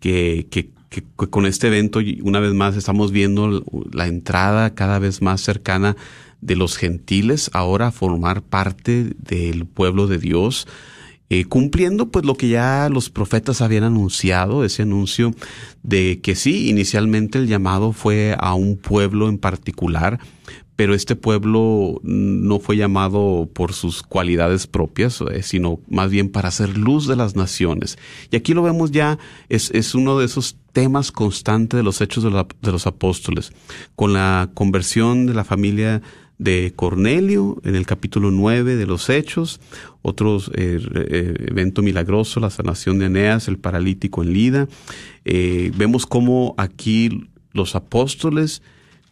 que, 0.00 0.46
que, 0.50 0.70
que, 0.88 1.02
con 1.14 1.46
este 1.46 1.68
evento 1.68 2.00
una 2.22 2.40
vez 2.40 2.52
más 2.54 2.76
estamos 2.76 3.12
viendo 3.12 3.64
la 3.92 4.06
entrada 4.06 4.74
cada 4.74 4.98
vez 4.98 5.22
más 5.22 5.40
cercana 5.40 5.96
de 6.40 6.56
los 6.56 6.76
gentiles 6.76 7.50
ahora 7.54 7.86
a 7.86 7.92
formar 7.92 8.42
parte 8.42 9.14
del 9.16 9.64
pueblo 9.64 10.06
de 10.06 10.18
Dios. 10.18 10.66
Eh, 11.30 11.46
cumpliendo 11.46 12.10
pues 12.10 12.26
lo 12.26 12.34
que 12.34 12.50
ya 12.50 12.90
los 12.90 13.08
profetas 13.08 13.62
habían 13.62 13.84
anunciado, 13.84 14.64
ese 14.64 14.82
anuncio 14.82 15.34
de 15.82 16.20
que 16.20 16.34
sí, 16.34 16.68
inicialmente 16.68 17.38
el 17.38 17.46
llamado 17.46 17.94
fue 17.94 18.36
a 18.38 18.52
un 18.52 18.76
pueblo 18.76 19.30
en 19.30 19.38
particular, 19.38 20.20
pero 20.82 20.96
este 20.96 21.14
pueblo 21.14 22.00
no 22.02 22.58
fue 22.58 22.76
llamado 22.76 23.48
por 23.52 23.72
sus 23.72 24.02
cualidades 24.02 24.66
propias, 24.66 25.20
eh, 25.20 25.44
sino 25.44 25.78
más 25.88 26.10
bien 26.10 26.28
para 26.28 26.50
ser 26.50 26.76
luz 26.76 27.06
de 27.06 27.14
las 27.14 27.36
naciones. 27.36 27.98
Y 28.32 28.36
aquí 28.36 28.52
lo 28.52 28.64
vemos 28.64 28.90
ya, 28.90 29.16
es, 29.48 29.70
es 29.74 29.94
uno 29.94 30.18
de 30.18 30.24
esos 30.24 30.56
temas 30.72 31.12
constantes 31.12 31.78
de 31.78 31.84
los 31.84 32.00
hechos 32.00 32.24
de, 32.24 32.72
los 32.72 32.86
apóstoles, 32.88 33.52
con 33.94 34.12
la 34.12 34.50
conversión 34.54 35.26
de 35.26 35.34
la 35.34 35.44
familia 35.44 36.02
de 36.38 36.72
Cornelio 36.74 37.58
en 37.62 37.76
el 37.76 37.86
capítulo 37.86 38.32
9 38.32 38.74
de 38.74 38.86
los 38.86 39.08
Hechos, 39.08 39.60
otro 40.02 40.38
eh, 40.54 40.80
eh, 40.94 41.46
evento 41.46 41.82
milagroso, 41.82 42.40
la 42.40 42.50
sanación 42.50 42.98
de 42.98 43.06
Eneas, 43.06 43.46
el 43.46 43.58
paralítico 43.58 44.24
en 44.24 44.32
Lida. 44.32 44.68
Eh, 45.24 45.70
vemos 45.76 46.06
cómo 46.06 46.56
aquí 46.58 47.28
los 47.52 47.76
apóstoles 47.76 48.62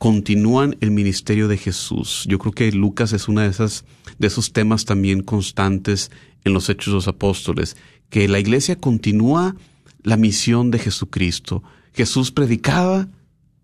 continúan 0.01 0.79
el 0.81 0.93
ministerio 0.93 1.47
de 1.47 1.59
Jesús. 1.59 2.25
Yo 2.27 2.39
creo 2.39 2.53
que 2.53 2.73
Lucas 2.73 3.13
es 3.13 3.29
uno 3.29 3.43
de, 3.43 3.49
esas, 3.49 3.85
de 4.19 4.29
esos 4.29 4.55
temas 4.55 4.87
también 4.87 5.23
constantes 5.23 6.11
en 6.43 6.55
los 6.55 6.71
Hechos 6.71 6.87
de 6.87 6.93
los 6.95 7.07
Apóstoles, 7.07 7.77
que 8.09 8.27
la 8.27 8.39
iglesia 8.39 8.77
continúa 8.77 9.57
la 10.03 10.17
misión 10.17 10.71
de 10.71 10.79
Jesucristo. 10.79 11.63
Jesús 11.93 12.33
predicaba, 12.33 13.09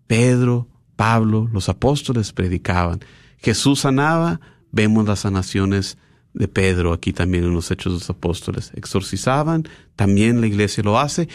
Pedro, 0.05 0.67
Pablo, 0.95 1.49
los 1.51 1.69
apóstoles 1.69 2.33
predicaban. 2.33 2.99
Jesús 3.39 3.79
sanaba, 3.79 4.39
vemos 4.71 5.07
las 5.07 5.21
sanaciones 5.21 5.97
de 6.35 6.47
Pedro 6.47 6.93
aquí 6.93 7.13
también 7.13 7.45
en 7.45 7.55
los 7.55 7.71
Hechos 7.71 7.93
de 7.93 7.97
los 7.97 8.09
Apóstoles. 8.11 8.71
Exorcizaban, 8.75 9.67
también 9.95 10.39
la 10.39 10.45
iglesia 10.45 10.83
lo 10.83 10.99
hace. 10.99 11.29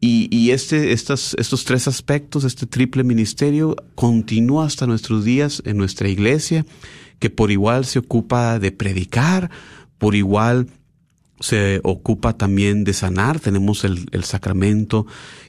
Y, 0.00 0.50
este, 0.50 0.92
estos 0.92 1.64
tres 1.64 1.88
aspectos, 1.88 2.44
este 2.44 2.66
triple 2.66 3.02
ministerio, 3.02 3.76
continúa 3.94 4.66
hasta 4.66 4.86
nuestros 4.86 5.24
días 5.24 5.62
en 5.64 5.78
nuestra 5.78 6.08
iglesia, 6.08 6.64
que 7.18 7.30
por 7.30 7.50
igual 7.50 7.84
se 7.86 7.98
ocupa 7.98 8.58
de 8.58 8.72
predicar, 8.72 9.50
por 9.98 10.14
igual 10.14 10.68
se 11.40 11.80
ocupa 11.82 12.34
también 12.34 12.84
de 12.84 12.92
sanar. 12.92 13.40
Tenemos 13.40 13.84
el, 13.84 14.06
el 14.12 14.24
sacramento 14.24 15.06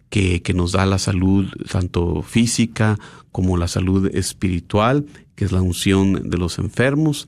que, 0.09 0.41
que, 0.41 0.53
nos 0.53 0.71
da 0.71 0.85
la 0.85 0.97
salud 0.97 1.47
tanto 1.69 2.23
física 2.23 2.97
como 3.31 3.57
la 3.57 3.67
salud 3.67 4.09
espiritual 4.15 5.05
que 5.37 5.45
es 5.45 5.51
la 5.51 5.61
unción 5.61 6.31
de 6.31 6.37
los 6.37 6.57
enfermos. 6.57 7.27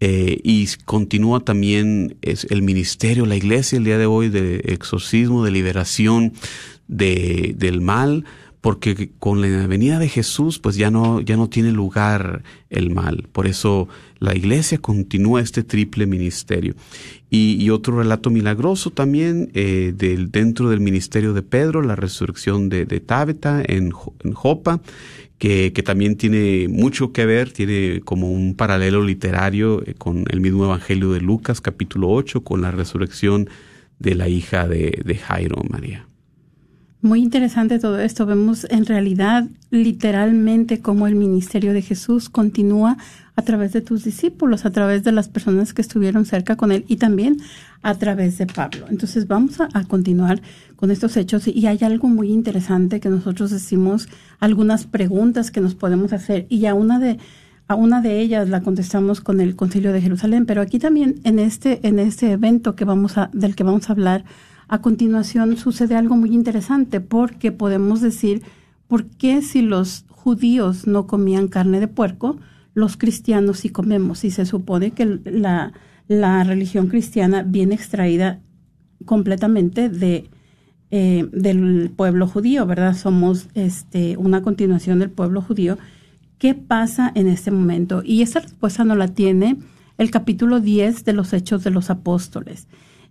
Eh, 0.00 0.40
y 0.42 0.66
continúa 0.86 1.40
también 1.40 2.16
el 2.22 2.62
ministerio, 2.62 3.26
la 3.26 3.36
iglesia 3.36 3.76
el 3.76 3.84
día 3.84 3.98
de 3.98 4.06
hoy 4.06 4.30
de 4.30 4.62
exorcismo, 4.64 5.44
de 5.44 5.50
liberación 5.50 6.32
de, 6.88 7.54
del 7.56 7.82
mal, 7.82 8.24
porque 8.60 9.10
con 9.18 9.40
la 9.40 9.66
venida 9.66 9.98
de 9.98 10.08
Jesús 10.08 10.58
pues 10.58 10.76
ya 10.76 10.90
no, 10.90 11.20
ya 11.20 11.36
no 11.36 11.48
tiene 11.48 11.72
lugar 11.72 12.42
el 12.68 12.90
mal. 12.90 13.28
Por 13.32 13.46
eso 13.46 13.88
la 14.18 14.34
iglesia 14.34 14.78
continúa 14.78 15.40
este 15.40 15.62
triple 15.62 16.06
ministerio. 16.06 16.74
Y, 17.32 17.70
otro 17.70 17.96
relato 17.98 18.28
milagroso 18.28 18.90
también 18.90 19.52
eh, 19.54 19.92
del, 19.96 20.32
dentro 20.32 20.68
del 20.68 20.80
ministerio 20.80 21.32
de 21.32 21.42
Pedro, 21.42 21.80
la 21.80 21.94
resurrección 21.94 22.68
de, 22.68 22.86
de 22.86 22.98
Tábeta 22.98 23.62
en, 23.64 23.92
en 24.24 24.32
Jopa, 24.32 24.80
que, 25.40 25.82
también 25.82 26.16
tiene 26.16 26.68
mucho 26.68 27.12
que 27.12 27.24
ver, 27.24 27.50
tiene 27.50 28.02
como 28.04 28.30
un 28.30 28.54
paralelo 28.54 29.02
literario 29.02 29.82
eh, 29.86 29.94
con 29.94 30.26
el 30.28 30.38
mismo 30.38 30.66
Evangelio 30.66 31.12
de 31.12 31.22
Lucas, 31.22 31.62
capítulo 31.62 32.10
8, 32.10 32.44
con 32.44 32.60
la 32.60 32.70
resurrección 32.70 33.48
de 33.98 34.14
la 34.14 34.28
hija 34.28 34.68
de, 34.68 35.02
de 35.02 35.14
Jairo, 35.16 35.56
María. 35.70 36.06
Muy 37.00 37.22
interesante 37.22 37.78
todo 37.78 37.98
esto. 37.98 38.26
Vemos 38.26 38.66
en 38.68 38.84
realidad 38.84 39.48
literalmente 39.70 40.80
cómo 40.80 41.06
el 41.06 41.14
ministerio 41.14 41.72
de 41.72 41.80
Jesús 41.80 42.28
continúa 42.28 42.98
a 43.34 43.42
través 43.42 43.72
de 43.72 43.80
tus 43.80 44.04
discípulos, 44.04 44.66
a 44.66 44.70
través 44.70 45.04
de 45.04 45.12
las 45.12 45.30
personas 45.30 45.72
que 45.72 45.80
estuvieron 45.80 46.26
cerca 46.26 46.56
con 46.56 46.70
él 46.70 46.84
y 46.86 46.96
también 46.96 47.38
a 47.82 47.94
través 47.94 48.38
de 48.38 48.46
Pablo. 48.46 48.86
Entonces 48.90 49.26
vamos 49.26 49.60
a, 49.60 49.68
continuar 49.84 50.42
con 50.76 50.90
estos 50.90 51.16
hechos 51.16 51.48
y 51.48 51.66
hay 51.66 51.78
algo 51.82 52.08
muy 52.08 52.30
interesante 52.30 53.00
que 53.00 53.08
nosotros 53.08 53.50
decimos, 53.50 54.08
algunas 54.38 54.86
preguntas 54.86 55.50
que 55.50 55.60
nos 55.60 55.74
podemos 55.74 56.12
hacer 56.12 56.46
y 56.48 56.66
a 56.66 56.74
una 56.74 56.98
de 56.98 57.18
a 57.68 57.76
una 57.76 58.02
de 58.02 58.20
ellas 58.20 58.48
la 58.48 58.62
contestamos 58.62 59.20
con 59.20 59.40
el 59.40 59.54
Concilio 59.54 59.92
de 59.92 60.00
Jerusalén, 60.00 60.44
pero 60.44 60.60
aquí 60.60 60.80
también 60.80 61.20
en 61.22 61.38
este 61.38 61.86
en 61.86 62.00
este 62.00 62.32
evento 62.32 62.74
que 62.74 62.84
vamos 62.84 63.16
a 63.16 63.30
del 63.32 63.54
que 63.54 63.62
vamos 63.62 63.88
a 63.88 63.92
hablar 63.92 64.24
a 64.66 64.80
continuación 64.80 65.56
sucede 65.56 65.94
algo 65.94 66.16
muy 66.16 66.34
interesante 66.34 67.00
porque 67.00 67.52
podemos 67.52 68.00
decir 68.00 68.42
por 68.88 69.06
qué 69.06 69.40
si 69.40 69.62
los 69.62 70.04
judíos 70.08 70.86
no 70.86 71.06
comían 71.06 71.48
carne 71.48 71.80
de 71.80 71.88
puerco, 71.88 72.38
los 72.74 72.96
cristianos 72.96 73.60
sí 73.60 73.70
comemos 73.70 74.24
y 74.24 74.30
se 74.30 74.46
supone 74.46 74.90
que 74.90 75.20
la, 75.24 75.72
la 76.10 76.42
religión 76.42 76.88
cristiana 76.88 77.44
viene 77.44 77.76
extraída 77.76 78.40
completamente 79.04 79.88
de 79.88 80.28
eh, 80.90 81.28
del 81.30 81.92
pueblo 81.94 82.26
judío, 82.26 82.66
¿verdad? 82.66 82.96
Somos 82.96 83.48
este 83.54 84.16
una 84.16 84.42
continuación 84.42 84.98
del 84.98 85.10
pueblo 85.10 85.40
judío. 85.40 85.78
¿Qué 86.38 86.54
pasa 86.54 87.12
en 87.14 87.28
este 87.28 87.52
momento? 87.52 88.02
Y 88.04 88.22
esa 88.22 88.40
respuesta 88.40 88.82
no 88.82 88.96
la 88.96 89.06
tiene 89.06 89.58
el 89.98 90.10
capítulo 90.10 90.58
10 90.58 91.04
de 91.04 91.12
los 91.12 91.32
Hechos 91.32 91.62
de 91.62 91.70
los 91.70 91.90
Apóstoles. 91.90 92.66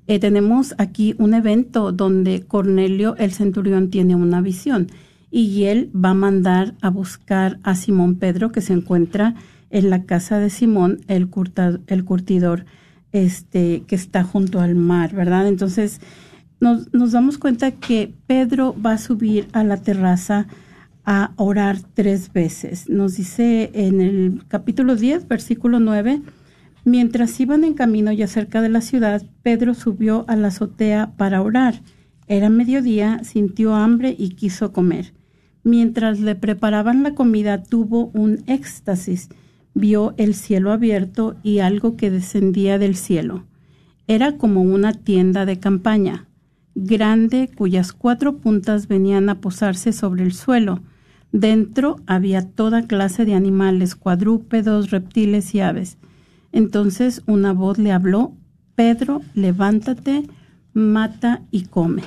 Eh, 0.08 0.20
tenemos 0.20 0.76
aquí 0.78 1.16
un 1.20 1.34
evento 1.34 1.94
donde 1.94 2.42
Cornelio 2.46 3.16
el 3.16 3.32
centurión 3.32 3.92
tiene 3.92 4.16
una 4.16 4.42
visión 4.42 4.88
y 5.32 5.64
él 5.64 5.90
va 5.96 6.10
a 6.10 6.16
mandar 6.16 6.76
a 6.82 6.90
buscar 6.90 7.60
a 7.64 7.76
Simón 7.76 8.16
Pedro 8.16 8.52
que 8.52 8.60
se 8.60 8.74
encuentra 8.74 9.36
en 9.70 9.90
la 9.90 10.04
casa 10.04 10.38
de 10.40 10.50
Simón, 10.50 11.00
el, 11.08 11.30
el 11.88 12.04
curtidor 12.04 12.66
este, 13.12 13.84
que 13.88 13.96
está 13.96 14.24
junto 14.24 14.60
al 14.60 14.76
mar, 14.76 15.14
¿verdad? 15.14 15.48
Entonces 15.48 16.02
nos, 16.60 16.94
nos 16.94 17.12
damos 17.12 17.38
cuenta 17.38 17.72
que 17.72 18.14
Pedro 18.28 18.76
va 18.80 18.94
a 18.94 18.98
subir 18.98 19.48
a 19.54 19.64
la 19.64 19.78
terraza 19.78 20.48
a 21.06 21.32
orar 21.38 21.78
tres 21.94 22.32
veces. 22.34 22.90
Nos 22.90 23.18
dice 23.18 23.72
en 23.74 24.02
el 24.02 24.44
capítulo 24.48 24.96
10, 24.96 25.28
versículo 25.28 25.80
9, 25.80 26.22
Mientras 26.86 27.40
iban 27.40 27.64
en 27.64 27.74
camino 27.74 28.12
ya 28.12 28.28
cerca 28.28 28.62
de 28.62 28.70
la 28.70 28.82
ciudad, 28.82 29.22
Pedro 29.44 29.74
subió 29.74 30.26
a 30.28 30.36
la 30.36 30.48
azotea 30.48 31.14
para 31.18 31.42
orar. 31.42 31.82
Era 32.28 32.50
mediodía, 32.50 33.24
sintió 33.24 33.76
hambre 33.76 34.16
y 34.18 34.30
quiso 34.30 34.72
comer. 34.72 35.14
Mientras 35.64 36.20
le 36.20 36.36
preparaban 36.36 37.04
la 37.04 37.16
comida 37.16 37.64
tuvo 37.64 38.12
un 38.14 38.44
éxtasis. 38.48 39.30
Vio 39.74 40.14
el 40.18 40.34
cielo 40.34 40.72
abierto 40.72 41.36
y 41.44 41.60
algo 41.60 41.96
que 41.96 42.12
descendía 42.12 42.78
del 42.78 42.96
cielo. 42.96 43.46
Era 44.08 44.38
como 44.38 44.62
una 44.62 44.94
tienda 44.94 45.46
de 45.46 45.60
campaña, 45.60 46.28
grande 46.76 47.50
cuyas 47.56 47.94
cuatro 47.94 48.38
puntas 48.38 48.88
venían 48.88 49.30
a 49.30 49.40
posarse 49.40 49.94
sobre 49.94 50.24
el 50.24 50.34
suelo. 50.34 50.82
Dentro 51.32 51.98
había 52.08 52.42
toda 52.42 52.88
clase 52.88 53.26
de 53.26 53.36
animales, 53.36 53.96
cuadrúpedos, 53.96 54.90
reptiles 54.90 55.54
y 55.54 55.60
aves. 55.60 55.98
Entonces 56.52 57.22
una 57.28 57.54
voz 57.54 57.78
le 57.78 57.92
habló, 57.92 58.34
Pedro, 58.76 59.22
levántate, 59.36 60.24
mata 60.74 61.42
y 61.52 61.64
come. 61.64 62.04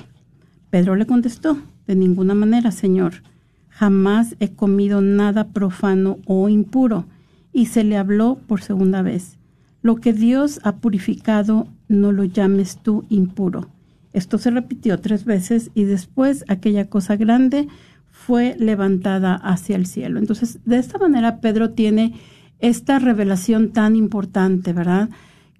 Pedro 0.71 0.97
le 0.97 1.07
contestó, 1.07 1.59
de 1.87 1.95
ninguna 1.95 2.35
manera, 2.35 2.73
Señor, 2.73 3.23
jamás 3.69 4.37
he 4.41 4.53
comido 4.53 5.01
nada 5.03 5.49
profano 5.49 6.19
o 6.27 6.49
impuro. 6.49 7.07
Y 7.53 7.66
se 7.66 7.84
le 7.84 7.96
habló 7.96 8.38
por 8.46 8.62
segunda 8.62 9.03
vez, 9.03 9.38
lo 9.82 9.96
que 9.96 10.12
Dios 10.12 10.61
ha 10.62 10.76
purificado, 10.76 11.66
no 11.88 12.12
lo 12.12 12.24
llames 12.24 12.78
tú 12.82 13.05
impuro. 13.09 13.68
Esto 14.12 14.38
se 14.38 14.50
repitió 14.50 14.98
tres 15.00 15.24
veces 15.24 15.70
y 15.74 15.84
después 15.84 16.44
aquella 16.48 16.88
cosa 16.88 17.16
grande 17.16 17.68
fue 18.11 18.55
levantada 18.59 19.34
hacia 19.34 19.76
el 19.76 19.86
cielo. 19.86 20.18
Entonces, 20.18 20.61
de 20.64 20.78
esta 20.78 20.98
manera 20.98 21.40
Pedro 21.40 21.70
tiene 21.70 22.14
esta 22.61 22.98
revelación 22.98 23.72
tan 23.72 23.96
importante, 23.96 24.72
¿verdad? 24.72 25.11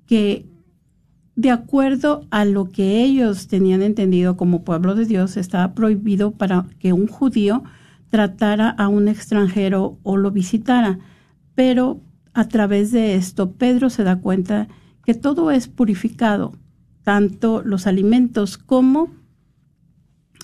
Que 0.07 0.47
de 1.35 1.51
acuerdo 1.51 2.27
a 2.31 2.45
lo 2.45 2.71
que 2.71 3.03
ellos 3.03 3.49
tenían 3.49 3.83
entendido 3.83 4.37
como 4.37 4.65
pueblo 4.65 4.95
de 4.95 5.07
Dios, 5.07 5.37
estaba 5.37 5.75
prohibido 5.75 6.33
para 6.33 6.67
que 6.79 6.93
un 6.93 7.09
judío 7.09 7.65
tratara 8.11 8.69
a 8.69 8.89
un 8.89 9.09
extranjero 9.09 9.99
o 10.03 10.17
lo 10.17 10.31
visitara. 10.31 10.99
Pero 11.55 12.01
a 12.35 12.49
través 12.49 12.93
de 12.93 13.15
esto 13.15 13.53
Pedro 13.53 13.91
se 13.91 14.05
da 14.05 14.17
cuenta 14.21 14.69
que 15.05 15.15
todo 15.15 15.51
es 15.51 15.69
purificado, 15.69 16.53
tanto 17.03 17.63
los 17.63 17.87
alimentos 17.87 18.57
como 18.59 19.11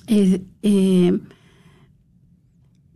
eh, 0.06 0.42
eh, 0.62 1.18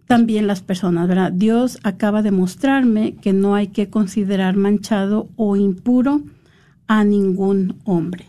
también 0.07 0.47
las 0.47 0.61
personas. 0.61 1.09
Dios 1.39 1.79
acaba 1.85 2.21
de 2.23 2.33
mostrarme 2.33 3.15
que 3.15 3.33
no 3.33 3.55
hay 3.55 3.69
que 3.69 3.89
considerar 3.89 4.57
manchado 4.57 5.31
o 5.37 5.57
impuro 5.57 6.23
a 6.87 7.05
ningún 7.05 7.81
hombre. 7.85 8.27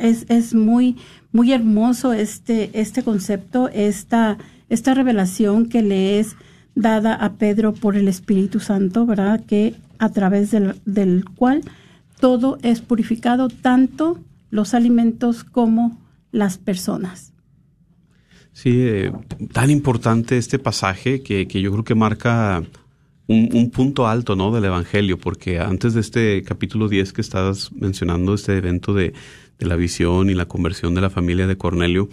Es, 0.00 0.24
es 0.30 0.54
muy, 0.54 0.96
muy 1.32 1.52
hermoso 1.52 2.14
este, 2.14 2.70
este 2.72 3.02
concepto, 3.02 3.68
esta, 3.68 4.38
esta 4.70 4.94
revelación 4.94 5.68
que 5.68 5.82
le 5.82 6.18
es 6.18 6.36
dada 6.76 7.14
a 7.14 7.32
Pedro 7.32 7.72
por 7.74 7.96
el 7.96 8.06
Espíritu 8.06 8.60
Santo, 8.60 9.06
¿verdad? 9.06 9.44
Que 9.44 9.74
a 9.98 10.10
través 10.10 10.52
del, 10.52 10.76
del 10.84 11.24
cual 11.24 11.62
todo 12.20 12.58
es 12.62 12.80
purificado, 12.80 13.48
tanto 13.48 14.20
los 14.50 14.74
alimentos 14.74 15.42
como 15.42 15.98
las 16.30 16.58
personas. 16.58 17.32
Sí, 18.52 18.70
eh, 18.80 19.12
tan 19.52 19.70
importante 19.70 20.38
este 20.38 20.58
pasaje 20.58 21.22
que, 21.22 21.48
que 21.48 21.60
yo 21.60 21.72
creo 21.72 21.84
que 21.84 21.94
marca 21.94 22.62
un, 23.26 23.50
un, 23.52 23.70
punto 23.70 24.06
alto 24.06 24.36
¿no? 24.36 24.50
del 24.50 24.64
Evangelio, 24.64 25.18
porque 25.18 25.58
antes 25.58 25.94
de 25.94 26.00
este 26.00 26.42
capítulo 26.42 26.88
10 26.88 27.12
que 27.12 27.20
estabas 27.20 27.72
mencionando, 27.72 28.34
este 28.34 28.56
evento 28.56 28.94
de, 28.94 29.12
de 29.58 29.66
la 29.66 29.76
visión 29.76 30.30
y 30.30 30.34
la 30.34 30.46
conversión 30.46 30.94
de 30.94 31.00
la 31.00 31.10
familia 31.10 31.46
de 31.46 31.58
Cornelio, 31.58 32.08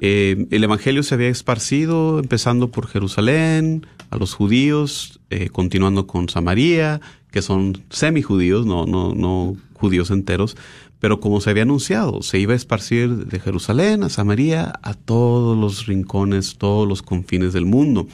eh, 0.00 0.46
el 0.50 0.64
Evangelio 0.64 1.02
se 1.02 1.14
había 1.14 1.28
esparcido, 1.28 2.18
empezando 2.18 2.70
por 2.70 2.86
Jerusalén, 2.86 3.86
a 4.10 4.16
los 4.16 4.34
judíos, 4.34 5.20
eh, 5.30 5.48
continuando 5.50 6.06
con 6.06 6.28
Samaria, 6.28 7.00
que 7.30 7.42
son 7.42 7.84
semi-judíos, 7.90 8.66
no, 8.66 8.86
no, 8.86 9.14
no 9.14 9.56
judíos 9.74 10.10
enteros, 10.10 10.56
pero 11.00 11.18
como 11.18 11.40
se 11.40 11.48
había 11.48 11.62
anunciado, 11.62 12.22
se 12.22 12.38
iba 12.38 12.52
a 12.52 12.56
esparcir 12.56 13.26
de 13.26 13.40
Jerusalén 13.40 14.02
a 14.02 14.10
Samaria 14.10 14.74
a 14.82 14.92
todos 14.92 15.56
los 15.56 15.86
rincones, 15.86 16.58
todos 16.58 16.86
los 16.86 17.00
confines 17.00 17.54
del 17.54 17.64
mundo. 17.64 18.06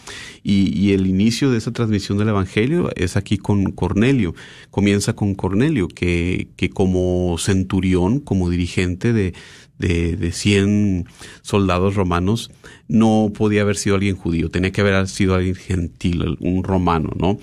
Y, 0.44 0.72
y, 0.78 0.92
el 0.92 1.08
inicio 1.08 1.50
de 1.50 1.58
esa 1.58 1.72
transmisión 1.72 2.16
del 2.16 2.28
Evangelio 2.28 2.90
es 2.94 3.16
aquí 3.16 3.38
con 3.38 3.72
Cornelio. 3.72 4.36
Comienza 4.70 5.14
con 5.14 5.34
Cornelio, 5.34 5.88
que, 5.88 6.46
que 6.54 6.70
como 6.70 7.36
centurión, 7.38 8.20
como 8.20 8.48
dirigente 8.50 9.12
de, 9.12 9.34
de, 9.78 10.16
de 10.16 10.32
100 10.32 11.06
soldados 11.42 11.94
romanos, 11.94 12.50
no 12.88 13.32
podía 13.34 13.62
haber 13.62 13.76
sido 13.76 13.96
alguien 13.96 14.16
judío, 14.16 14.50
tenía 14.50 14.70
que 14.70 14.80
haber 14.80 15.08
sido 15.08 15.34
alguien 15.34 15.54
gentil, 15.54 16.36
un 16.40 16.62
romano, 16.64 17.10
¿no? 17.16 17.38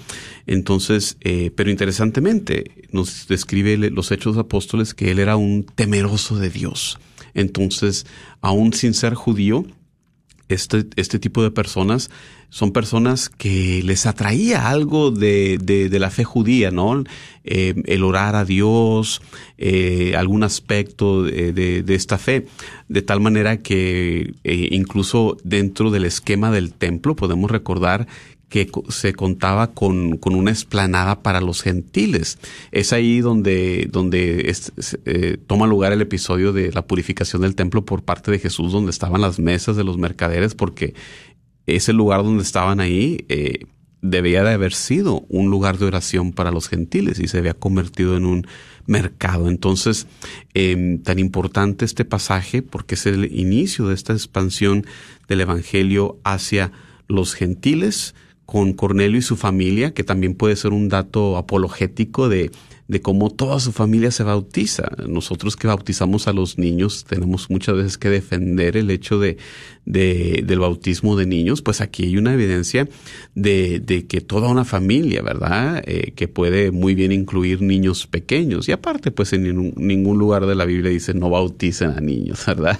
Entonces, 0.47 1.17
eh, 1.21 1.51
pero 1.55 1.69
interesantemente, 1.69 2.87
nos 2.91 3.27
describe 3.27 3.77
los 3.89 4.11
Hechos 4.11 4.37
Apóstoles 4.37 4.93
que 4.93 5.11
él 5.11 5.19
era 5.19 5.35
un 5.35 5.63
temeroso 5.63 6.37
de 6.37 6.49
Dios. 6.49 6.99
Entonces, 7.33 8.05
aún 8.41 8.73
sin 8.73 8.93
ser 8.93 9.15
judío, 9.15 9.65
este, 10.53 10.85
este 10.95 11.19
tipo 11.19 11.43
de 11.43 11.51
personas 11.51 12.09
son 12.49 12.71
personas 12.71 13.29
que 13.29 13.81
les 13.83 14.05
atraía 14.05 14.69
algo 14.69 15.09
de, 15.09 15.57
de, 15.57 15.99
la 15.99 16.11
fe 16.11 16.23
judía, 16.23 16.69
¿no? 16.69 17.03
Eh, 17.43 17.73
el 17.85 18.03
orar 18.03 18.35
a 18.35 18.45
Dios, 18.45 19.23
eh, 19.57 20.13
algún 20.15 20.43
aspecto 20.43 21.23
de, 21.23 21.51
de, 21.51 21.95
esta 21.95 22.19
fe, 22.19 22.45
de 22.89 23.01
tal 23.01 23.21
manera 23.21 23.57
que 23.57 24.35
eh, 24.43 24.67
incluso 24.69 25.35
dentro 25.43 25.89
del 25.89 26.05
esquema 26.05 26.51
del 26.51 26.73
templo 26.73 27.15
podemos 27.15 27.49
recordar 27.49 28.07
que 28.53 28.69
se 28.89 29.15
contaba 29.15 29.73
con, 29.73 30.17
con, 30.17 30.35
una 30.35 30.51
esplanada 30.51 31.23
para 31.23 31.41
los 31.41 31.63
gentiles. 31.63 32.37
Es 32.71 32.93
ahí 32.93 33.19
donde, 33.19 33.89
donde 33.91 34.55
eh, 35.05 35.37
toma 35.47 35.65
lugar 35.65 35.91
el 35.91 36.03
episodio 36.03 36.53
de 36.53 36.71
la 36.71 36.85
purificación 36.85 37.41
del 37.41 37.55
templo 37.55 37.83
por 37.83 38.03
parte 38.03 38.29
de 38.29 38.37
Jesús, 38.37 38.71
donde 38.71 38.91
estaban 38.91 39.21
las 39.21 39.39
mesas 39.39 39.75
de 39.75 39.83
los 39.83 39.97
mercaderes, 39.97 40.53
porque 40.53 40.93
ese 41.65 41.93
lugar 41.93 42.21
donde 42.21 42.43
estaban 42.43 42.79
ahí 42.79 43.25
eh, 43.27 43.65
debía 44.03 44.43
de 44.43 44.51
haber 44.51 44.75
sido 44.75 45.25
un 45.29 45.49
lugar 45.49 45.79
de 45.79 45.85
oración 45.85 46.31
para 46.31 46.51
los 46.51 46.69
gentiles 46.69 47.19
y 47.19 47.27
se 47.27 47.39
había 47.39 47.55
convertido 47.55 48.15
en 48.17 48.27
un 48.27 48.45
mercado. 48.85 49.49
Entonces, 49.49 50.05
eh, 50.53 50.99
tan 51.03 51.17
importante 51.17 51.85
este 51.85 52.05
pasaje 52.05 52.61
porque 52.61 52.93
es 52.93 53.07
el 53.07 53.35
inicio 53.35 53.87
de 53.87 53.95
esta 53.95 54.13
expansión 54.13 54.85
del 55.27 55.41
Evangelio 55.41 56.19
hacia 56.23 56.71
los 57.07 57.33
gentiles, 57.33 58.13
con 58.53 58.73
Cornelio 58.73 59.17
y 59.17 59.23
su 59.23 59.35
familia, 59.35 59.95
que 59.95 60.03
también 60.03 60.35
puede 60.35 60.55
ser 60.55 60.73
un 60.73 60.87
dato 60.87 61.37
apologético 61.37 62.29
de, 62.29 62.51
de 62.87 63.01
cómo 63.01 63.31
toda 63.31 63.59
su 63.59 63.71
familia 63.71 64.11
se 64.11 64.21
bautiza. 64.21 64.91
Nosotros 65.07 65.55
que 65.55 65.65
bautizamos 65.65 66.27
a 66.27 66.33
los 66.33 66.59
niños 66.59 67.03
tenemos 67.03 67.49
muchas 67.49 67.75
veces 67.77 67.97
que 67.97 68.09
defender 68.11 68.77
el 68.77 68.91
hecho 68.91 69.17
de, 69.17 69.37
de 69.87 70.43
del 70.45 70.59
bautismo 70.59 71.15
de 71.15 71.25
niños, 71.25 71.63
pues 71.63 71.81
aquí 71.81 72.03
hay 72.03 72.17
una 72.17 72.35
evidencia 72.35 72.87
de, 73.33 73.79
de 73.79 74.05
que 74.05 74.21
toda 74.21 74.49
una 74.49 74.65
familia, 74.65 75.23
¿verdad? 75.23 75.81
Eh, 75.87 76.13
que 76.15 76.27
puede 76.27 76.69
muy 76.69 76.93
bien 76.93 77.11
incluir 77.11 77.59
niños 77.63 78.05
pequeños. 78.05 78.69
Y 78.69 78.71
aparte, 78.71 79.09
pues 79.09 79.33
en 79.33 79.45
ningún, 79.45 79.73
ningún 79.77 80.19
lugar 80.19 80.45
de 80.45 80.53
la 80.53 80.65
Biblia 80.65 80.91
dice 80.91 81.15
no 81.15 81.31
bauticen 81.31 81.89
a 81.89 82.01
niños, 82.01 82.45
¿verdad? 82.45 82.79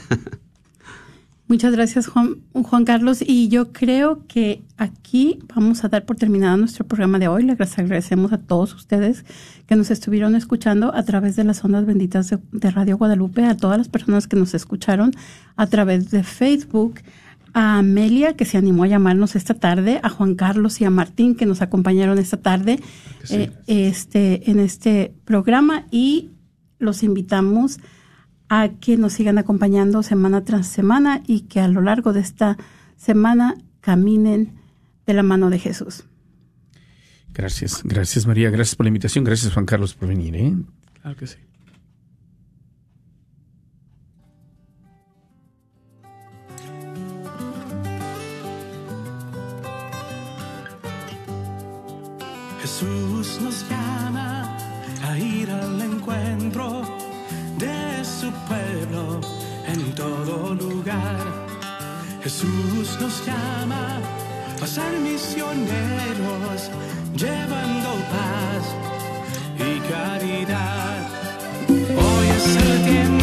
Muchas 1.48 1.74
gracias, 1.74 2.08
Juan, 2.08 2.38
Juan, 2.54 2.86
Carlos. 2.86 3.22
Y 3.22 3.50
yo 3.50 3.74
creo 3.74 4.26
que 4.28 4.64
aquí 4.78 5.40
vamos 5.54 5.84
a 5.84 5.90
dar 5.90 6.06
por 6.06 6.16
terminado 6.16 6.56
nuestro 6.58 6.86
programa 6.88 7.20
de 7.20 7.28
hoy. 7.28 7.44
Les 7.44 7.78
agradecemos 7.78 8.32
a 8.32 8.38
todos 8.38 8.74
ustedes 8.74 9.26
que 9.68 9.76
nos 9.76 9.92
estuvieron 9.92 10.36
escuchando 10.36 10.96
a 10.96 11.04
través 11.04 11.36
de 11.36 11.44
las 11.44 11.64
ondas 11.64 11.86
benditas 11.86 12.30
de, 12.30 12.40
de 12.54 12.72
Radio 12.72 12.98
Guadalupe, 12.98 13.44
a 13.44 13.58
todas 13.58 13.78
las 13.78 13.90
personas 13.90 14.28
que 14.28 14.38
nos 14.38 14.54
escucharon 14.54 15.12
a 15.58 15.68
través 15.68 16.12
de 16.12 16.24
Facebook, 16.24 17.02
a 17.54 17.80
Amelia, 17.80 18.36
que 18.36 18.46
se 18.46 18.58
animó 18.58 18.86
a 18.86 18.88
llamarnos 18.88 19.36
esta 19.36 19.54
tarde, 19.54 20.00
a 20.02 20.10
Juan 20.10 20.36
Carlos 20.36 20.80
y 20.80 20.86
a 20.86 20.90
Martín, 20.90 21.36
que 21.36 21.46
nos 21.46 21.62
acompañaron 21.62 22.18
esta 22.20 22.38
tarde 22.38 22.80
sí. 23.24 23.36
eh, 23.36 23.52
este, 23.68 24.50
en 24.50 24.60
este 24.60 25.14
programa. 25.26 25.86
Y 25.92 26.32
los 26.80 27.04
invitamos 27.04 27.78
a 27.78 27.82
que 28.80 28.98
nos 28.98 29.14
sigan 29.14 29.38
acompañando 29.38 30.04
semana 30.04 30.44
tras 30.44 30.68
semana 30.68 31.24
y 31.26 31.42
que 31.42 31.60
a 31.60 31.68
lo 31.68 31.82
largo 31.82 32.14
de 32.14 32.20
esta 32.20 32.58
semana 32.98 33.56
caminen 33.82 34.54
de 35.06 35.14
la 35.14 35.24
mano 35.24 35.50
de 35.50 35.60
Jesús. 35.60 36.06
Gracias, 37.34 37.82
gracias 37.84 38.28
María, 38.28 38.52
gracias 38.52 38.76
por 38.76 38.86
la 38.86 38.90
invitación, 38.90 39.24
gracias 39.24 39.54
Juan 39.54 39.66
Carlos 39.66 39.96
por 39.96 40.08
venir. 40.08 40.36
¿eh? 40.36 40.54
Claro 41.02 41.18
que 41.18 41.28
sí. 41.28 41.38
Jesús 52.62 53.42
nos 53.42 53.70
llama 53.70 54.58
a 55.04 55.18
ir 55.18 55.50
al 55.50 55.82
encuentro 55.82 56.84
de 57.58 57.93
su 58.04 58.32
pueblo 58.48 59.22
en 59.66 59.96
todo 59.96 60.54
lugar. 60.56 61.18
Jesús 62.22 62.98
nos 63.00 63.26
llama 63.26 64.00
a 64.62 64.68
ser 64.68 65.00
misioneros, 65.00 66.70
llevando 67.16 67.90
paz 68.14 68.66
y 69.58 69.80
caridad. 69.90 71.08
Hoy 71.70 72.28
es 72.38 72.56
el 72.56 72.84
tiempo 72.84 73.23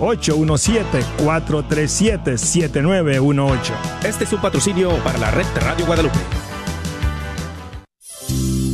817-437-7918. 1.18 3.58
Este 4.04 4.24
es 4.24 4.32
un 4.32 4.40
patrocinio 4.40 4.88
para 5.04 5.18
la 5.18 5.30
red 5.30 5.44
Radio 5.60 5.84
Guadalupe. 5.84 6.41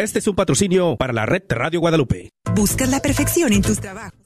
Este 0.00 0.18
es 0.18 0.26
un 0.26 0.34
patrocinio 0.34 0.96
para 0.96 1.12
la 1.12 1.26
red 1.26 1.42
Radio 1.50 1.78
Guadalupe. 1.78 2.30
Buscas 2.54 2.88
la 2.88 3.00
perfección 3.00 3.52
en 3.52 3.60
tus 3.60 3.80
trabajos. 3.80 4.18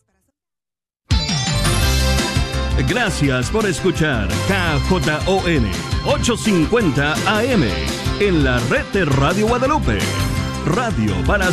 Gracias 2.88 3.50
por 3.50 3.66
escuchar 3.66 4.28
KJON 4.28 5.66
850 6.06 7.14
AM 7.40 7.64
en 8.20 8.44
la 8.44 8.60
red 8.70 8.84
de 8.92 9.04
Radio 9.04 9.48
Guadalupe. 9.48 9.98
Radio 10.64 11.12
para 11.26 11.42